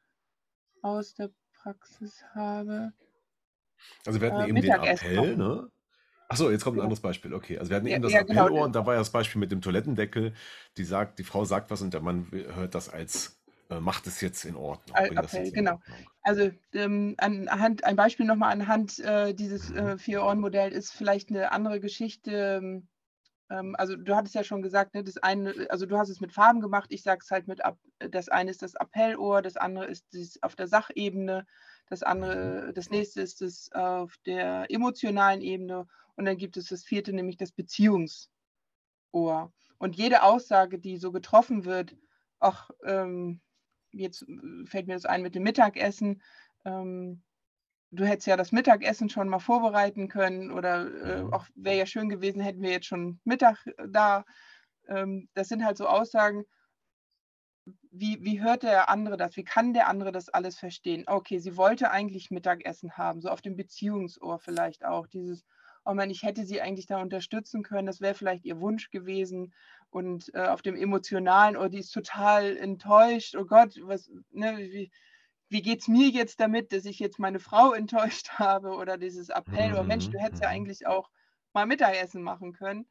aus 0.88 1.14
der 1.14 1.30
Praxis 1.54 2.24
habe. 2.34 2.94
Also 4.06 4.22
wir 4.22 4.32
hatten 4.32 4.46
äh, 4.46 4.50
eben 4.50 4.62
den 4.62 4.72
Appell, 4.72 5.38
ne? 5.38 5.70
Achso, 6.30 6.50
jetzt 6.50 6.64
kommt 6.64 6.78
ein 6.78 6.82
anderes 6.82 7.00
Beispiel. 7.00 7.34
Okay, 7.34 7.58
also 7.58 7.70
wir 7.70 7.78
hatten 7.78 7.88
ja, 7.88 7.96
eben 7.96 8.04
das 8.04 8.12
ja, 8.12 8.24
genau. 8.24 8.42
Appellohr 8.42 8.50
genau. 8.50 8.66
und 8.66 8.76
da 8.76 8.86
war 8.86 8.96
ja 8.96 9.00
das 9.00 9.12
Beispiel 9.12 9.40
mit 9.40 9.52
dem 9.52 9.62
Toilettendeckel. 9.62 10.34
Die 10.76 10.84
sagt, 10.84 11.20
die 11.20 11.24
Frau 11.24 11.46
sagt 11.46 11.72
was 11.72 11.82
und 11.82 11.94
der 11.94 12.02
Mann 12.02 12.28
hört 12.32 12.76
das 12.76 12.90
als 12.90 13.38
äh, 13.70 13.80
macht 13.80 14.08
es 14.08 14.22
jetzt 14.22 14.46
in 14.46 14.56
Ordnung. 14.56 14.96
Appell, 14.96 15.52
genau. 15.52 15.80
Also 16.22 16.52
ähm, 16.74 17.16
anhand, 17.18 17.84
ein 17.84 17.96
Beispiel 17.96 18.26
nochmal 18.26 18.52
anhand 18.52 19.00
äh, 19.00 19.34
dieses 19.34 19.70
mhm. 19.70 19.78
äh, 19.78 19.98
Vier-Ohren-Modell 19.98 20.72
ist 20.72 20.92
vielleicht 20.92 21.30
eine 21.30 21.52
andere 21.52 21.80
Geschichte. 21.80 22.82
Ähm, 23.50 23.76
also 23.78 23.96
du 23.96 24.16
hattest 24.16 24.36
ja 24.36 24.44
schon 24.44 24.62
gesagt, 24.62 24.94
ne, 24.94 25.04
das 25.04 25.18
eine, 25.18 25.68
also 25.70 25.86
du 25.86 25.98
hast 25.98 26.10
es 26.10 26.20
mit 26.22 26.34
Farben 26.34 26.62
gemacht, 26.62 26.92
ich 26.92 27.04
sage 27.04 27.22
es 27.24 27.32
halt 27.32 27.48
mit 27.48 27.64
ab, 27.64 27.78
das 28.00 28.30
eine 28.30 28.52
ist 28.52 28.62
das 28.62 28.76
Appellohr, 28.76 29.42
das 29.42 29.58
andere 29.58 29.86
ist 29.86 30.06
das 30.14 30.42
auf 30.44 30.56
der 30.56 30.68
Sachebene, 30.68 31.46
das 31.90 32.04
andere, 32.04 32.74
das 32.74 32.90
nächste 32.90 33.22
ist 33.22 33.42
es 33.42 33.72
auf 33.72 34.16
der 34.26 34.66
emotionalen 34.70 35.42
Ebene 35.42 35.88
Und 36.16 36.26
dann 36.26 36.38
gibt 36.38 36.58
es 36.58 36.68
das 36.70 36.84
vierte, 36.84 37.14
nämlich 37.14 37.38
das 37.38 37.52
Beziehungsohr. 37.52 38.30
Und 39.78 39.96
jede 39.96 40.24
Aussage, 40.24 40.80
die 40.80 40.98
so 40.98 41.12
getroffen 41.12 41.66
wird, 41.66 41.96
auch 42.40 42.70
ähm, 42.84 43.40
jetzt 43.92 44.24
äh, 44.24 44.66
fällt 44.66 44.88
mir 44.88 44.96
das 44.96 45.06
ein 45.06 45.22
mit 45.22 45.36
dem 45.36 45.44
Mittagessen, 45.44 46.22
ähm, 46.66 47.24
du 47.92 48.06
hättest 48.06 48.28
ja 48.28 48.38
das 48.38 48.52
Mittagessen 48.52 49.10
schon 49.10 49.30
mal 49.30 49.40
vorbereiten 49.40 50.08
können 50.08 50.52
oder 50.52 50.88
äh, 50.88 51.24
auch 51.32 51.46
wäre 51.56 51.78
ja 51.78 51.86
schön 51.86 52.10
gewesen, 52.10 52.42
hätten 52.42 52.62
wir 52.62 52.72
jetzt 52.72 52.88
schon 52.88 53.20
Mittag 53.24 53.66
da. 53.88 54.26
Ähm, 54.88 55.30
das 55.34 55.48
sind 55.48 55.64
halt 55.64 55.78
so 55.78 55.88
Aussagen, 55.88 56.44
wie, 57.92 58.24
wie 58.24 58.42
hört 58.42 58.64
der 58.64 58.90
andere 58.90 59.18
das? 59.18 59.36
Wie 59.38 59.44
kann 59.44 59.74
der 59.74 59.88
andere 59.88 60.12
das 60.12 60.30
alles 60.30 60.58
verstehen? 60.58 61.04
Okay, 61.08 61.40
sie 61.40 61.58
wollte 61.58 61.92
eigentlich 61.92 62.32
Mittagessen 62.32 62.98
haben, 62.98 63.22
so 63.22 63.30
auf 63.30 63.42
dem 63.42 63.56
Beziehungsohr 63.56 64.40
vielleicht 64.40 64.86
auch. 64.86 65.08
Dieses, 65.08 65.46
oh 65.86 65.94
Mann, 65.94 66.10
ich 66.10 66.24
hätte 66.24 66.46
sie 66.46 66.62
eigentlich 66.62 66.86
da 66.86 67.02
unterstützen 67.02 67.64
können, 67.64 67.88
das 67.88 68.02
wäre 68.02 68.14
vielleicht 68.14 68.46
ihr 68.46 68.60
Wunsch 68.60 68.90
gewesen. 68.90 69.54
Und 69.90 70.34
äh, 70.34 70.48
auf 70.48 70.62
dem 70.62 70.76
emotionalen, 70.76 71.58
oh, 71.58 71.68
die 71.68 71.80
ist 71.80 71.92
total 71.92 72.58
enttäuscht, 72.58 73.36
oh 73.36 73.46
Gott, 73.46 73.74
was, 73.82 74.12
ne, 74.32 74.58
wie, 74.58 74.92
wie 75.50 75.62
geht 75.62 75.82
es 75.82 75.88
mir 75.88 76.10
jetzt 76.10 76.40
damit, 76.40 76.72
dass 76.72 76.86
ich 76.86 77.00
jetzt 77.00 77.20
meine 77.20 77.40
Frau 77.40 77.74
enttäuscht 77.74 78.30
habe 78.40 78.76
oder 78.76 78.98
dieses 78.98 79.30
Appell, 79.30 79.72
mhm. 79.72 79.78
oh 79.78 79.84
Mensch, 79.84 80.10
du 80.10 80.20
hättest 80.20 80.44
ja 80.44 80.50
mhm. 80.50 80.56
eigentlich 80.56 80.88
auch 80.88 81.10
mal 81.54 81.66
Mittagessen 81.66 82.22
machen 82.22 82.54
können. 82.54 82.88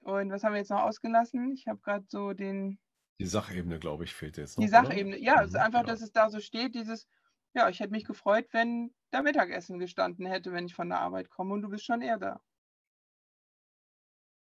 Und 0.00 0.30
was 0.30 0.44
haben 0.44 0.52
wir 0.52 0.60
jetzt 0.60 0.70
noch 0.70 0.82
ausgelassen? 0.82 1.52
Ich 1.52 1.66
habe 1.66 1.80
gerade 1.80 2.04
so 2.08 2.32
den. 2.32 2.78
Die 3.18 3.26
Sachebene, 3.26 3.78
glaube 3.78 4.04
ich, 4.04 4.14
fehlt 4.14 4.36
jetzt 4.36 4.56
noch. 4.56 4.64
Die 4.64 4.68
Sachebene, 4.68 5.16
oder? 5.16 5.24
ja, 5.24 5.36
mhm, 5.36 5.42
es 5.42 5.48
ist 5.48 5.56
einfach, 5.56 5.80
genau. 5.80 5.92
dass 5.92 6.02
es 6.02 6.12
da 6.12 6.30
so 6.30 6.40
steht, 6.40 6.74
dieses, 6.74 7.08
ja, 7.54 7.68
ich 7.68 7.80
hätte 7.80 7.90
mich 7.90 8.04
gefreut, 8.04 8.46
wenn 8.52 8.94
da 9.10 9.22
Mittagessen 9.22 9.78
gestanden 9.78 10.26
hätte, 10.26 10.52
wenn 10.52 10.66
ich 10.66 10.74
von 10.74 10.88
der 10.88 11.00
Arbeit 11.00 11.28
komme 11.28 11.54
und 11.54 11.62
du 11.62 11.68
bist 11.68 11.84
schon 11.84 12.00
eher 12.00 12.18
da. 12.18 12.40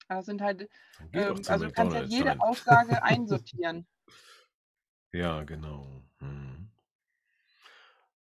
Das 0.09 0.27
sind 0.27 0.43
halt, 0.43 0.69
ähm, 1.13 1.41
also 1.47 1.67
du 1.67 1.73
kannst 1.73 1.97
ja 1.97 2.03
jede 2.03 2.31
sein. 2.31 2.41
Aussage 2.41 3.03
einsortieren. 3.03 3.87
Ja, 5.13 5.45
genau. 5.45 6.03
Hm. 6.19 6.71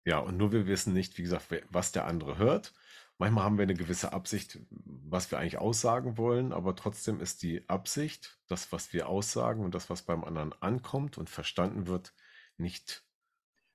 Ja, 0.06 0.20
und 0.20 0.38
nur 0.38 0.52
wir 0.52 0.68
wissen 0.68 0.94
nicht, 0.94 1.18
wie 1.18 1.24
gesagt, 1.24 1.48
was 1.70 1.92
der 1.92 2.06
andere 2.06 2.38
hört. 2.38 2.74
Manchmal 3.18 3.44
haben 3.44 3.58
wir 3.58 3.64
eine 3.64 3.76
gewisse 3.76 4.12
Absicht, 4.12 4.60
was 4.70 5.32
wir 5.32 5.38
eigentlich 5.38 5.60
aussagen 5.60 6.18
wollen, 6.18 6.52
aber 6.52 6.76
trotzdem 6.76 7.22
ist 7.22 7.44
die 7.44 7.68
Absicht, 7.70 8.40
das, 8.48 8.72
was 8.72 8.92
wir 8.92 9.08
aussagen 9.08 9.64
und 9.64 9.76
das, 9.76 9.90
was 9.90 10.02
beim 10.02 10.24
anderen 10.24 10.54
ankommt 10.62 11.18
und 11.18 11.30
verstanden 11.30 11.88
wird, 11.88 12.14
nicht 12.58 13.06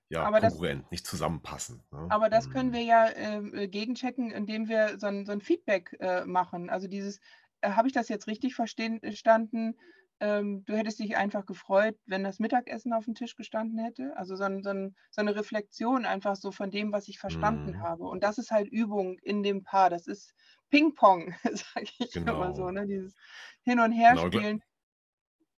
ja, 0.09 0.23
Aber 0.23 0.39
das, 0.39 0.53
kongruent, 0.53 0.91
nicht 0.91 1.05
zusammenpassend. 1.05 1.83
Ne? 1.91 2.07
aber 2.09 2.29
das 2.29 2.49
können 2.49 2.69
mhm. 2.69 2.73
wir 2.73 2.81
ja 2.81 3.09
ähm, 3.15 3.53
äh, 3.53 3.67
gegenchecken, 3.67 4.31
indem 4.31 4.67
wir 4.67 4.97
so 4.97 5.05
ein, 5.05 5.25
so 5.25 5.31
ein 5.31 5.41
Feedback 5.41 5.95
äh, 5.99 6.25
machen. 6.25 6.71
Also 6.71 6.87
dieses, 6.87 7.19
äh, 7.61 7.71
habe 7.71 7.87
ich 7.87 7.93
das 7.93 8.09
jetzt 8.09 8.25
richtig 8.25 8.55
verstanden? 8.55 9.77
Ähm, 10.21 10.65
du 10.65 10.75
hättest 10.75 10.99
dich 10.99 11.15
einfach 11.15 11.45
gefreut, 11.45 11.95
wenn 12.05 12.23
das 12.23 12.39
Mittagessen 12.39 12.91
auf 12.93 13.05
dem 13.05 13.15
Tisch 13.15 13.35
gestanden 13.35 13.79
hätte. 13.79 14.15
Also 14.17 14.35
so, 14.35 14.43
ein, 14.43 14.63
so, 14.63 14.69
ein, 14.69 14.95
so 15.11 15.21
eine 15.21 15.35
Reflexion 15.35 16.05
einfach 16.05 16.35
so 16.35 16.51
von 16.51 16.71
dem, 16.71 16.91
was 16.91 17.07
ich 17.07 17.19
verstanden 17.19 17.77
mhm. 17.77 17.81
habe. 17.81 18.03
Und 18.03 18.23
das 18.23 18.37
ist 18.37 18.51
halt 18.51 18.67
Übung 18.67 19.17
in 19.19 19.43
dem 19.43 19.63
Paar. 19.63 19.89
Das 19.89 20.07
ist 20.07 20.33
Ping-Pong, 20.69 21.33
sage 21.43 21.87
ich 21.99 22.11
genau. 22.11 22.35
immer 22.35 22.53
so, 22.53 22.69
ne? 22.69 22.85
dieses 22.85 23.15
Hin- 23.63 23.79
und 23.79 23.93
Herspielen. 23.93 24.59
Genau. 24.59 24.65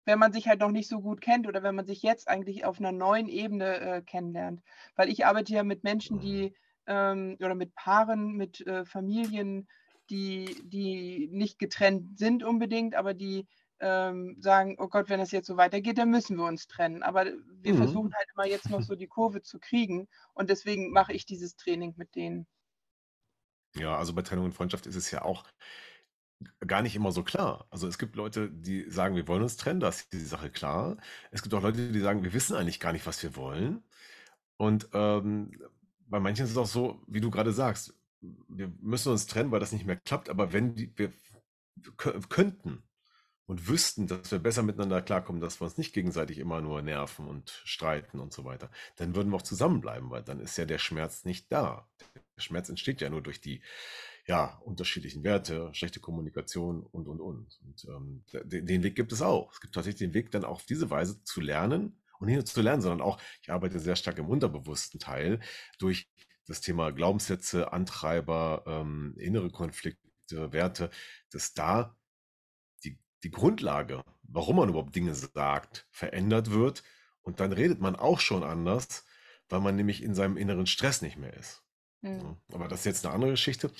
Wenn 0.04 0.18
man 0.18 0.32
sich 0.32 0.48
halt 0.48 0.60
noch 0.60 0.72
nicht 0.72 0.88
so 0.88 1.00
gut 1.00 1.20
kennt 1.20 1.46
oder 1.46 1.62
wenn 1.62 1.76
man 1.76 1.86
sich 1.86 2.02
jetzt 2.02 2.28
eigentlich 2.28 2.64
auf 2.64 2.78
einer 2.78 2.92
neuen 2.92 3.28
Ebene 3.28 3.80
äh, 3.80 4.02
kennenlernt. 4.02 4.60
Weil 4.96 5.08
ich 5.08 5.26
arbeite 5.26 5.54
ja 5.54 5.64
mit 5.64 5.84
Menschen, 5.84 6.20
die 6.20 6.48
mhm. 6.48 6.54
ähm, 6.86 7.36
oder 7.40 7.54
mit 7.56 7.74
Paaren, 7.74 8.36
mit 8.36 8.64
äh, 8.66 8.84
Familien, 8.84 9.68
die, 10.10 10.56
die 10.64 11.28
nicht 11.32 11.58
getrennt 11.58 12.18
sind 12.18 12.44
unbedingt, 12.44 12.94
aber 12.94 13.14
die 13.14 13.46
ähm, 13.82 14.36
sagen, 14.40 14.76
oh 14.78 14.88
Gott, 14.88 15.08
wenn 15.08 15.18
das 15.18 15.32
jetzt 15.32 15.48
so 15.48 15.56
weitergeht, 15.56 15.98
dann 15.98 16.10
müssen 16.10 16.36
wir 16.36 16.46
uns 16.46 16.68
trennen. 16.68 17.02
Aber 17.02 17.26
wir 17.26 17.74
mhm. 17.74 17.78
versuchen 17.78 18.14
halt 18.14 18.28
immer 18.34 18.46
jetzt 18.46 18.70
noch 18.70 18.80
so 18.80 18.94
die 18.94 19.08
Kurve 19.08 19.42
zu 19.42 19.58
kriegen 19.58 20.08
und 20.34 20.48
deswegen 20.48 20.92
mache 20.92 21.12
ich 21.12 21.26
dieses 21.26 21.56
Training 21.56 21.94
mit 21.96 22.14
denen. 22.14 22.46
Ja, 23.74 23.96
also 23.96 24.14
bei 24.14 24.22
Trennung 24.22 24.46
und 24.46 24.54
Freundschaft 24.54 24.86
ist 24.86 24.96
es 24.96 25.10
ja 25.10 25.22
auch 25.22 25.44
gar 26.66 26.82
nicht 26.82 26.94
immer 26.94 27.12
so 27.12 27.24
klar. 27.24 27.66
Also 27.70 27.88
es 27.88 27.98
gibt 27.98 28.16
Leute, 28.16 28.50
die 28.50 28.88
sagen, 28.88 29.16
wir 29.16 29.26
wollen 29.26 29.42
uns 29.42 29.56
trennen, 29.56 29.80
da 29.80 29.88
ist 29.88 30.12
die 30.12 30.20
Sache 30.20 30.50
klar. 30.50 30.96
Es 31.30 31.42
gibt 31.42 31.54
auch 31.54 31.62
Leute, 31.62 31.90
die 31.90 32.00
sagen, 32.00 32.22
wir 32.22 32.32
wissen 32.32 32.56
eigentlich 32.56 32.80
gar 32.80 32.92
nicht, 32.92 33.06
was 33.06 33.22
wir 33.22 33.34
wollen. 33.34 33.82
Und 34.56 34.88
ähm, 34.92 35.50
bei 36.06 36.20
manchen 36.20 36.44
ist 36.44 36.52
es 36.52 36.56
auch 36.56 36.66
so, 36.66 37.02
wie 37.08 37.20
du 37.20 37.30
gerade 37.30 37.52
sagst, 37.52 37.94
wir 38.20 38.72
müssen 38.80 39.10
uns 39.10 39.26
trennen, 39.26 39.50
weil 39.50 39.60
das 39.60 39.72
nicht 39.72 39.86
mehr 39.86 39.96
klappt. 39.96 40.28
Aber 40.28 40.52
wenn 40.52 40.74
die, 40.74 40.92
wir 40.96 41.12
könnten, 41.96 42.84
und 43.52 43.68
wüssten, 43.68 44.06
dass 44.06 44.30
wir 44.32 44.38
besser 44.38 44.62
miteinander 44.62 45.02
klarkommen, 45.02 45.42
dass 45.42 45.60
wir 45.60 45.66
uns 45.66 45.76
nicht 45.76 45.92
gegenseitig 45.92 46.38
immer 46.38 46.62
nur 46.62 46.80
nerven 46.80 47.28
und 47.28 47.50
streiten 47.64 48.18
und 48.18 48.32
so 48.32 48.46
weiter, 48.46 48.70
dann 48.96 49.14
würden 49.14 49.28
wir 49.28 49.36
auch 49.36 49.42
zusammenbleiben, 49.42 50.08
weil 50.08 50.22
dann 50.22 50.40
ist 50.40 50.56
ja 50.56 50.64
der 50.64 50.78
Schmerz 50.78 51.26
nicht 51.26 51.52
da. 51.52 51.86
Der 52.34 52.40
Schmerz 52.40 52.70
entsteht 52.70 53.02
ja 53.02 53.10
nur 53.10 53.20
durch 53.20 53.42
die 53.42 53.60
ja, 54.26 54.58
unterschiedlichen 54.64 55.22
Werte, 55.22 55.68
schlechte 55.74 56.00
Kommunikation 56.00 56.82
und, 56.82 57.08
und, 57.08 57.20
und. 57.20 57.60
Und 57.62 57.84
ähm, 57.90 58.24
den, 58.44 58.64
den 58.64 58.82
Weg 58.82 58.96
gibt 58.96 59.12
es 59.12 59.20
auch. 59.20 59.52
Es 59.52 59.60
gibt 59.60 59.74
tatsächlich 59.74 59.98
den 59.98 60.14
Weg, 60.14 60.30
dann 60.30 60.46
auch 60.46 60.56
auf 60.56 60.64
diese 60.64 60.88
Weise 60.88 61.22
zu 61.22 61.42
lernen 61.42 62.00
und 62.20 62.28
nicht 62.28 62.36
nur 62.36 62.46
zu 62.46 62.62
lernen, 62.62 62.80
sondern 62.80 63.02
auch, 63.02 63.20
ich 63.42 63.52
arbeite 63.52 63.80
sehr 63.80 63.96
stark 63.96 64.16
im 64.16 64.30
unterbewussten 64.30 64.98
Teil, 64.98 65.40
durch 65.78 66.08
das 66.46 66.62
Thema 66.62 66.90
Glaubenssätze, 66.90 67.70
Antreiber, 67.70 68.64
ähm, 68.66 69.14
innere 69.18 69.50
Konflikte, 69.50 70.00
Werte, 70.30 70.88
dass 71.30 71.52
da 71.52 71.94
die 73.24 73.30
Grundlage, 73.30 74.02
warum 74.22 74.56
man 74.56 74.68
überhaupt 74.68 74.94
Dinge 74.94 75.14
sagt, 75.14 75.86
verändert 75.90 76.50
wird. 76.50 76.82
Und 77.22 77.40
dann 77.40 77.52
redet 77.52 77.80
man 77.80 77.96
auch 77.96 78.20
schon 78.20 78.42
anders, 78.42 79.04
weil 79.48 79.60
man 79.60 79.76
nämlich 79.76 80.02
in 80.02 80.14
seinem 80.14 80.36
inneren 80.36 80.66
Stress 80.66 81.02
nicht 81.02 81.16
mehr 81.16 81.34
ist. 81.34 81.62
Mhm. 82.00 82.36
Aber 82.52 82.68
das 82.68 82.80
ist 82.80 82.86
jetzt 82.86 83.06
eine 83.06 83.14
andere 83.14 83.32
Geschichte. 83.32 83.70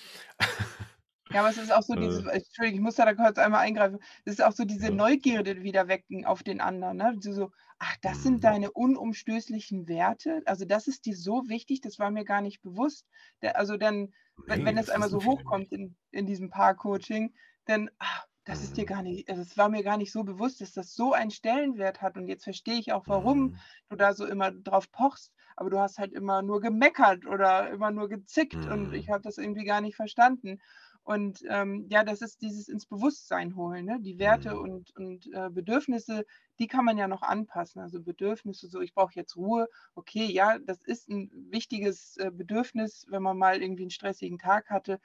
Ja, 1.32 1.40
aber 1.40 1.50
es 1.50 1.58
ist 1.58 1.72
auch 1.72 1.82
so 1.82 1.94
äh. 1.96 2.36
Entschuldigung, 2.36 2.74
ich 2.74 2.80
muss 2.80 2.96
da 2.96 3.12
kurz 3.14 3.38
einmal 3.38 3.60
eingreifen, 3.60 3.98
es 4.24 4.34
ist 4.34 4.44
auch 4.44 4.52
so 4.52 4.64
diese 4.64 4.88
ja. 4.88 4.92
Neugierde 4.92 5.62
wieder 5.62 5.88
wecken 5.88 6.24
auf 6.24 6.42
den 6.42 6.60
anderen. 6.60 6.98
Ne? 6.98 7.16
So, 7.20 7.50
ach, 7.78 7.96
das 8.02 8.18
mhm. 8.18 8.22
sind 8.22 8.44
deine 8.44 8.70
unumstößlichen 8.70 9.88
Werte. 9.88 10.42
Also 10.46 10.64
das 10.64 10.86
ist 10.88 11.06
dir 11.06 11.16
so 11.16 11.48
wichtig, 11.48 11.80
das 11.80 11.98
war 11.98 12.10
mir 12.10 12.24
gar 12.24 12.42
nicht 12.42 12.62
bewusst. 12.62 13.06
Also 13.40 13.76
dann, 13.76 14.12
nee, 14.46 14.64
wenn 14.64 14.78
es 14.78 14.90
einmal 14.90 15.08
so 15.08 15.24
hochkommt 15.24 15.72
in, 15.72 15.96
in 16.10 16.26
diesem 16.26 16.50
Paar-Coaching, 16.50 17.34
dann, 17.64 17.90
ach, 17.98 18.26
das 18.44 18.62
ist 18.62 18.76
dir 18.76 18.82
mhm. 18.82 18.88
gar 18.88 19.02
nicht, 19.02 19.28
also 19.28 19.42
es 19.42 19.56
war 19.56 19.68
mir 19.68 19.82
gar 19.82 19.96
nicht 19.96 20.12
so 20.12 20.24
bewusst, 20.24 20.60
dass 20.60 20.72
das 20.72 20.94
so 20.94 21.12
einen 21.12 21.30
Stellenwert 21.30 22.02
hat. 22.02 22.16
Und 22.16 22.26
jetzt 22.26 22.44
verstehe 22.44 22.78
ich 22.78 22.92
auch, 22.92 23.04
warum 23.06 23.38
mhm. 23.38 23.56
du 23.88 23.96
da 23.96 24.14
so 24.14 24.26
immer 24.26 24.50
drauf 24.50 24.90
pochst. 24.90 25.32
Aber 25.56 25.70
du 25.70 25.78
hast 25.78 25.98
halt 25.98 26.12
immer 26.12 26.42
nur 26.42 26.60
gemeckert 26.60 27.26
oder 27.26 27.70
immer 27.70 27.90
nur 27.90 28.08
gezickt 28.08 28.66
und 28.66 28.94
ich 28.94 29.08
mhm. 29.08 29.12
habe 29.12 29.22
das 29.22 29.38
irgendwie 29.38 29.64
gar 29.64 29.80
nicht 29.80 29.96
verstanden. 29.96 30.60
Und 31.04 31.42
ähm, 31.48 31.86
ja, 31.88 32.04
das 32.04 32.22
ist 32.22 32.42
dieses 32.42 32.68
ins 32.68 32.86
Bewusstsein 32.86 33.56
holen. 33.56 33.86
Ne? 33.86 33.98
Die 34.00 34.18
Werte 34.18 34.58
und, 34.58 34.94
und 34.96 35.26
äh, 35.32 35.50
Bedürfnisse, 35.50 36.24
die 36.60 36.68
kann 36.68 36.84
man 36.84 36.96
ja 36.96 37.08
noch 37.08 37.22
anpassen. 37.22 37.82
Also 37.82 38.00
Bedürfnisse, 38.00 38.68
so 38.68 38.80
ich 38.80 38.94
brauche 38.94 39.14
jetzt 39.14 39.36
Ruhe. 39.36 39.68
Okay, 39.96 40.26
ja, 40.26 40.58
das 40.60 40.82
ist 40.84 41.08
ein 41.08 41.30
wichtiges 41.50 42.16
äh, 42.18 42.30
Bedürfnis, 42.32 43.04
wenn 43.08 43.22
man 43.22 43.36
mal 43.36 43.60
irgendwie 43.60 43.82
einen 43.82 43.90
stressigen 43.90 44.38
Tag 44.38 44.70
hatte. 44.70 45.00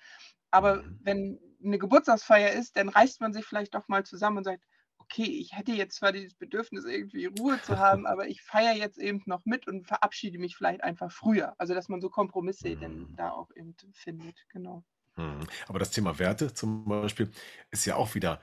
Aber 0.52 0.78
mhm. 0.78 1.00
wenn 1.04 1.39
eine 1.64 1.78
Geburtstagsfeier 1.78 2.52
ist, 2.54 2.78
dann 2.78 2.89
reißt 2.89 3.22
man 3.22 3.34
sich 3.34 3.45
vielleicht 3.45 3.74
doch 3.76 3.88
mal 3.88 4.06
zusammen 4.06 4.38
und 4.38 4.43
sagt, 4.43 4.64
okay, 5.00 5.24
ich 5.24 5.56
hätte 5.56 5.72
jetzt 5.72 5.95
zwar 5.95 6.12
dieses 6.12 6.36
Bedürfnis, 6.36 6.86
irgendwie 6.86 7.26
Ruhe 7.26 7.62
zu 7.62 7.78
haben, 7.78 8.06
aber 8.08 8.28
ich 8.28 8.41
feiere 8.41 8.76
jetzt 8.76 8.98
eben 8.98 9.22
noch 9.26 9.45
mit 9.45 9.68
und 9.68 9.88
verabschiede 9.88 10.38
mich 10.38 10.56
vielleicht 10.56 10.84
einfach 10.84 11.12
früher. 11.12 11.54
Also 11.58 11.74
dass 11.74 11.89
man 11.89 12.02
so 12.02 12.10
Kompromisse 12.10 12.70
mhm. 12.70 12.80
dann 12.82 13.16
da 13.16 13.32
auch 13.32 13.50
eben 13.56 13.76
findet, 13.93 14.38
genau. 14.50 14.84
Mhm. 15.16 15.48
Aber 15.68 15.80
das 15.80 15.91
Thema 15.91 16.20
Werte 16.20 16.54
zum 16.54 16.86
Beispiel 16.86 17.32
ist 17.72 17.86
ja 17.86 17.95
auch 17.95 18.16
wieder 18.16 18.41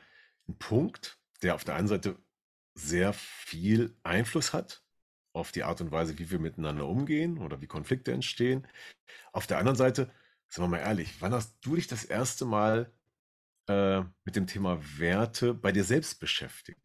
ein 0.49 0.59
Punkt, 0.59 1.19
der 1.43 1.55
auf 1.55 1.65
der 1.65 1.75
einen 1.75 1.89
Seite 1.89 2.17
sehr 2.75 3.13
viel 3.13 3.97
Einfluss 4.03 4.53
hat 4.53 4.83
auf 5.33 5.53
die 5.53 5.65
Art 5.65 5.81
und 5.81 5.93
Weise, 5.93 6.19
wie 6.19 6.31
wir 6.31 6.39
miteinander 6.39 6.87
umgehen 6.87 7.39
oder 7.39 7.61
wie 7.61 7.67
Konflikte 7.67 8.13
entstehen. 8.13 8.67
Auf 9.33 9.47
der 9.47 9.59
anderen 9.59 9.77
Seite 9.77 10.11
Sagen 10.55 10.71
wir 10.71 10.79
mal 10.79 10.85
ehrlich, 10.85 11.17
wann 11.19 11.35
hast 11.35 11.57
du 11.63 11.75
dich 11.75 11.89
das 11.89 12.05
erste 12.05 12.45
Mal 12.45 12.93
äh, 13.67 14.03
mit 14.23 14.37
dem 14.37 14.47
Thema 14.47 14.79
Werte 14.99 15.53
bei 15.53 15.73
dir 15.73 15.83
selbst 15.83 16.21
beschäftigt? 16.21 16.79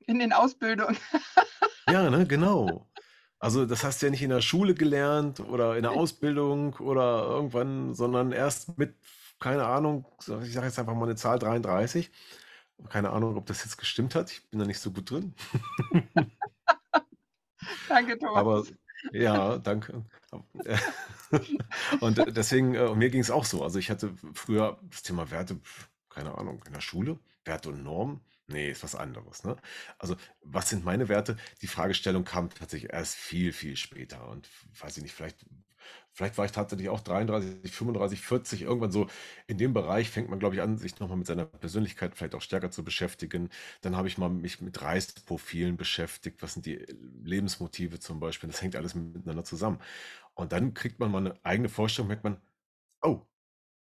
In 0.00 0.18
den 0.18 0.32
Ausbildungen. 0.32 0.98
Ja, 1.88 2.10
ne, 2.10 2.26
genau. 2.26 2.90
Also 3.38 3.64
das 3.64 3.84
hast 3.84 4.02
du 4.02 4.06
ja 4.06 4.10
nicht 4.10 4.22
in 4.22 4.30
der 4.30 4.40
Schule 4.40 4.74
gelernt 4.74 5.38
oder 5.38 5.76
in 5.76 5.84
der 5.84 5.92
Ausbildung 5.92 6.74
oder 6.74 7.22
irgendwann, 7.22 7.94
sondern 7.94 8.32
erst 8.32 8.76
mit, 8.76 8.96
keine 9.38 9.64
Ahnung, 9.64 10.04
ich 10.18 10.52
sage 10.52 10.66
jetzt 10.66 10.80
einfach 10.80 10.94
mal 10.94 11.04
eine 11.04 11.14
Zahl 11.14 11.38
33. 11.38 12.10
Keine 12.88 13.10
Ahnung, 13.10 13.36
ob 13.36 13.46
das 13.46 13.62
jetzt 13.62 13.76
gestimmt 13.78 14.16
hat. 14.16 14.32
Ich 14.32 14.50
bin 14.50 14.58
da 14.58 14.66
nicht 14.66 14.80
so 14.80 14.90
gut 14.90 15.08
drin. 15.12 15.36
Danke, 17.88 18.18
Thomas. 18.18 18.36
Aber 18.36 18.64
ja, 19.12 19.58
danke. 19.58 20.04
Und 22.00 22.18
deswegen, 22.36 22.74
äh, 22.74 22.94
mir 22.94 23.10
ging 23.10 23.20
es 23.20 23.30
auch 23.30 23.44
so. 23.44 23.62
Also 23.62 23.78
ich 23.78 23.90
hatte 23.90 24.14
früher 24.34 24.78
das 24.90 25.02
Thema 25.02 25.30
Werte, 25.30 25.60
keine 26.08 26.36
Ahnung, 26.36 26.62
in 26.66 26.72
der 26.72 26.80
Schule, 26.80 27.18
Werte 27.44 27.70
und 27.70 27.82
Normen. 27.82 28.20
Nee, 28.48 28.70
ist 28.70 28.84
was 28.84 28.94
anderes, 28.94 29.42
ne? 29.42 29.56
Also, 29.98 30.14
was 30.40 30.68
sind 30.68 30.84
meine 30.84 31.08
Werte? 31.08 31.36
Die 31.62 31.66
Fragestellung 31.66 32.22
kam 32.24 32.48
tatsächlich 32.48 32.92
erst 32.92 33.16
viel, 33.16 33.52
viel 33.52 33.76
später 33.76 34.28
und 34.28 34.48
weiß 34.80 34.96
ich 34.98 35.02
nicht, 35.02 35.14
vielleicht 35.14 35.44
vielleicht 36.16 36.38
war 36.38 36.44
ich 36.46 36.52
tatsächlich 36.52 36.88
auch 36.88 37.00
33, 37.00 37.72
35, 37.72 38.20
40, 38.22 38.62
irgendwann 38.62 38.92
so 38.92 39.08
in 39.46 39.58
dem 39.58 39.74
Bereich 39.74 40.10
fängt 40.10 40.30
man, 40.30 40.38
glaube 40.40 40.56
ich, 40.56 40.62
an, 40.62 40.78
sich 40.78 40.98
nochmal 41.00 41.18
mit 41.18 41.26
seiner 41.26 41.44
Persönlichkeit 41.46 42.16
vielleicht 42.16 42.34
auch 42.34 42.42
stärker 42.42 42.70
zu 42.70 42.84
beschäftigen. 42.84 43.50
Dann 43.82 43.96
habe 43.96 44.08
ich 44.08 44.18
mal 44.18 44.28
mich 44.30 44.60
mit 44.60 44.82
Reisprofilen 44.82 45.76
beschäftigt. 45.76 46.42
Was 46.42 46.54
sind 46.54 46.66
die 46.66 46.76
Lebensmotive 47.22 48.00
zum 48.00 48.20
Beispiel? 48.20 48.48
Das 48.50 48.62
hängt 48.62 48.76
alles 48.76 48.94
miteinander 48.94 49.44
zusammen. 49.44 49.80
Und 50.34 50.52
dann 50.52 50.74
kriegt 50.74 51.00
man 51.00 51.10
mal 51.10 51.18
eine 51.20 51.44
eigene 51.44 51.68
Vorstellung, 51.68 52.08
merkt 52.08 52.24
man, 52.24 52.40
oh, 53.02 53.26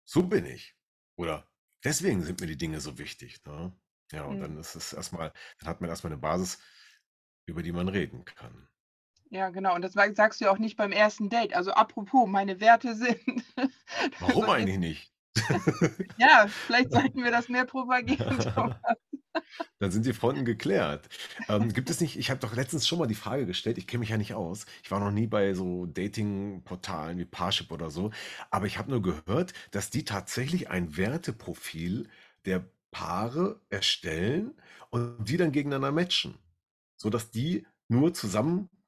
so 0.05 0.23
bin 0.23 0.45
ich. 0.45 0.75
Oder 1.17 1.47
deswegen 1.83 2.23
sind 2.23 2.39
mir 2.41 2.47
die 2.47 2.57
Dinge 2.57 2.81
so 2.81 2.97
wichtig, 2.97 3.43
ne? 3.45 3.73
Ja, 4.11 4.25
und 4.25 4.39
Mhm. 4.39 4.41
dann 4.41 4.57
ist 4.57 4.75
es 4.75 4.93
erstmal, 4.93 5.33
dann 5.59 5.69
hat 5.69 5.81
man 5.81 5.89
erstmal 5.89 6.13
eine 6.13 6.21
Basis, 6.21 6.59
über 7.47 7.63
die 7.63 7.71
man 7.71 7.87
reden 7.89 8.25
kann. 8.25 8.69
Ja, 9.29 9.49
genau. 9.49 9.75
Und 9.75 9.81
das 9.81 9.93
sagst 9.93 10.39
du 10.39 10.45
ja 10.45 10.51
auch 10.51 10.57
nicht 10.57 10.77
beim 10.77 10.91
ersten 10.91 11.29
Date. 11.29 11.53
Also, 11.53 11.71
apropos, 11.71 12.27
meine 12.27 12.59
Werte 12.59 12.95
sind 12.95 13.43
Warum 14.19 14.33
so 14.33 14.39
jetzt 14.41 14.49
eigentlich 14.49 14.79
nicht? 14.79 15.13
ja, 16.17 16.47
vielleicht 16.47 16.91
sollten 16.91 17.23
wir 17.23 17.31
das 17.31 17.49
mehr 17.49 17.65
propagieren. 17.65 18.39
Dann 19.79 19.91
sind 19.91 20.05
die 20.05 20.13
Fronten 20.13 20.45
geklärt. 20.45 21.09
Ähm, 21.47 21.71
gibt 21.71 21.91
es 21.91 22.01
nicht 22.01 22.17
ich 22.17 22.31
habe 22.31 22.39
doch 22.39 22.55
letztens 22.55 22.87
schon 22.87 22.97
mal 22.97 23.05
die 23.05 23.13
Frage 23.13 23.45
gestellt, 23.45 23.77
ich 23.77 23.85
kenne 23.85 23.99
mich 23.99 24.09
ja 24.09 24.17
nicht 24.17 24.33
aus. 24.33 24.65
Ich 24.83 24.89
war 24.89 24.99
noch 24.99 25.11
nie 25.11 25.27
bei 25.27 25.53
so 25.53 25.85
Dating-Portalen 25.85 27.19
wie 27.19 27.25
Parship 27.25 27.71
oder 27.71 27.91
so, 27.91 28.09
aber 28.49 28.65
ich 28.65 28.79
habe 28.79 28.89
nur 28.89 29.01
gehört, 29.01 29.53
dass 29.69 29.91
die 29.91 30.05
tatsächlich 30.05 30.71
ein 30.71 30.97
Werteprofil 30.97 32.09
der 32.45 32.65
Paare 32.89 33.61
erstellen 33.69 34.55
und 34.89 35.23
die 35.29 35.37
dann 35.37 35.51
gegeneinander 35.51 35.91
matchen, 35.91 36.39
sodass 36.95 37.29
die 37.29 37.67
nur 37.89 38.13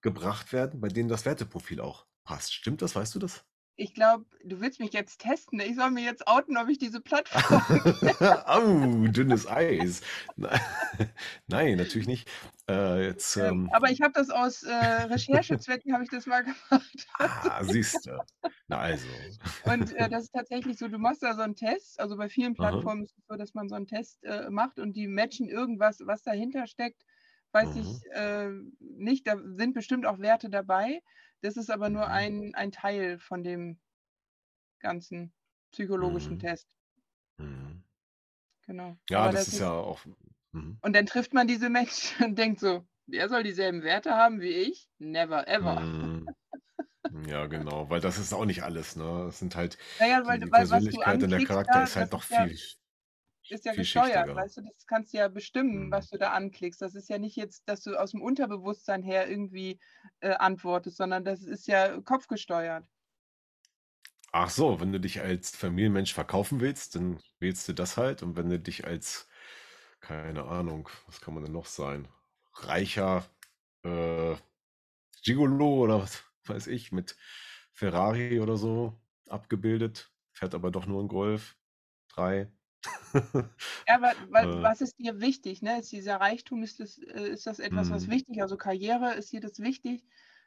zusammengebracht 0.01 0.53
werden, 0.53 0.81
bei 0.81 0.87
denen 0.89 1.09
das 1.09 1.25
Werteprofil 1.25 1.79
auch 1.81 2.07
passt. 2.23 2.53
Stimmt 2.53 2.81
das? 2.81 2.95
Weißt 2.95 3.15
du 3.15 3.19
das? 3.19 3.45
Ich 3.77 3.93
glaube, 3.93 4.25
du 4.43 4.59
willst 4.59 4.79
mich 4.81 4.91
jetzt 4.93 5.21
testen. 5.21 5.59
Ich 5.61 5.75
soll 5.75 5.89
mir 5.91 6.03
jetzt 6.03 6.27
outen, 6.27 6.57
ob 6.57 6.67
ich 6.67 6.77
diese 6.77 6.99
Plattform. 6.99 7.63
Au, 8.45 9.07
dünnes 9.07 9.45
Eis. 9.47 10.01
Nei 10.35 10.59
nein, 11.47 11.77
natürlich 11.77 12.07
nicht. 12.07 12.29
Äh, 12.69 13.05
jetzt, 13.05 13.37
Ähm, 13.37 13.61
ähm 13.61 13.71
aber 13.71 13.89
ich 13.91 14.01
habe 14.01 14.13
das 14.13 14.29
aus, 14.29 14.63
äh, 14.63 14.73
Recherchezwecken 14.73 15.93
habe 15.93 16.03
ich 16.03 16.09
das 16.09 16.25
mal 16.25 16.43
gemacht. 16.43 17.07
Ah, 17.19 17.63
siehst 17.63 18.05
du. 18.05 18.23
Na 18.67 18.77
also. 18.79 19.37
Und, 19.65 19.91
äh, 19.91 20.09
das 20.09 20.23
ist 20.23 20.33
tatsächlich 20.33 20.77
so, 20.77 20.87
du 20.87 20.97
machst 20.97 21.21
da 21.23 21.33
so 21.35 21.41
'n 21.41 21.55
Test. 21.55 21.99
Also, 21.99 22.15
bei 22.17 22.29
vielen 22.29 22.55
Aha. 22.57 22.83
Plattformen 22.83 23.03
ist 23.03 23.17
es 23.17 23.25
so, 23.27 23.35
dass 23.35 23.53
man 23.53 23.67
so 23.69 23.75
'n 23.75 23.87
Test, 23.87 24.23
äh, 24.23 24.49
macht 24.49 24.79
und 24.79 24.93
die 24.95 25.07
matchen 25.07 25.47
irgendwas, 25.49 25.99
was 26.05 26.23
dahinter 26.23 26.65
steckt, 26.67 27.03
weiß 27.53 27.75
Mhm. 27.75 27.75
ich, 27.75 28.03
äh, 28.11 28.49
nicht. 28.79 29.27
Da 29.27 29.37
sind 29.55 29.73
bestimmt 29.73 30.05
auch 30.05 30.19
Werte 30.19 30.49
dabei. 30.49 31.01
Das 31.41 31.57
ist 31.57 31.69
aber 31.71 31.89
nur 31.89 32.09
Mhm. 32.09 32.11
ein 32.11 32.53
ein 32.55 32.71
Teil 32.71 33.19
von 33.19 33.43
dem 33.43 33.79
ganzen 34.81 35.33
psychologischen 35.71 36.37
Mhm. 36.37 36.39
Test. 36.39 36.75
Mhm. 37.39 37.83
Genau. 38.67 38.97
Ja, 39.09 39.29
das 39.29 39.47
das 39.47 39.47
ist 39.47 39.59
ja 39.59 39.71
auch 39.71 40.05
mhm. 40.51 40.81
und 40.81 40.93
dann 40.95 41.05
trifft 41.05 41.33
man 41.33 41.47
diese 41.47 41.69
Menschen 41.69 42.25
und 42.25 42.37
denkt 42.37 42.59
so: 42.59 42.85
„Der 43.07 43.29
soll 43.29 43.43
dieselben 43.43 43.83
Werte 43.83 44.11
haben 44.15 44.41
wie 44.41 44.49
ich? 44.53 44.89
Never 44.99 45.47
ever.“ 45.47 45.89
Mhm. 46.01 46.35
Ja, 47.27 47.47
genau, 47.47 47.89
weil 47.89 48.01
das 48.01 48.17
ist 48.19 48.33
auch 48.33 48.45
nicht 48.45 48.63
alles, 48.63 48.95
ne? 48.95 49.27
Es 49.29 49.39
sind 49.39 49.55
halt 49.55 49.77
Na 49.99 50.07
ja, 50.07 50.25
weil 50.25 50.39
die 50.39 50.51
weil 50.51 50.51
Persönlichkeit 50.51 51.23
und 51.23 51.31
der 51.31 51.41
Charakter 51.41 51.81
da, 51.81 51.83
ist 51.83 51.95
halt 51.97 52.11
noch 52.13 52.23
ist 52.23 52.29
ja 52.29 52.47
viel 52.47 52.59
ist 53.51 53.65
ja 53.65 53.73
gesteuert, 53.73 54.33
weißt 54.35 54.57
du? 54.57 54.61
Das 54.61 54.85
kannst 54.87 55.13
du 55.13 55.17
ja 55.17 55.27
bestimmen, 55.27 55.89
Mhm. 55.89 55.91
was 55.91 56.09
du 56.09 56.17
da 56.17 56.31
anklickst. 56.33 56.81
Das 56.81 56.95
ist 56.95 57.09
ja 57.09 57.17
nicht 57.19 57.35
jetzt, 57.35 57.67
dass 57.69 57.81
du 57.83 57.91
aus'm 57.99 58.21
Unterbewusstsein 58.21 59.03
her 59.03 59.29
irgendwie, 59.29 59.79
äh, 60.21 60.31
antwortest, 60.35 60.97
sondern 60.97 61.25
das 61.25 61.43
ist 61.43 61.67
ja 61.67 62.01
kopfgesteuert. 62.01 62.85
Ach 64.31 64.49
so, 64.49 64.79
wenn 64.79 64.91
du 64.91 64.99
dich 64.99 65.21
als 65.21 65.55
Familienmensch 65.55 66.13
verkaufen 66.13 66.59
willst, 66.59 66.95
dann 66.95 67.19
wählst 67.39 67.67
du 67.67 67.73
das 67.73 67.97
halt 67.97 68.21
und 68.21 68.35
wenn 68.37 68.49
du 68.49 68.59
dich 68.59 68.85
als 68.85 69.27
keine 70.01 70.45
Ahnung, 70.45 70.87
was 71.07 71.19
kann 71.21 71.33
man 71.33 71.43
denn 71.43 71.51
noch 71.53 71.65
sein? 71.65 72.07
Reicher, 72.53 73.25
äh, 73.83 74.35
Gigolo 75.23 75.83
oder 75.85 76.01
was 76.01 76.23
weiß 76.45 76.67
ich, 76.67 76.91
mit 76.93 77.17
Ferrari 77.73 78.39
oder 78.41 78.57
so 78.57 79.01
abgebildet, 79.29 80.11
fährt 80.33 80.55
aber 80.55 80.71
doch 80.71 80.85
nur 80.87 81.01
'n 81.03 81.07
Golf 81.09 81.57
3. 82.09 82.51
Ja, 83.87 84.01
weil 84.01 84.15
weil 84.29 84.47
Äh 84.47 84.61
was 84.61 84.81
ist 84.81 84.99
dir 84.99 85.19
wichtig, 85.21 85.61
ne? 85.61 85.79
Ist 85.79 85.91
dieser 85.91 86.17
Reichtum 86.17 86.63
ist 86.63 86.79
das 86.79 86.97
äh, 86.99 87.29
ist 87.29 87.47
das 87.47 87.59
etwas, 87.59 87.89
was 87.89 88.07
Mhm. 88.07 88.09
wichtig 88.09 88.41
also, 88.41 88.57
Karriere, 88.57 89.13
ist 89.15 89.31
dir 89.31 89.39
das 89.41 89.59
wichtig 89.59 90.05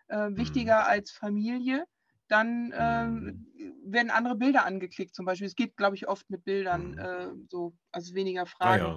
äh, 0.08 0.30
Mhm. 0.36 0.72
wichtiger 0.76 0.86
als 0.86 1.10
Familie? 1.10 1.86
Dann, 2.28 2.72
Mhm. 2.78 3.42
ähm, 3.52 3.52
werden 3.84 4.10
andere 4.10 4.36
Bilder 4.36 4.64
angeklickt 4.64 5.14
zum 5.14 5.26
Beispiel. 5.26 5.46
Es 5.48 5.54
geht, 5.56 5.76
glaube 5.76 5.96
ich, 5.96 6.08
oft 6.08 6.30
mit 6.30 6.44
Bildern, 6.44 6.94
Mhm. 6.94 6.94
äh, 6.94 7.30
so 7.50 7.74
also, 7.90 8.14
weniger 8.14 8.46
Ah 8.60 8.74
Fragen. 8.76 8.96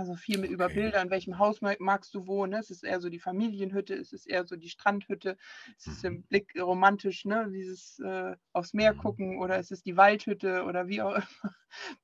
Also, 0.00 0.14
viel 0.14 0.38
mit 0.38 0.50
über 0.50 0.70
Okay. 0.70 0.70
Bilder, 0.70 1.02
in 1.02 1.10
welchem 1.10 1.36
Haus 1.38 1.60
ma 1.60 1.74
magst 1.78 2.14
du 2.14 2.26
wohnen, 2.26 2.52
ne? 2.52 2.58
Ist 2.60 2.70
es 2.70 2.82
eher 2.82 3.00
so 3.02 3.10
die 3.10 3.18
Familienhütte? 3.18 3.92
Ist 3.94 4.14
es 4.14 4.24
eher 4.24 4.46
so 4.46 4.56
die 4.56 4.70
Strandhütte? 4.70 5.36
Ist 5.76 5.88
es 5.88 6.00
der 6.00 6.12
Mhm. 6.12 6.24
Blick 6.30 6.54
romantisch, 6.58 7.26
ne, 7.26 7.50
dieses, 7.52 7.98
äh, 7.98 8.34
aufs 8.54 8.72
Meer 8.72 8.94
Mhm. 8.94 8.94
gucken 8.94 9.38
oder 9.38 9.58
ist 9.58 9.70
es 9.72 9.82
die 9.82 9.98
Waldhütte 9.98 10.64
oder 10.64 10.88
wie 10.88 11.02
auch 11.02 11.16
immer? 11.16 11.26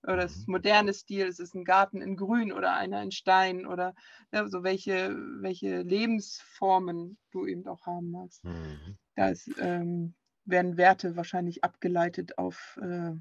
Oder 0.04 0.24
ist 0.24 0.36
es 0.36 0.46
Mhm. 0.46 0.46
moderne 0.46 0.92
Stil? 0.94 1.26
Ist 1.26 1.40
es 1.40 1.54
'n 1.54 1.64
Garten 1.64 2.02
in 2.02 2.16
Grün 2.16 2.52
oder 2.52 2.74
einer 2.74 3.02
in 3.02 3.10
Stein 3.12 3.66
oder, 3.66 3.94
ne, 4.32 4.46
so 4.48 4.62
welche 4.62 5.16
welche 5.40 5.82
Lebensformen 5.82 7.18
du 7.30 7.46
eben 7.46 7.66
auch 7.66 7.86
haben 7.86 8.10
magst. 8.12 8.44
Mhm. 8.44 8.96
Da 9.16 9.28
ist 9.30 9.50
ähm, 9.58 10.14
werden 10.46 10.76
Werte 10.78 11.16
wahrscheinlich 11.16 11.64
abgeleitet 11.64 12.38
auf, 12.38 12.78
äh 12.82 13.14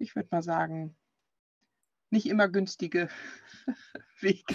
ich 0.00 0.14
würde 0.14 0.28
mal 0.30 0.42
sagen 0.42 0.96
nicht 2.10 2.26
immer 2.26 2.48
günstige 2.48 3.08
Wege. 4.20 4.54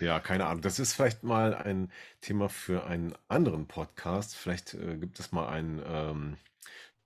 Ja, 0.00 0.20
keine 0.20 0.46
Ahnung. 0.46 0.62
Das 0.62 0.78
ist 0.78 0.94
vielleicht 0.94 1.22
mal 1.22 1.54
ein 1.54 1.90
Thema 2.20 2.48
für 2.48 2.84
einen 2.86 3.14
anderen 3.28 3.68
Podcast. 3.68 4.34
Vielleicht, 4.36 4.74
äh, 4.74 4.96
gibt 4.98 5.18
es 5.20 5.32
mal 5.32 5.48
einen, 5.48 5.82
ähm, 5.86 6.36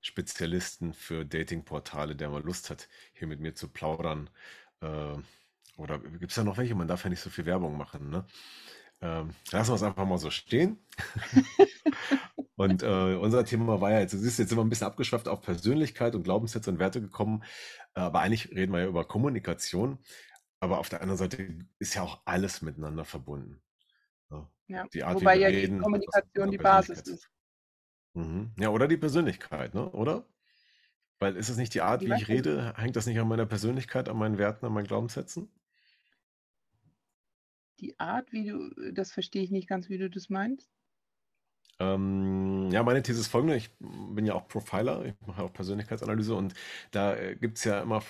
Spezialisten 0.07 0.95
für 0.95 1.25
Datingportale, 1.25 2.15
der 2.15 2.31
mal 2.31 2.43
Lust 2.43 2.71
hat, 2.71 2.89
hier 3.13 3.27
mit 3.27 3.41
mir 3.41 3.55
zu 3.55 3.69
plaudern. 3.69 4.31
Äh, 4.81 5.17
oder 5.77 5.99
gibt's 5.99 6.37
da 6.37 6.45
noch 6.45 6.59
welche? 6.59 6.77
Man 6.77 6.87
darf 6.87 7.03
ja 7.05 7.11
nicht 7.11 7.21
so 7.21 7.29
viel 7.29 7.45
Werbung 7.45 7.77
machen, 7.77 8.11
ne? 8.11 8.25
Ähm, 9.03 9.31
lassen 9.51 9.73
wir's 9.73 9.83
einfach 9.83 10.07
mal 10.07 10.19
so 10.19 10.31
stehen. 10.31 10.79
Und, 12.59 12.83
äh, 12.83 13.15
unser 13.17 13.45
Thema 13.45 13.81
war 13.83 13.91
ja 13.93 14.01
jetzt 14.01 14.13
siehst 14.13 14.39
du, 14.39 14.43
jetzt 14.43 14.49
sind 14.49 14.59
wir 14.59 14.63
'n 14.65 14.71
bisschen 14.71 14.87
abgeschweift 14.87 15.29
auf 15.29 15.43
Persönlichkeit 15.43 16.15
und 16.15 16.23
Glaubenssätze 16.23 16.71
und 16.71 16.79
Werte 16.79 17.03
gekommen, 17.03 17.45
aber 17.95 18.21
eigentlich 18.21 18.51
reden 18.51 18.73
wir 18.73 18.81
ja 18.81 18.87
über 18.89 19.07
Kommunikation. 19.07 19.99
Aber 20.61 20.79
auf 20.79 20.89
der 20.89 21.03
anderen 21.03 21.19
Seite 21.19 21.59
ist 21.79 21.95
ja 21.95 22.03
auch 22.03 22.23
alles 22.25 22.63
miteinander 22.63 23.05
verbunden? 23.05 23.63
Ja, 24.69 24.87
Die 24.95 25.05
Art, 25.05 25.21
wie 25.21 25.29
wobei 25.29 25.33
wir 25.33 25.41
ja 25.41 25.53
die 25.53 25.69
reden, 25.69 25.79
mit 25.79 25.83
Kommunikation 25.83 26.51
die 26.51 26.59
Basis 26.59 27.03
ist. 27.07 27.29
Mhm. 28.15 28.53
Ja, 28.59 28.71
oder 28.71 28.89
die 28.89 28.97
Persönlichkeit, 28.97 29.75
ne, 29.75 29.91
oder? 29.93 30.27
Weil 31.21 31.37
ist 31.37 31.49
es 31.51 31.57
nicht 31.59 31.75
die 31.75 31.83
Art, 31.83 32.05
Die 32.05 32.07
wie 32.07 32.15
ich 32.15 32.29
rede 32.29 32.75
hängt 32.77 32.97
das 32.97 33.07
nicht 33.07 33.19
an 33.21 33.29
meiner 33.29 33.47
Persönlichkeit, 33.47 34.09
an 34.09 34.19
meinen 34.19 34.39
Werten, 34.39 34.67
an 34.67 34.73
meinen 34.75 34.87
Glaubenssätzen? 34.87 35.51
Die 37.81 37.99
Art, 38.01 38.33
wie 38.33 38.45
du 38.47 38.71
äh, 38.81 38.93
das 38.93 39.13
verstehe 39.13 39.43
ich 39.43 39.51
nicht 39.51 39.69
ganz, 39.69 39.89
wie 39.89 39.99
du 39.99 40.09
das 40.11 40.29
meinst. 40.31 40.76
Ähm, 41.81 42.71
ja, 42.71 42.83
meine 42.83 43.03
These 43.03 43.21
ist 43.21 43.27
folgende: 43.29 43.57
Ich 43.57 43.71
bin 43.81 44.25
ja 44.25 44.35
auch 44.35 44.49
Profiler, 44.49 45.05
ich 45.05 45.15
mache 45.27 45.43
auch 45.43 45.53
Persönlichkeitsanalyse 45.53 46.35
und 46.35 46.55
da, 46.91 47.15
äh, 47.17 47.37
gibt's 47.37 47.65
ja 47.65 47.81
immer 47.83 48.03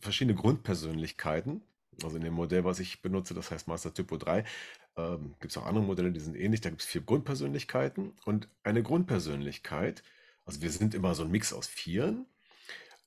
verschiedene 0.00 0.34
Grundpersönlichkeiten. 0.36 1.62
Also, 2.02 2.16
in 2.18 2.22
dem 2.24 2.34
Modell, 2.34 2.64
was 2.64 2.80
ich 2.80 3.00
benutze, 3.02 3.34
das 3.34 3.50
heißt 3.50 3.66
Master 3.66 3.94
Typo 3.94 4.18
3, 4.18 4.44
ähm, 4.96 5.34
gibt's 5.40 5.56
auch 5.56 5.66
andere 5.66 5.84
Modelle, 5.84 6.12
die 6.12 6.20
sind 6.20 6.36
ähnlich. 6.36 6.60
Da 6.60 6.68
gibt's 6.70 6.84
4 6.86 7.00
Grundpersönlichkeiten 7.02 8.12
und 8.26 8.48
eine 8.62 8.82
Grundpersönlichkeit 8.82 10.02
also, 10.46 10.62
wir 10.62 10.70
sind 10.70 10.94
immer 10.94 11.14
so 11.14 11.24
'n 11.24 11.30
Mix 11.30 11.52
aus 11.52 11.66
Vieren. 11.66 12.24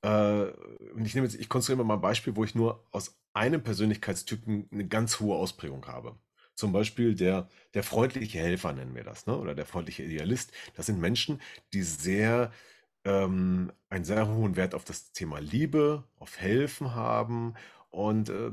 Äh, 0.03 0.49
ich 1.03 1.15
nehme 1.15 1.27
jetzt 1.27 1.35
ich 1.39 1.49
konstruiere 1.49 1.85
mal 1.85 1.95
'n 1.95 2.01
Beispiel, 2.01 2.35
wo 2.37 2.43
ich 2.45 2.55
nur 2.55 2.85
aus 2.91 3.17
einem 3.33 3.63
Persönlichkeitstypen 3.63 4.67
'ne 4.71 4.87
ganz 4.87 5.19
hohe 5.21 5.35
Ausprägung 5.37 5.85
habe. 5.87 6.15
Zum 6.61 6.73
Beispiel 6.73 7.15
der 7.15 7.49
der 7.73 7.83
freundliche 7.83 8.37
Helfer 8.37 8.71
nennen 8.73 8.93
wir 8.95 9.03
das, 9.03 9.25
ne, 9.25 9.35
oder 9.35 9.55
der 9.55 9.65
freundliche 9.65 10.03
Idealist. 10.03 10.51
Das 10.75 10.85
sind 10.85 10.99
Menschen, 10.99 11.41
die 11.73 11.81
sehr 11.81 12.51
ähm, 13.03 13.71
einen 13.89 14.05
sehr 14.05 14.27
hohen 14.27 14.55
Wert 14.55 14.75
auf 14.75 14.83
das 14.85 15.11
Thema 15.11 15.39
Liebe, 15.39 16.03
auf 16.19 16.39
Helfen 16.39 16.93
haben 16.93 17.55
und, 17.89 18.29
äh, 18.29 18.51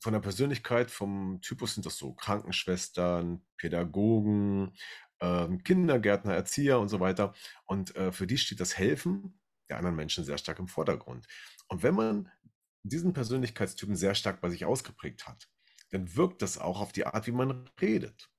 von 0.00 0.12
der 0.12 0.20
Persönlichkeit, 0.20 0.90
vom 0.92 1.40
Typus 1.42 1.74
sind 1.74 1.84
das 1.84 1.98
so 1.98 2.14
Krankenschwestern, 2.14 3.42
Pädagogen, 3.56 4.72
ähm, 5.20 5.64
Kindergärtner, 5.64 6.34
Erzieher 6.34 6.78
und 6.78 6.88
so 6.88 7.00
weiter. 7.00 7.34
Und 7.66 7.96
äh, 7.96 8.12
für 8.12 8.28
die 8.28 8.38
steht 8.38 8.60
das 8.60 8.78
Helfen 8.78 9.40
der 9.68 9.78
anderen 9.78 9.96
Menschen 9.96 10.24
sehr 10.24 10.38
stark 10.38 10.60
im 10.60 10.68
Vordergrund. 10.68 11.26
Und 11.68 11.82
wenn 11.82 11.94
man 11.96 12.30
diesen 12.84 13.12
Persönlichkeitstypen 13.14 13.96
sehr 13.96 14.14
stark 14.14 14.40
bei 14.40 14.48
sich 14.48 14.64
ausgeprägt 14.64 15.26
hat, 15.26 15.48
dann 15.90 16.16
wirkt 16.16 16.42
das 16.42 16.58
auch 16.58 16.80
auf 16.80 16.92
die 16.92 17.06
Art, 17.06 17.26
wie 17.26 17.32
man 17.32 17.68
redet, 17.80 18.30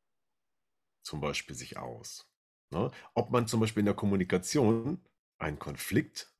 zum 1.01 1.21
Beispiel 1.21 1.55
sich 1.55 1.77
aus. 1.77 2.29
Ne? 2.71 2.91
Ob 3.13 3.31
man 3.31 3.47
zum 3.47 3.59
Beispiel 3.59 3.81
in 3.81 3.85
der 3.85 3.95
Kommunikation 3.95 5.03
einen 5.37 5.59
Konflikt 5.59 6.33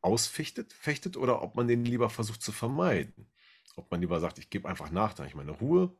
ausfechtet 0.00 0.72
fechtet, 0.72 1.16
oder 1.16 1.42
ob 1.42 1.56
man 1.56 1.66
den 1.66 1.84
lieber 1.84 2.10
versucht 2.10 2.42
zu 2.42 2.52
vermeiden. 2.52 3.30
Ob 3.76 3.90
man 3.90 4.00
lieber 4.02 4.20
sagt, 4.20 4.38
ich 4.38 4.50
gebe 4.50 4.68
einfach 4.68 4.90
nach, 4.90 5.14
dann 5.14 5.24
habe 5.24 5.28
ich 5.28 5.34
meine 5.34 5.52
Ruhe 5.52 5.96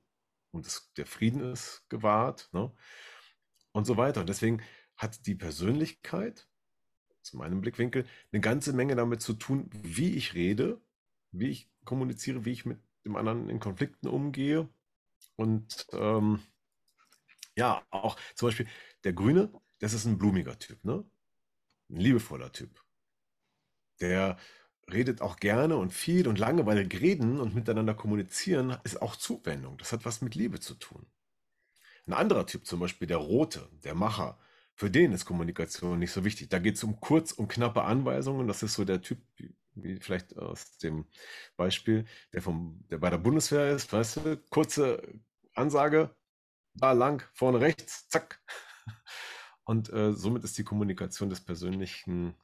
und 0.53 0.67
es, 0.67 0.93
der 0.95 1.07
Frieden 1.07 1.41
ist 1.41 1.85
gewahrt 1.89 2.51
ne? 2.53 2.71
und 3.73 3.87
so 3.87 3.97
weiter. 3.97 4.21
Und 4.21 4.29
deswegen 4.29 4.63
hat 4.97 5.27
die 5.27 5.35
Persönlichkeit, 5.35 6.47
zu 7.23 7.39
meinem 7.39 7.63
Blickwinkel, 7.63 8.07
eine 8.31 8.41
ganze 8.41 8.75
Menge 8.75 8.95
damit 8.95 9.23
zu 9.23 9.33
tun, 9.33 9.71
wie 9.73 10.15
ich 10.15 10.35
rede, 10.35 10.81
wie 11.33 11.49
ich 11.49 11.71
kommuniziere, 11.85 12.45
wie 12.45 12.53
ich 12.53 12.67
mit 12.67 12.79
dem 13.05 13.17
anderen 13.17 13.49
in 13.51 13.61
Konflikten 13.61 14.09
umgehe. 14.09 14.69
Und 15.37 15.87
ähm, 15.93 16.41
ja, 17.57 17.83
auch 17.91 18.17
zum 18.35 18.49
Beispiel 18.49 18.67
der 19.05 19.13
Grüne, 19.13 19.51
das 19.81 19.93
ist 19.93 20.07
ein 20.07 20.19
blumiger 20.19 20.59
Typ, 20.59 20.85
ne? 20.85 21.05
Ein 21.91 21.97
liebevoller 21.97 22.53
Typ. 22.53 22.83
Der 24.01 24.37
redet 24.93 25.21
auch 25.23 25.37
gerne 25.37 25.77
und 25.77 25.93
viel 25.93 26.29
und 26.29 26.39
lange, 26.39 26.67
weil 26.67 26.79
reden 26.79 27.41
und 27.41 27.55
miteinander 27.55 27.95
kommunizieren 27.95 28.77
ist 28.85 29.01
auch 29.01 29.17
Zuwendung. 29.17 29.79
Das 29.79 29.93
hat 29.93 30.05
was 30.05 30.21
mit 30.21 30.35
Liebe 30.35 30.61
zu 30.61 30.75
tun. 30.75 31.07
Ein 32.07 32.13
anderer 32.15 32.47
Typ, 32.47 32.67
zum 32.67 32.81
Beispiel 32.81 33.07
der 33.09 33.17
Rote, 33.19 33.69
der 33.85 33.95
Macher, 33.95 34.39
für 34.75 34.91
den 34.91 35.13
ist 35.13 35.25
Kommunikation 35.25 35.99
nicht 35.99 36.13
so 36.13 36.25
wichtig. 36.25 36.49
Da 36.49 36.59
geht 36.59 36.77
es 36.77 36.85
um 36.85 37.01
kurz 37.01 37.33
und 37.33 37.49
knappe 37.49 37.83
Anweisungen. 37.85 38.49
Das 38.49 38.63
ist 38.63 38.75
so 38.75 38.85
der 38.85 39.01
Typ, 39.01 39.21
wie 39.75 39.99
vielleicht 40.01 40.37
aus 40.37 40.79
dem 40.79 41.07
Beispiel, 41.57 42.05
der, 42.33 42.43
vom, 42.43 42.85
der 42.91 42.99
bei 42.99 43.11
der 43.11 43.18
Bundeswehr 43.18 43.70
ist, 43.72 43.93
weißt 43.93 44.16
du, 44.16 44.37
kurze 44.51 45.03
Ansage, 45.55 46.14
da 46.75 46.93
lang, 46.93 47.22
vorne 47.33 47.61
rechts, 47.61 48.09
zack. 48.09 48.43
Und 49.64 49.91
äh, 49.93 50.12
somit 50.12 50.45
ist 50.45 50.59
die 50.59 50.64
Kommunikation 50.64 51.31
des 51.31 51.41
persönlichen, 51.41 52.35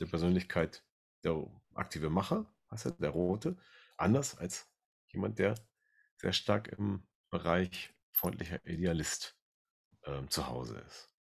der 0.00 0.06
Persönlichkeit 0.06 0.84
der 1.24 1.46
aktive 1.74 2.08
Macher, 2.08 2.46
heißt 2.70 2.86
er, 2.86 2.92
der 2.92 3.10
Rote, 3.10 3.56
anders 3.96 4.38
als 4.38 4.68
jemand, 5.08 5.38
der 5.38 5.54
sehr 6.16 6.32
stark 6.32 6.68
im 6.68 7.06
Bereich 7.30 7.94
freundlicher 8.10 8.64
Idealist 8.64 9.36
äh, 10.02 10.26
zu 10.28 10.46
Hause 10.46 10.78
ist. 10.78 11.15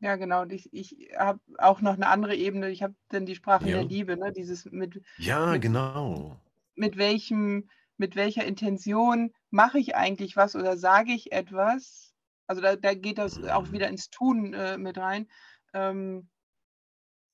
Ja, 0.00 0.16
genau. 0.16 0.42
Und 0.42 0.52
ich, 0.52 0.72
ich 0.72 0.96
habe 1.16 1.40
auch 1.58 1.80
noch 1.82 1.94
eine 1.94 2.06
andere 2.08 2.34
Ebene. 2.34 2.70
Ich 2.70 2.82
habe 2.82 2.94
dann 3.08 3.26
die 3.26 3.34
Sprache 3.34 3.70
Ja. 3.70 3.70
der 3.70 3.84
Liebe, 3.84 4.16
ne? 4.16 4.32
Dieses 4.32 4.64
mit, 4.66 5.02
Ja, 5.16 5.56
mit, 5.56 5.62
genau. 5.62 6.40
mit 6.74 6.96
welchem, 6.96 7.68
mit 7.96 8.16
welcher 8.16 8.44
Intention 8.44 9.32
mache 9.50 9.78
ich 9.78 9.94
eigentlich 9.96 10.36
was 10.36 10.56
oder 10.56 10.76
sage 10.76 11.12
ich 11.12 11.32
etwas? 11.32 12.14
Also 12.46 12.62
da, 12.62 12.76
da 12.76 12.94
geht 12.94 13.18
das 13.18 13.40
auch 13.42 13.70
wieder 13.70 13.88
Mhm. 13.88 13.90
ins 13.90 14.10
Tun 14.10 14.54
äh, 14.54 14.78
mit 14.78 14.98
rein. 14.98 15.28
Ähm, 15.74 16.28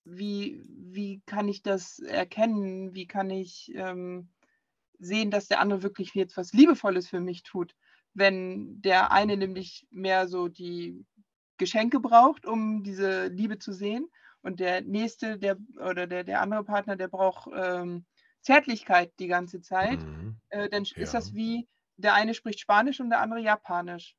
wie, 0.04 0.64
wie 0.68 1.22
kann 1.26 1.48
ich 1.48 1.62
das 1.62 1.98
erkennen? 1.98 2.94
Wie 2.94 3.06
kann 3.06 3.30
ich 3.30 3.72
ähm, 3.74 4.32
sehen, 4.98 5.30
dass 5.30 5.48
der 5.48 5.60
andere 5.60 5.82
wirklich 5.82 6.14
jetzt 6.14 6.36
was 6.36 6.52
Liebevolles 6.52 7.08
für 7.08 7.20
mich 7.20 7.42
tut? 7.42 7.74
Wenn 8.14 8.80
der 8.82 9.12
eine 9.12 9.36
nämlich 9.36 9.86
mehr 9.90 10.28
so 10.28 10.48
die 10.48 11.04
Geschenke 11.59 12.00
braucht, 12.00 12.46
um 12.46 12.82
diese 12.84 13.26
Liebe 13.28 13.59
zu 13.59 13.72
sehen, 13.72 14.09
und 14.42 14.61
der 14.61 14.80
nächste, 14.82 15.38
der 15.38 15.57
oder 15.76 16.07
der, 16.07 16.22
der 16.24 16.40
andere 16.40 16.64
Partner, 16.64 16.96
der 16.96 17.09
braucht 17.09 17.48
ähm, 17.54 18.07
Zärtlichkeit 18.42 19.12
die 19.18 19.26
ganze 19.26 19.61
Zeit, 19.61 20.07
Mhm. 20.07 20.40
äh, 20.50 20.68
dann 20.68 20.84
ist 20.84 21.14
das 21.14 21.32
Ja. 21.32 21.34
wie, 21.34 21.68
der 21.96 22.14
eine 22.14 22.34
spricht 22.34 22.61
Spanisch 22.61 23.00
und 23.00 23.11
der 23.11 23.20
andere 23.20 23.40
Japanisch. 23.40 24.14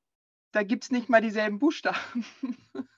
Da 0.53 0.63
gibt 0.63 0.85
es 0.85 0.91
nicht 0.91 1.09
mal 1.09 1.21
dieselben 1.21 1.59
Buchstaben. 1.59 2.25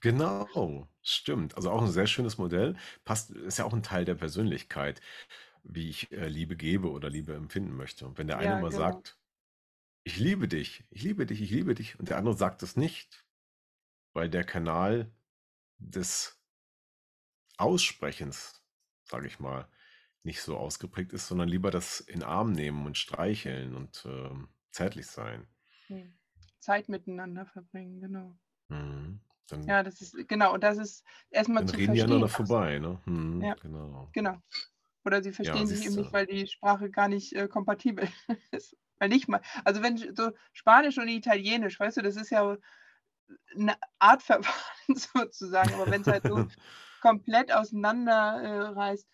Genau, 0.00 0.88
stimmt. 1.02 1.56
Also 1.56 1.70
auch 1.70 1.82
ein 1.82 1.90
sehr 1.90 2.06
schönes 2.06 2.38
Modell. 2.38 2.76
Passt, 3.04 3.30
ist 3.30 3.58
ja 3.58 3.64
auch 3.64 3.72
ein 3.72 3.82
Teil 3.82 4.04
der 4.04 4.14
Persönlichkeit, 4.14 5.00
wie 5.64 5.88
ich 5.90 6.12
äh, 6.12 6.28
Liebe 6.28 6.56
gebe 6.56 6.90
oder 6.90 7.10
Liebe 7.10 7.34
empfinden 7.34 7.76
möchte. 7.76 8.06
Und 8.06 8.18
wenn 8.18 8.26
der 8.28 8.38
eine 8.38 8.56
Ja, 8.56 8.56
mal 8.56 8.70
genau. 8.70 9.04
sagt, 9.12 9.18
ich 10.04 10.18
liebe 10.18 10.48
dich, 10.48 10.84
ich 10.90 11.02
liebe 11.04 11.26
dich, 11.26 11.42
ich 11.42 11.50
liebe 11.52 11.74
dich, 11.76 12.00
und 12.00 12.10
der 12.10 12.18
andere 12.18 12.36
sagt 12.36 12.62
es 12.64 12.76
nicht, 12.76 13.25
weil 14.16 14.30
der 14.30 14.44
Kanal 14.44 15.12
des 15.78 16.42
Aussprechens, 17.58 18.62
sage 19.04 19.26
ich 19.26 19.40
mal, 19.40 19.68
nicht 20.22 20.40
so 20.42 20.56
ausgeprägt 20.56 21.12
ist, 21.12 21.28
sondern 21.28 21.48
lieber 21.48 21.70
das 21.70 22.00
in 22.00 22.22
Arm 22.22 22.52
nehmen 22.52 22.86
und 22.86 22.96
streicheln 22.98 23.74
und 23.76 24.04
ähm, 24.06 24.48
zärtlich 24.70 25.06
sein. 25.06 25.46
Zeit 26.60 26.90
miteinander 26.90 27.46
verbringen, 27.46 27.98
genau. 27.98 28.36
Mhm. 28.68 29.20
Dann, 29.48 29.62
Ja, 29.66 29.82
das 29.82 30.00
ist, 30.00 30.16
genau, 30.28 30.54
und 30.54 30.62
das 30.62 30.78
ist 30.78 31.04
erstmal 31.30 31.64
zu 31.66 31.76
reden 31.76 31.92
die 31.92 32.00
aneinander 32.02 32.28
verstehen. 32.28 32.28
vorbei, 32.28 32.78
ne? 32.78 33.00
Mhm, 33.06 33.48
Ja, 33.48 33.56
genau. 33.60 34.12
genau. 34.12 34.38
Oder 35.04 35.22
sie 35.22 35.32
Ja, 35.42 35.64
verstehen 35.64 35.68
sich 35.68 35.80
siehst 35.80 35.86
eben 35.86 35.96
nicht, 35.96 36.12
weil 36.12 36.26
die 36.26 36.46
Sprache 36.48 36.90
gar 36.90 37.08
nicht 37.08 37.34
äh, 37.34 37.48
kompatibel 37.48 38.08
ist. 38.52 38.76
Weil 38.98 39.10
nicht 39.10 39.28
mal, 39.28 39.42
also 39.64 39.82
wenn 39.82 39.98
so 40.16 40.32
Spanisch 40.52 40.98
und 40.98 41.08
Italienisch, 41.08 41.80
weißt 41.80 41.98
du, 41.98 42.02
das 42.02 42.16
ist 42.16 42.30
ja 42.30 42.56
eine 43.54 43.76
Art 43.98 44.22
Verfahren 44.22 44.54
sozusagen, 44.96 45.74
aber 45.74 45.90
wenn 45.90 46.02
es 46.02 46.08
halt 46.08 46.26
so 46.26 46.44
komplett 47.00 47.52
auseinander 47.52 48.42
äh, 48.42 48.60
reißt, 48.68 49.08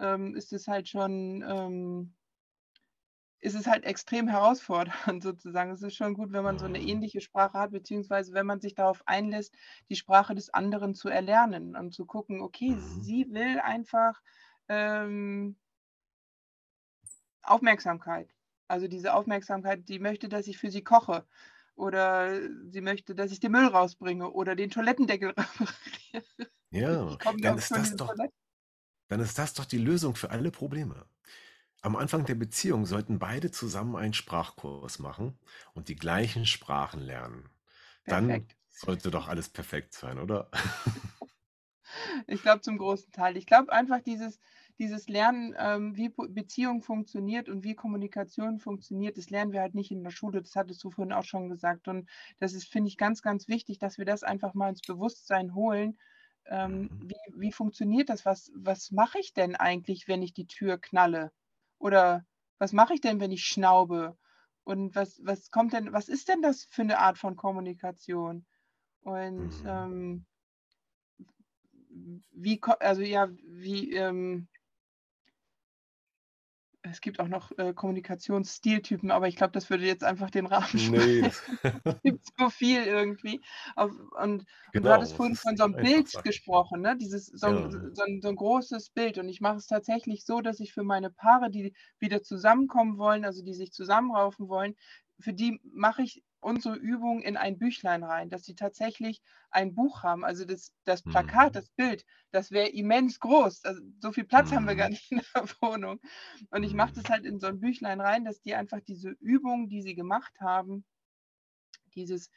ähm, 0.00 0.36
ist 0.36 0.52
es 0.52 0.68
halt 0.68 0.88
schon, 0.88 1.42
ähm, 1.46 2.14
ist 3.40 3.54
es 3.54 3.66
halt 3.66 3.84
extrem 3.84 4.28
herausfordernd 4.28 5.22
sozusagen. 5.22 5.70
Es 5.70 5.82
ist 5.82 5.94
schon 5.96 6.14
gut, 6.14 6.32
wenn 6.32 6.42
man 6.44 6.58
so 6.58 6.66
eine 6.66 6.80
Mhm. 6.80 6.82
ähnliche 6.82 7.20
Sprache 7.20 7.58
hat, 7.58 7.70
beziehungsweise 7.72 8.32
wenn 8.32 8.46
man 8.46 8.60
sich 8.60 8.74
darauf 8.74 9.02
einlässt, 9.06 9.54
die 9.90 9.96
Sprache 9.96 10.34
des 10.34 10.50
anderen 10.52 10.94
zu 10.94 11.08
erlernen 11.08 11.76
und 11.76 11.94
zu 11.94 12.04
gucken, 12.06 12.40
okay, 12.40 12.76
Mhm. 12.94 13.00
sie 13.00 13.26
will 13.30 13.60
einfach 13.60 14.20
ähm, 14.68 15.56
Aufmerksamkeit. 17.42 18.34
Also 18.68 18.86
diese 18.88 19.14
Aufmerksamkeit, 19.14 19.88
die 19.88 19.98
möchte, 19.98 20.28
dass 20.28 20.46
ich 20.46 20.58
für 20.58 20.70
sie 20.70 20.82
koche. 20.84 21.26
Oder 21.78 22.40
sie 22.70 22.80
möchte, 22.82 23.14
dass 23.14 23.32
ich 23.32 23.40
den 23.40 23.52
Müll 23.52 23.66
rausbringe 23.68 24.30
oder 24.32 24.56
den 24.56 24.70
Toilettendeckel 24.70 25.30
repariere. 25.38 26.50
Ja, 26.70 27.20
dann 27.40 27.56
ist 27.58 27.76
das 27.76 27.94
doch, 27.96 28.14
Toilette. 28.16 28.34
dann 29.08 29.20
ist 29.20 29.38
das 29.38 29.54
doch 29.54 29.64
die 29.66 29.78
Lösung 29.78 30.16
für 30.16 30.30
alle 30.30 30.50
Probleme. 30.52 31.06
Am 31.82 31.96
Anfang 31.96 32.26
der 32.26 32.36
Beziehung 32.36 32.86
sollten 32.86 33.18
beide 33.20 33.50
zusammen 33.52 33.96
einen 33.96 34.14
Sprachkurs 34.14 34.98
machen 35.00 35.38
und 35.74 35.88
die 35.88 35.96
gleichen 35.96 36.46
Sprachen 36.46 37.00
lernen. 37.02 37.50
Dann 38.08 38.48
Perfekt. 38.48 38.56
sollte 38.70 39.10
doch 39.10 39.28
alles 39.28 39.48
perfekt 39.50 39.94
sein, 39.94 40.18
oder? 40.18 40.50
Ich 42.26 42.42
glaube 42.42 42.60
zum 42.60 42.78
großen 42.78 43.10
Teil. 43.12 43.36
Ich 43.36 43.46
glaube 43.46 43.72
einfach 43.72 44.00
dieses, 44.00 44.38
dieses 44.78 45.08
Lernen, 45.08 45.54
ähm, 45.58 45.96
wie 45.96 46.08
Beziehung 46.10 46.82
funktioniert 46.82 47.48
und 47.48 47.64
wie 47.64 47.74
Kommunikation 47.74 48.58
funktioniert, 48.60 49.16
das 49.18 49.30
lernen 49.30 49.52
wir 49.52 49.60
halt 49.60 49.74
nicht 49.74 49.90
in 49.90 50.04
der 50.04 50.10
Schule. 50.10 50.40
Das 50.42 50.54
hattest 50.56 50.82
du 50.84 50.90
vorhin 50.90 51.12
auch 51.12 51.24
schon 51.24 51.48
gesagt. 51.48 51.88
Und 51.88 52.08
das 52.38 52.52
ist, 52.54 52.68
finde 52.68 52.88
ich, 52.88 52.96
ganz, 52.96 53.22
ganz 53.22 53.48
wichtig, 53.48 53.78
dass 53.78 53.98
wir 53.98 54.04
das 54.04 54.22
einfach 54.22 54.54
mal 54.54 54.70
ins 54.70 54.82
Bewusstsein 54.82 55.54
holen. 55.54 55.98
Ähm, 56.46 56.90
Mhm. 56.92 56.98
wie, 57.00 57.16
wie 57.36 57.52
funktioniert 57.52 58.08
das? 58.08 58.24
Was, 58.24 58.50
was 58.54 58.90
mache 58.90 59.18
ich 59.18 59.32
denn 59.34 59.56
eigentlich, 59.56 60.08
wenn 60.08 60.22
ich 60.22 60.32
die 60.32 60.46
Tür 60.46 60.78
knalle? 60.78 61.32
Oder 61.78 62.24
was 62.58 62.72
mache 62.72 62.94
ich 62.94 63.00
denn, 63.00 63.20
wenn 63.20 63.32
ich 63.32 63.44
schnaube? 63.44 64.16
Und 64.64 64.94
was, 64.94 65.20
was 65.24 65.50
kommt 65.50 65.72
denn, 65.72 65.92
was 65.92 66.08
ist 66.08 66.28
denn 66.28 66.42
das 66.42 66.64
für 66.70 66.82
eine 66.82 66.98
Art 66.98 67.18
von 67.18 67.36
Kommunikation? 67.36 68.46
Und 69.02 69.60
Mhm. 69.62 69.64
ähm, 69.64 70.26
wie, 72.30 72.60
also 72.80 73.02
ja, 73.02 73.28
wie, 73.30 73.92
ähm, 73.94 74.48
es 76.90 77.00
gibt 77.00 77.20
auch 77.20 77.28
noch 77.28 77.50
äh, 77.58 77.72
Kommunikationsstiltypen, 77.74 79.10
aber 79.10 79.28
ich 79.28 79.36
glaube, 79.36 79.52
das 79.52 79.70
würde 79.70 79.84
jetzt 79.86 80.04
einfach 80.04 80.30
den 80.30 80.46
Rahmen 80.46 80.66
Nee, 80.72 81.30
Es 81.86 81.96
gibt 82.04 82.24
so 82.38 82.50
viel 82.50 82.84
irgendwie. 82.84 83.40
Auf, 83.76 83.92
und, 84.18 84.44
und 84.76 84.84
du 84.86 84.90
genau, 84.90 84.92
hattest 84.92 85.14
es 85.14 85.16
vorhin 85.16 85.36
von 85.36 85.56
so 85.56 85.64
einem 85.64 85.78
Bild 85.78 86.22
ich. 86.24 86.24
gesprochen, 86.24 86.80
ne? 86.82 86.96
Dieses, 86.96 87.26
so, 87.26 87.48
Ja. 87.48 87.68
so, 87.92 88.02
ein, 88.06 88.20
so 88.22 88.28
ein 88.28 88.36
großes 88.36 88.90
Bild. 88.90 89.18
Und 89.18 89.28
ich 89.28 89.40
mache 89.40 89.56
es 89.56 89.66
tatsächlich 89.66 90.24
so, 90.24 90.40
dass 90.40 90.60
ich 90.60 90.72
für 90.72 90.84
meine 90.84 91.10
Paare, 91.10 91.50
die 91.50 91.74
wieder 91.98 92.22
zusammenkommen 92.22 92.98
wollen, 92.98 93.24
also 93.24 93.42
die 93.44 93.54
sich 93.54 93.72
zusammenraufen 93.72 94.48
wollen, 94.48 94.74
für 95.20 95.32
die 95.34 95.60
mache 95.64 96.02
ich 96.02 96.22
unsere 96.40 96.76
Übung 96.76 97.22
in 97.22 97.36
ein 97.36 97.58
Büchlein 97.58 98.04
rein, 98.04 98.30
dass 98.30 98.44
sie 98.44 98.54
tatsächlich 98.54 99.22
ein 99.50 99.74
Buch 99.74 100.02
haben. 100.02 100.24
Also 100.24 100.44
das, 100.44 100.72
das 100.84 101.02
Plakat, 101.02 101.54
Mhm. 101.54 101.56
das 101.56 101.70
Bild, 101.70 102.04
das 102.30 102.50
wäre 102.50 102.68
immens 102.68 103.20
groß. 103.20 103.64
Also 103.64 103.82
so 104.00 104.12
viel 104.12 104.24
Platz 104.24 104.52
haben 104.52 104.66
wir 104.66 104.76
gar 104.76 104.88
Mhm. 104.88 104.90
nicht 104.90 105.10
in 105.12 105.22
der 105.34 105.44
Wohnung. 105.60 106.00
Und 106.50 106.62
ich 106.64 106.74
mache 106.74 106.92
das 106.94 107.08
Mhm. 107.08 107.10
halt 107.10 107.24
in 107.24 107.40
so 107.40 107.46
ein 107.48 107.60
Büchlein 107.60 108.00
rein, 108.00 108.24
dass 108.24 108.40
die 108.40 108.54
einfach 108.54 108.80
diese 108.80 109.10
Übung, 109.20 109.68
die 109.68 109.82
sie 109.82 109.94
gemacht 109.94 110.34
haben, 110.40 110.84
dieses 111.94 112.30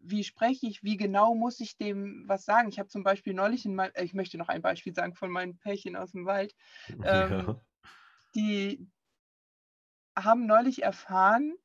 wie 0.00 0.22
spreche 0.22 0.68
ich, 0.68 0.84
wie 0.84 0.96
genau 0.96 1.34
muss 1.34 1.58
ich 1.58 1.76
dem 1.76 2.24
was 2.28 2.44
sagen? 2.44 2.68
Ich 2.68 2.78
habe 2.78 2.88
zum 2.88 3.02
Beispiel 3.02 3.34
neulich 3.34 3.64
in 3.66 3.74
mein, 3.74 3.90
ich 4.00 4.14
möchte 4.14 4.38
noch 4.38 4.48
ein 4.48 4.62
Beispiel 4.62 4.94
sagen 4.94 5.14
von 5.14 5.28
meinen 5.30 5.58
Pärchen 5.58 5.96
aus 5.96 6.12
dem 6.12 6.24
Wald. 6.24 6.54
Ähm, 7.02 7.50
Ja. 7.50 7.60
die 8.34 8.88
haben 10.16 10.46
neulich 10.46 10.82
erfahren, 10.82 11.56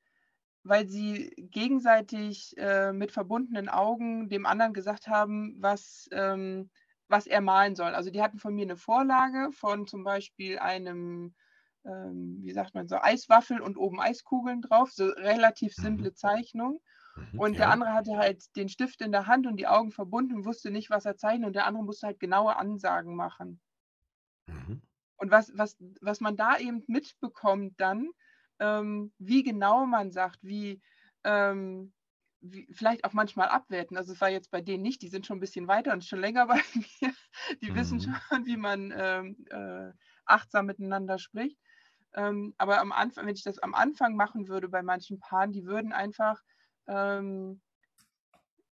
weil 0.64 0.88
sie 0.88 1.32
gegenseitig 1.38 2.56
äh, 2.58 2.94
mit 2.94 3.12
verbundenen 3.12 3.70
Augen 3.70 4.30
dem 4.30 4.46
anderen 4.46 4.74
gesagt 4.74 5.08
haben, 5.08 5.56
was, 5.60 6.08
ähm, 6.12 6.72
was 7.08 7.28
er 7.28 7.42
malen 7.42 7.76
soll. 7.76 7.94
Also 7.96 8.12
die 8.12 8.22
hatten 8.22 8.40
von 8.40 8.54
mir 8.56 8.64
eine 8.64 8.78
Vorlage 8.78 9.52
von 9.52 9.88
zum 9.88 10.04
Beispiel 10.04 10.60
einem, 10.60 11.36
ähm, 11.86 12.40
wie 12.44 12.54
sagt 12.54 12.74
man 12.76 12.88
so, 12.88 12.98
Eiswaffel 12.98 13.62
und 13.62 13.78
oben 13.78 14.00
Eiskugeln 14.02 14.62
drauf, 14.62 14.92
so 14.92 15.08
relativ 15.10 15.76
Mhm. 15.78 16.06
simple 16.06 16.14
Zeichnung. 16.14 16.82
Mhm. 17.34 17.34
Und 17.36 17.60
der 17.60 17.70
Ja. 17.70 17.72
andere 17.72 17.94
hatte 17.94 18.18
halt 18.18 18.56
den 18.56 18.70
Stift 18.70 19.02
in 19.02 19.12
der 19.12 19.28
Hand 19.28 19.48
und 19.48 19.58
die 19.58 19.68
Augen 19.68 19.92
verbunden 19.92 20.36
und 20.36 20.46
wusste 20.46 20.72
nicht, 20.72 20.90
was 20.90 21.06
er 21.06 21.18
zeichnet. 21.18 21.48
Und 21.48 21.54
der 21.56 21.66
andere 21.68 21.84
musste 21.84 22.08
halt 22.08 22.20
genaue 22.20 22.56
Ansagen 22.58 23.16
machen. 23.16 23.62
Mhm. 24.48 24.82
Und 25.18 25.32
was, 25.32 25.52
was, 25.56 25.78
was 26.02 26.20
man 26.20 26.36
da 26.36 26.58
eben 26.58 26.84
mitbekommt 26.88 27.80
dann, 27.80 28.10
ähm, 28.60 29.14
wie 29.18 29.44
genau 29.44 29.86
man 29.86 30.12
sagt, 30.12 30.40
wie, 30.44 30.82
ähm, 31.24 31.94
wie 32.42 32.68
vielleicht 32.74 33.06
auch 33.06 33.14
manchmal 33.14 33.48
abwerten. 33.50 33.98
Also 33.98 34.14
es 34.14 34.22
war 34.22 34.30
jetzt 34.30 34.52
bei 34.52 34.62
denen 34.62 34.84
nicht, 34.84 35.02
die 35.02 35.08
sind 35.10 35.26
schon 35.26 35.38
ein 35.38 35.42
bisschen 35.42 35.68
weiter 35.68 35.94
und 35.94 36.06
schon 36.06 36.20
länger 36.20 36.48
bei 36.48 36.62
mir. 36.76 37.14
Die 37.62 37.74
wissen 37.76 38.00
Mhm. 38.00 38.02
schon, 38.02 38.46
wie 38.46 38.58
man 38.58 38.94
ähm, 38.96 39.46
äh, 39.50 39.92
achtsam 40.26 40.66
miteinander 40.68 41.18
spricht. 41.20 41.60
Ähm, 42.16 42.54
aber 42.58 42.80
am 42.80 42.92
Anfang, 42.92 43.26
wenn 43.26 43.36
ich 43.36 43.44
das 43.44 43.60
am 43.60 43.74
Anfang 43.74 44.16
machen 44.16 44.48
würde 44.48 44.70
bei 44.70 44.84
manchen 44.84 45.20
Paaren, 45.20 45.52
die 45.52 45.66
würden 45.66 45.94
einfach 45.94 46.42
ähm, 46.88 47.62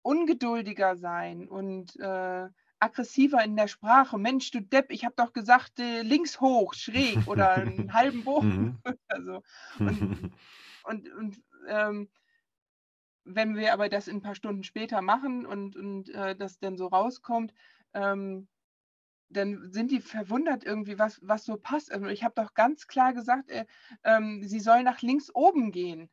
ungeduldiger 0.02 0.96
sein 0.98 1.48
und 1.48 1.96
äh, 2.00 2.50
aggressiver 2.84 3.44
in 3.44 3.56
der 3.56 3.68
Sprache. 3.68 4.18
Mensch, 4.18 4.52
du 4.52 4.62
Depp, 4.62 4.92
ich 4.92 5.06
habe 5.06 5.16
doch 5.18 5.34
gesagt, 5.34 5.80
äh, 5.80 6.02
links 6.04 6.42
hoch, 6.42 6.74
schräg 6.74 7.28
oder 7.28 7.54
einen 7.56 7.94
halben 7.94 8.24
Bogen. 8.24 8.48
Also, 9.08 9.42
und 9.84 10.10
und, 10.84 11.10
und 11.14 11.44
ähm, 11.68 12.10
wenn 13.26 13.56
wir 13.56 13.74
aber 13.74 13.90
das 13.90 14.10
ein 14.10 14.22
paar 14.22 14.36
Stunden 14.36 14.64
später 14.64 15.02
machen 15.02 15.46
und, 15.46 15.76
und 15.76 16.10
äh, 16.10 16.36
das 16.36 16.60
dann 16.60 16.78
so 16.78 16.88
rauskommt, 16.88 17.54
ähm, 17.94 18.50
dann 19.30 19.72
sind 19.72 19.92
die 19.92 20.02
verwundert 20.02 20.64
irgendwie, 20.66 21.00
was, 21.00 21.20
was 21.24 21.46
so 21.46 21.58
passt. 21.58 21.92
Also 21.92 22.08
ich 22.08 22.24
habe 22.24 22.36
doch 22.42 22.54
ganz 22.56 22.88
klar 22.88 23.14
gesagt, 23.14 23.50
äh, 23.52 23.66
ähm, 24.04 24.44
sie 24.44 24.60
soll 24.62 24.84
nach 24.84 25.02
links 25.02 25.32
oben 25.34 25.72
gehen. 25.72 26.12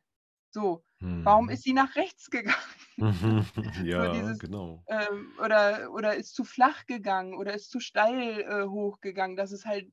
So, 0.51 0.83
warum 1.23 1.49
Mhm. 1.49 1.51
ist 1.51 1.63
sie 1.63 1.73
nach 1.73 1.95
rechts 1.95 2.29
gegangen? 2.31 2.57
Ja, 3.75 4.07
dieses, 4.11 4.39
genau. 4.39 4.85
ähm, 4.87 5.35
oder, 5.43 5.91
oder 5.93 6.15
ist 6.15 6.35
zu 6.35 6.43
flach 6.43 6.85
gegangen 6.85 7.33
oder 7.35 7.53
ist 7.53 7.69
zu 7.71 7.79
steil 7.79 8.41
äh, 8.41 8.67
hochgegangen, 8.67 9.35
dass 9.35 9.51
es 9.51 9.65
halt 9.65 9.91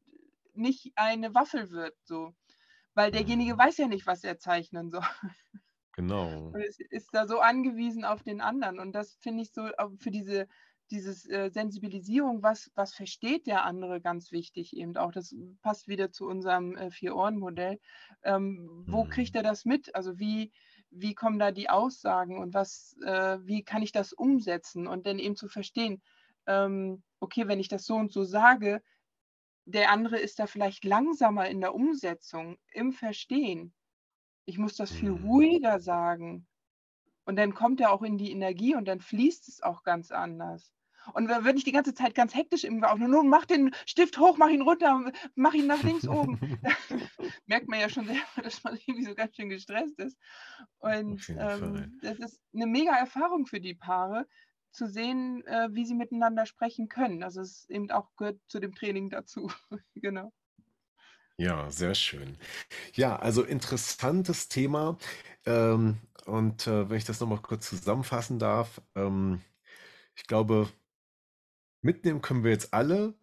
nicht 0.55 0.93
eine 0.97 1.35
Waffel 1.35 1.71
wird, 1.71 1.97
so. 2.05 2.35
Weil 2.95 3.11
derjenige 3.13 3.57
Mhm. 3.57 3.59
weiß 3.59 3.79
ja 3.79 3.89
nicht, 3.89 4.07
was 4.07 4.25
er 4.25 4.39
zeichnen 4.39 4.91
soll. 4.91 5.03
Genau. 5.93 6.55
Und 6.55 6.63
es 6.63 6.79
ist 6.81 7.15
da 7.15 7.27
so 7.27 7.41
angewiesen 7.41 8.05
auf 8.05 8.23
den 8.23 8.41
anderen. 8.41 8.79
Und 8.81 8.93
das 8.93 9.15
finde 9.15 9.43
ich 9.43 9.53
so 9.53 9.69
für 9.99 10.11
diese 10.11 10.47
dieses 10.91 11.29
äh, 11.29 11.51
Sensibilisierung, 11.51 12.43
was, 12.43 12.71
was 12.75 12.95
versteht 12.95 13.47
der 13.47 13.65
andere, 13.67 14.01
ganz 14.01 14.33
wichtig 14.33 14.75
eben 14.75 14.97
auch. 14.97 15.13
Das 15.13 15.35
passt 15.61 15.87
wieder 15.87 16.13
zu 16.13 16.25
unserem 16.27 16.77
äh, 16.77 16.91
Vier-Ohren-Modell. 16.91 17.79
Ähm, 18.23 18.87
wo 18.91 19.05
kriegt 19.05 19.35
Mhm. 19.35 19.37
er 19.37 19.43
das 19.43 19.67
mit? 19.67 19.95
Also 19.95 20.19
wie, 20.19 20.51
wie 20.91 21.15
kommen 21.15 21.39
da 21.39 21.53
die 21.53 21.71
Aussagen 21.71 22.39
und 22.39 22.55
was, 22.55 22.97
äh, 23.05 23.39
wie 23.43 23.63
kann 23.65 23.83
ich 23.83 23.93
das 23.93 24.13
umsetzen? 24.13 24.87
Und 24.87 25.07
dann 25.07 25.19
eben 25.19 25.37
zu 25.37 25.49
verstehen, 25.49 26.03
ähm, 26.47 27.03
okay, 27.21 27.49
wenn 27.49 27.61
ich 27.61 27.69
das 27.69 27.85
so 27.87 27.97
und 27.97 28.13
so 28.13 28.25
sage, 28.25 28.83
der 29.67 29.91
andere 29.93 30.19
ist 30.19 30.39
da 30.41 30.47
vielleicht 30.47 30.85
langsamer 30.85 31.49
in 31.49 31.61
der 31.61 31.75
Umsetzung, 31.75 32.59
im 32.73 32.93
Verstehen. 32.93 33.75
Ich 34.47 34.59
muss 34.59 34.77
das 34.77 34.93
viel 34.93 35.11
Mhm. 35.11 35.17
ruhiger 35.17 35.81
sagen. 35.81 36.47
Und 37.25 37.37
dann 37.37 37.55
kommt 37.55 37.81
er 37.81 37.93
auch 37.93 38.03
in 38.03 38.19
die 38.19 38.33
Energie 38.33 38.75
und 38.75 38.87
dann 38.89 39.01
fließt 39.01 39.49
es 39.49 39.63
auch 39.63 39.85
ganz 39.85 40.13
anders. 40.13 40.73
Und 41.15 41.29
wenn 41.29 41.57
ich 41.57 41.65
die 41.65 41.73
ganze 41.73 41.95
Zeit 41.95 42.15
ganz 42.15 42.35
hektisch 42.35 42.65
im 42.65 42.83
auch 42.85 42.97
nur 42.97 43.25
mach 43.25 43.45
den 43.45 43.75
Stift 43.87 44.19
hoch, 44.19 44.37
mach 44.39 44.49
ihn 44.49 44.63
runter, 44.63 45.13
mach 45.35 45.55
ihn 45.55 45.67
nach 45.67 45.83
links 45.83 46.07
oben, 46.07 46.39
merkt 47.47 47.69
man 47.69 47.81
ja 47.81 47.89
schon 47.89 48.07
selber, 48.07 48.43
dass 48.43 48.63
man 48.65 48.79
irgendwie 48.87 49.05
so 49.05 49.15
ganz 49.15 49.37
schön 49.37 49.49
gestresst 49.49 49.99
ist. 49.99 50.19
Auf 50.81 50.93
Und 50.93 51.29
ähm, 51.31 51.99
das 52.03 52.19
ist 52.19 52.41
eine 52.55 52.67
mega 52.67 52.97
Erfahrung 52.97 53.47
für 53.47 53.61
die 53.61 53.75
Paare, 53.75 54.27
zu 54.73 54.87
sehen, 54.87 55.45
äh, 55.47 55.69
wie 55.73 55.85
sie 55.85 55.95
miteinander 55.95 56.47
sprechen 56.47 56.89
können. 56.89 57.23
Also 57.23 57.41
es 57.41 57.69
eben 57.69 57.91
auch 57.91 58.09
gehört 58.17 58.39
zu 58.49 58.61
dem 58.61 58.75
Training 58.75 59.11
dazu. 59.11 59.51
genau. 59.95 60.33
Ja, 61.37 61.71
sehr 61.71 61.95
schön. 61.95 62.37
Ja, 62.95 63.17
also 63.17 63.45
interessantes 63.45 64.49
Thema. 64.49 64.99
Ähm, 65.47 65.99
und 66.27 66.67
äh, 66.67 66.91
wenn 66.91 66.97
ich 66.97 67.05
das 67.05 67.21
nochmal 67.21 67.41
kurz 67.41 67.69
zusammenfassen 67.69 68.39
darf, 68.39 68.83
ähm, 68.97 69.41
ich 70.17 70.27
glaube, 70.27 70.69
mitnehmen 71.83 72.23
können 72.23 72.45
wir 72.45 72.51
jetzt 72.51 72.75
alle, 72.75 73.15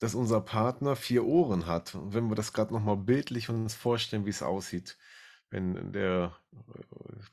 dass 0.00 0.14
unser 0.14 0.40
Partner 0.40 0.96
vier 0.96 1.24
Ohren 1.24 1.66
hat. 1.66 1.94
Und 1.94 2.14
wenn 2.14 2.28
wir 2.28 2.34
das 2.36 2.52
gerade 2.52 2.74
nochmal 2.74 2.96
bildlich 2.96 3.48
uns 3.48 3.74
vorstellen, 3.74 4.26
wie 4.26 4.30
es 4.30 4.42
aussieht, 4.42 4.98
wenn 5.50 5.92
der 5.92 6.36
äh, 6.52 6.82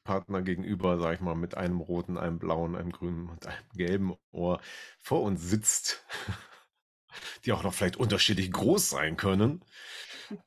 Partner 0.03 0.41
gegenüber, 0.41 0.99
sag 0.99 1.16
ich 1.16 1.22
mal, 1.22 1.36
mit 1.36 1.55
einem 1.57 1.80
roten, 1.82 2.18
einem 2.18 2.39
blauen, 2.39 2.76
einem 2.76 2.91
grünen 2.91 3.30
und 3.30 3.47
einem 3.47 3.70
gelben 3.74 4.14
Ohr 4.32 4.62
vor 4.99 5.24
uns 5.24 5.41
sitzt, 5.43 6.05
die 7.45 7.51
auch 7.51 7.64
noch 7.64 7.74
vielleicht 7.74 7.97
unterschiedlich 7.97 8.51
groß 8.51 8.89
sein 8.91 9.18
können. 9.18 9.64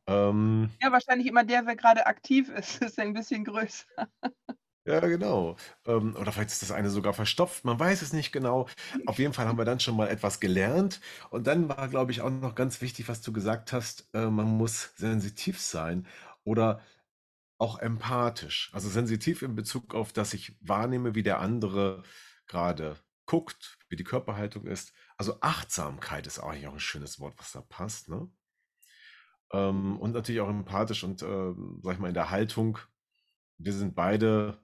Ähm, 0.06 0.70
Ja, 0.80 0.92
wahrscheinlich 0.92 1.26
immer 1.26 1.44
der, 1.44 1.66
wer 1.66 1.76
gerade 1.76 2.06
aktiv 2.06 2.48
ist, 2.48 2.82
ist 2.82 2.98
ein 2.98 3.12
bisschen 3.12 3.44
größer. 3.44 4.08
Ja, 4.86 5.00
genau. 5.00 5.56
Ähm, 5.86 6.14
oder 6.14 6.30
vielleicht 6.30 6.50
ist 6.50 6.60
das 6.62 6.70
eine 6.70 6.90
sogar 6.90 7.14
verstopft, 7.14 7.64
man 7.64 7.78
weiß 7.78 8.02
es 8.02 8.12
nicht 8.12 8.32
genau. 8.32 8.68
Auf 9.06 9.18
jeden 9.18 9.32
Fall 9.32 9.46
haben 9.48 9.56
wir 9.56 9.64
dann 9.64 9.80
schon 9.80 9.96
mal 9.96 10.08
etwas 10.08 10.40
gelernt. 10.40 11.00
Und 11.30 11.46
dann 11.46 11.68
war, 11.70 11.88
glaube 11.88 12.12
ich, 12.12 12.20
auch 12.20 12.28
noch 12.30 12.54
ganz 12.54 12.82
wichtig, 12.82 13.08
was 13.08 13.22
du 13.22 13.32
gesagt 13.32 13.72
hast, 13.72 14.08
äh, 14.12 14.26
man 14.26 14.46
muss 14.46 14.90
sensitiv 14.96 15.58
sein 15.60 16.06
oder 16.44 16.82
auch 17.58 17.78
empathisch. 17.80 18.70
Also 18.74 18.88
sensitiv 18.90 19.42
in 19.42 19.54
Bezug 19.56 19.94
auf, 19.94 20.12
dass 20.12 20.34
ich 20.34 20.56
wahrnehme, 20.60 21.14
wie 21.14 21.24
der 21.24 21.40
andere 21.40 22.02
gerade 22.46 22.96
guckt, 23.26 23.78
wie 23.88 23.96
die 23.96 24.04
Körperhaltung 24.04 24.66
ist. 24.66 24.92
Also 25.18 25.38
Achtsamkeit 25.42 26.26
ist 26.26 26.40
eigentlich 26.40 26.68
auch 26.68 26.74
ein 26.74 26.80
schönes 26.80 27.20
Wort, 27.20 27.34
was 27.38 27.52
da 27.52 27.62
passt, 27.62 28.08
ne? 28.08 28.28
Ähm, 29.52 29.98
und 30.00 30.12
natürlich 30.12 30.40
auch 30.40 30.48
empathisch 30.48 31.04
und, 31.04 31.22
ähm, 31.22 31.80
sag 31.82 31.94
ich 31.94 31.98
mal, 32.00 32.08
in 32.08 32.14
der 32.14 32.30
Haltung. 32.30 32.78
Wir 33.58 33.72
sind 33.72 33.94
beide 33.94 34.63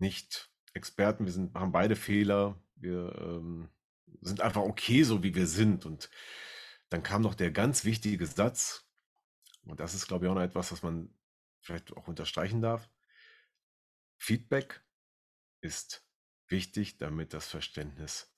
nicht 0.00 0.50
Experten, 0.72 1.24
wir 1.24 1.32
sind, 1.32 1.54
machen 1.54 1.72
beide 1.72 1.96
Fehler, 1.96 2.62
wir 2.76 3.14
ähm, 3.20 3.68
sind 4.20 4.40
einfach 4.40 4.62
okay, 4.62 5.02
so 5.02 5.22
wie 5.22 5.34
wir 5.34 5.46
sind. 5.46 5.86
Und 5.86 6.10
dann 6.88 7.02
kam 7.02 7.22
noch 7.22 7.34
der 7.34 7.50
ganz 7.50 7.84
wichtige 7.84 8.26
Satz, 8.26 8.86
und 9.64 9.78
das 9.78 9.94
ist, 9.94 10.06
glaube 10.08 10.24
ich, 10.24 10.30
auch 10.30 10.34
noch 10.34 10.42
etwas, 10.42 10.72
was 10.72 10.82
man 10.82 11.14
vielleicht 11.60 11.96
auch 11.96 12.08
unterstreichen 12.08 12.62
darf. 12.62 12.88
Feedback 14.18 14.82
ist 15.60 16.06
wichtig, 16.48 16.98
damit 16.98 17.34
das 17.34 17.48
Verständnis 17.48 18.34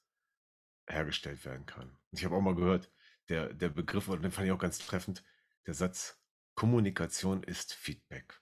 hergestellt 0.88 1.44
werden 1.44 1.66
kann. 1.66 1.90
Und 2.10 2.18
ich 2.18 2.24
habe 2.24 2.36
auch 2.36 2.40
mal 2.40 2.54
gehört, 2.54 2.92
der, 3.28 3.54
der 3.54 3.68
Begriff, 3.68 4.08
und 4.08 4.22
den 4.22 4.32
fand 4.32 4.46
ich 4.46 4.52
auch 4.52 4.58
ganz 4.58 4.78
treffend, 4.78 5.24
der 5.66 5.74
Satz, 5.74 6.20
Kommunikation 6.54 7.42
ist 7.42 7.72
Feedback. 7.72 8.40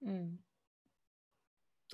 Mhm. 0.00 0.45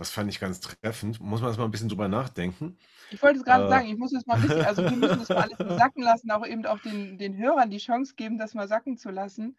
Das 0.02 0.10
fand 0.10 0.28
ich 0.30 0.40
ganz 0.40 0.60
treffend. 0.60 1.20
Muss 1.20 1.40
man 1.40 1.50
erst 1.50 1.58
mal 1.58 1.64
ein 1.66 1.70
bisschen 1.70 1.88
drüber 1.88 2.08
nachdenken. 2.08 2.76
Ich 3.10 3.22
wollte 3.22 3.38
es 3.38 3.44
gerade 3.44 3.66
Äh, 3.66 3.68
sagen, 3.68 3.86
ich 3.88 3.96
muss 3.98 4.12
es 4.12 4.26
mal 4.26 4.34
ein 4.36 4.40
bisschen, 4.40 4.64
also 4.64 4.88
wir 4.88 4.96
müssen 4.96 5.18
das 5.20 5.30
mal 5.32 5.42
alles 5.42 5.58
sacken 5.76 6.02
lassen, 6.02 6.30
auch 6.32 6.44
eben 6.46 6.64
auch 6.66 6.80
den, 6.80 7.18
den 7.18 7.36
Hörern 7.36 7.70
die 7.70 7.78
Chance 7.78 8.14
geben, 8.16 8.38
das 8.38 8.54
mal 8.54 8.66
sacken 8.68 8.96
zu 8.96 9.10
lassen. 9.10 9.56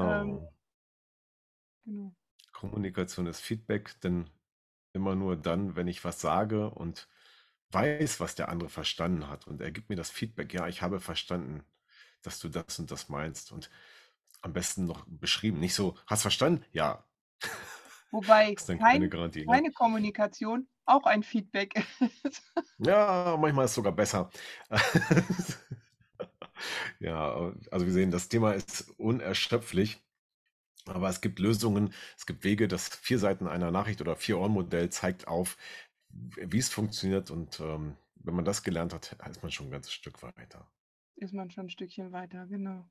Ähm, 0.00 0.40
Genau. 0.40 0.52
genau. 1.84 2.14
Kommunikation 2.52 3.26
ist 3.26 3.40
Feedback, 3.40 4.00
denn 4.00 4.30
immer 4.92 5.14
nur 5.14 5.36
dann, 5.36 5.76
wenn 5.76 5.88
ich 5.88 6.04
was 6.04 6.20
sage 6.20 6.70
und 6.70 7.08
weiß, 7.70 8.20
was 8.20 8.34
der 8.34 8.48
andere 8.48 8.68
verstanden 8.70 9.28
hat 9.28 9.46
und 9.46 9.60
er 9.60 9.72
gibt 9.72 9.88
mir 9.90 9.96
das 9.96 10.10
Feedback, 10.10 10.54
ja, 10.54 10.68
ich 10.68 10.82
habe 10.82 11.00
verstanden, 11.00 11.64
dass 12.22 12.38
du 12.40 12.48
das 12.48 12.78
und 12.78 12.90
das 12.90 13.08
meinst 13.08 13.52
und 13.52 13.70
am 14.42 14.52
besten 14.52 14.86
noch 14.86 15.04
beschrieben, 15.08 15.60
nicht 15.60 15.74
so, 15.74 15.96
hast 16.06 16.22
verstanden? 16.22 16.64
Ja. 16.72 17.06
Wobei 18.14 18.54
keine 18.54 18.78
kein, 18.78 19.10
Garantie, 19.10 19.40
ne? 19.40 19.46
keine 19.46 19.72
Kommunikation 19.72 20.68
auch 20.84 21.04
ein 21.04 21.24
Feedback 21.24 21.84
ist. 22.22 22.42
Ja, 22.78 23.36
manchmal 23.38 23.64
ist 23.64 23.72
es 23.72 23.74
sogar 23.74 23.92
besser. 23.92 24.30
Ja, 27.00 27.52
also 27.70 27.84
wir 27.84 27.92
sehen, 27.92 28.10
das 28.10 28.28
Thema 28.28 28.52
ist 28.52 28.88
unerschöpflich. 28.96 30.00
Aber 30.86 31.08
es 31.08 31.20
gibt 31.20 31.38
Lösungen, 31.40 31.92
es 32.16 32.26
gibt 32.26 32.44
Wege. 32.44 32.68
Das 32.68 32.88
vier 32.88 33.18
Seiten 33.18 33.48
einer 33.48 33.70
Nachricht 33.70 34.00
oder 34.00 34.16
Vier-Ohren-Modell 34.16 34.88
zeigt 34.88 35.26
auf, 35.26 35.58
wie 36.08 36.58
es 36.58 36.68
funktioniert. 36.68 37.30
Und 37.30 37.58
ähm, 37.60 37.96
wenn 38.14 38.34
man 38.34 38.44
das 38.44 38.62
gelernt 38.62 38.94
hat, 38.94 39.16
ist 39.28 39.42
man 39.42 39.50
schon 39.50 39.66
ein 39.66 39.72
ganzes 39.72 39.92
Stück 39.92 40.22
weiter. 40.22 40.70
Ist 41.16 41.34
man 41.34 41.50
schon 41.50 41.66
ein 41.66 41.70
Stückchen 41.70 42.12
weiter, 42.12 42.46
genau. 42.46 42.88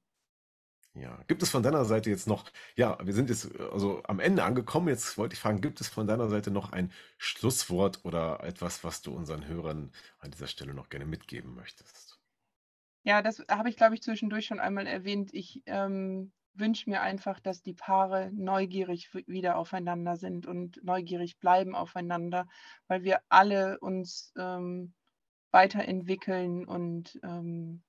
Ja, 0.95 1.19
gibt 1.27 1.41
es 1.41 1.49
von 1.49 1.63
deiner 1.63 1.85
Seite 1.85 2.11
jetzt 2.11 2.27
noch, 2.27 2.45
ja, 2.75 2.99
wir 3.03 3.13
sind 3.13 3.29
jetzt 3.29 3.59
also 3.59 4.03
am 4.03 4.19
Ende 4.19 4.43
angekommen. 4.43 4.89
Jetzt 4.89 5.17
wollte 5.17 5.33
ich 5.33 5.39
fragen, 5.39 5.59
gibt 5.59 5.81
es 5.81 5.87
von 5.87 6.05
deiner 6.05 6.29
Seite 6.29 6.51
noch 6.51 6.71
ein 6.71 6.91
Schlusswort 7.17 8.05
oder 8.05 8.43
etwas, 8.43 8.83
was 8.83 9.01
du 9.01 9.11
unseren 9.11 9.47
Hörern 9.47 9.91
an 10.19 10.29
dieser 10.29 10.47
Stelle 10.47 10.75
noch 10.75 10.89
gerne 10.89 11.05
mitgeben 11.05 11.55
möchtest? 11.55 12.19
Ja, 13.03 13.23
das 13.23 13.43
habe 13.49 13.69
ich, 13.69 13.75
glaube 13.75 13.95
ich, 13.95 14.03
zwischendurch 14.03 14.45
schon 14.45 14.59
einmal 14.59 14.85
erwähnt. 14.85 15.33
Ich 15.33 15.63
ähm, 15.65 16.31
wünsche 16.53 16.87
mir 16.89 17.01
einfach, 17.01 17.39
dass 17.39 17.63
die 17.63 17.73
Paare 17.73 18.29
neugierig 18.31 19.09
wieder 19.27 19.57
aufeinander 19.57 20.15
sind 20.15 20.45
und 20.45 20.83
neugierig 20.83 21.39
bleiben 21.39 21.73
aufeinander, 21.73 22.47
weil 22.87 23.03
wir 23.03 23.19
alle 23.29 23.79
uns 23.79 24.31
ähm, 24.37 24.93
weiterentwickeln 25.51 26.65
und 26.65 27.19
ähm, 27.23 27.81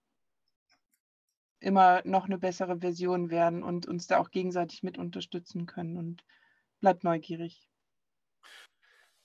immer 1.64 2.02
noch 2.04 2.26
eine 2.26 2.38
bessere 2.38 2.80
Version 2.80 3.30
werden 3.30 3.62
und 3.62 3.86
uns 3.86 4.06
da 4.06 4.18
auch 4.18 4.30
gegenseitig 4.30 4.82
mit 4.82 4.98
unterstützen 4.98 5.66
können. 5.66 5.96
Und 5.96 6.24
bleibt 6.80 7.04
neugierig. 7.04 7.68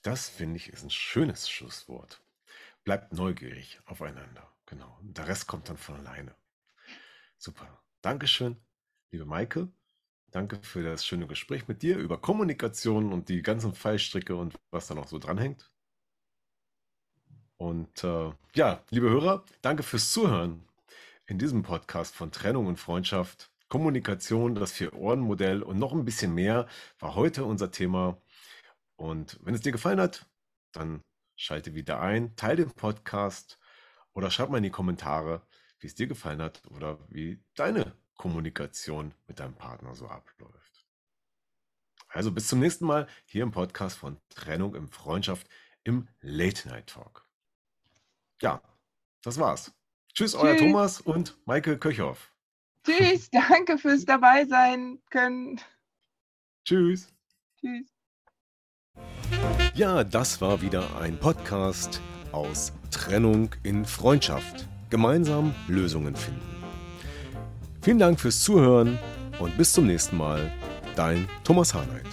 Das 0.02 0.30
finde 0.30 0.58
ich 0.58 0.70
ist 0.70 0.84
ein 0.84 0.90
schönes 0.90 1.50
Schlusswort. 1.50 2.24
Bleibt 2.86 3.14
neugierig 3.14 3.82
aufeinander. 3.86 4.50
Genau. 4.66 4.98
Und 5.02 5.18
der 5.18 5.28
Rest 5.28 5.48
kommt 5.48 5.68
dann 5.68 5.78
von 5.78 5.96
alleine. 5.96 6.34
Super. 7.38 7.84
Dankeschön, 8.02 8.56
liebe 9.12 9.26
Maike. 9.26 9.70
Danke 10.32 10.62
für 10.62 10.84
das 10.84 11.06
schöne 11.06 11.28
Gespräch 11.28 11.68
mit 11.68 11.82
dir 11.82 11.98
über 11.98 12.22
Kommunikation 12.22 13.12
und 13.12 13.28
die 13.28 13.42
ganzen 13.42 13.74
Fallstricke 13.74 14.36
und 14.36 14.56
was 14.72 14.88
da 14.88 14.96
noch 14.96 15.08
so 15.08 15.20
dranhängt. 15.20 15.70
Und 17.58 18.04
äh, 18.06 18.32
ja, 18.56 18.82
liebe 18.90 19.10
Hörer, 19.10 19.44
danke 19.62 19.84
fürs 19.84 20.14
Zuhören 20.14 20.69
in 21.30 21.38
diesem 21.38 21.62
Podcast 21.62 22.16
von 22.16 22.32
Trennung 22.32 22.66
und 22.66 22.78
Freundschaft, 22.78 23.52
Kommunikation, 23.68 24.56
das 24.56 24.72
Vier-Ohren-Modell 24.72 25.62
und 25.62 25.78
noch 25.78 25.94
ein 25.94 26.04
bisschen 26.04 26.34
mehr 26.34 26.68
war 26.98 27.14
heute 27.14 27.46
unser 27.46 27.70
Thema. 27.70 28.20
Und 28.96 29.40
wenn 29.44 29.54
es 29.54 29.62
dir 29.62 29.72
gefallen 29.72 30.02
hat, 30.02 30.26
dann 30.72 31.04
schalte 31.36 31.76
wieder 31.76 32.02
ein, 32.02 32.36
teile 32.36 32.66
den 32.66 32.72
Podcast 32.72 33.60
oder 34.14 34.32
schreib 34.32 34.50
mal 34.50 34.58
in 34.58 34.64
die 34.64 34.72
Kommentare, 34.72 35.44
wie 35.80 35.86
es 35.86 35.94
dir 35.94 36.08
gefallen 36.08 36.42
hat 36.42 36.64
oder 36.72 36.98
wie 37.10 37.40
deine 37.54 37.94
Kommunikation 38.16 39.14
mit 39.28 39.40
deinem 39.40 39.54
Partner 39.54 39.94
so 39.94 40.08
abläuft. 40.08 40.88
Also 42.08 42.32
bis 42.32 42.48
zum 42.48 42.60
nächsten 42.60 42.88
Mal 42.88 43.08
hier 43.26 43.44
im 43.44 43.52
Podcast 43.52 44.00
von 44.00 44.20
Trennung 44.30 44.74
im 44.74 44.90
Freundschaft 44.90 45.48
im 45.84 46.08
Late 46.22 46.68
Night 46.68 46.88
Talk. 46.88 47.30
Ja, 48.42 48.64
das 49.22 49.38
war's. 49.38 49.79
Tschüss, 50.14 50.36
euer 50.36 50.56
Tschüss. 50.56 50.62
Thomas 50.72 51.02
und 51.02 51.38
Maike 51.46 51.78
Köchhoff. 51.78 52.32
Tschüss, 52.86 53.30
danke 53.32 53.78
fürs 53.78 54.06
dabei 54.06 54.46
sein 54.46 55.00
können. 55.10 55.60
Tschüss. 56.66 57.14
Tschüss. 57.60 57.88
Ja, 59.74 60.04
das 60.04 60.42
war 60.42 60.62
wieder 60.62 61.00
ein 61.00 61.18
Podcast 61.20 62.02
aus 62.32 62.74
Trennung 62.92 63.56
in 63.64 63.86
Freundschaft. 63.86 64.68
Gemeinsam 64.90 65.54
Lösungen 65.68 66.16
finden. 66.16 66.42
Vielen 67.82 68.00
Dank 68.00 68.20
fürs 68.20 68.42
Zuhören 68.42 69.00
und 69.40 69.58
bis 69.58 69.74
zum 69.74 69.88
nächsten 69.88 70.18
Mal. 70.18 70.52
Dein 70.96 71.30
Thomas 71.44 71.74
Harnight. 71.74 72.08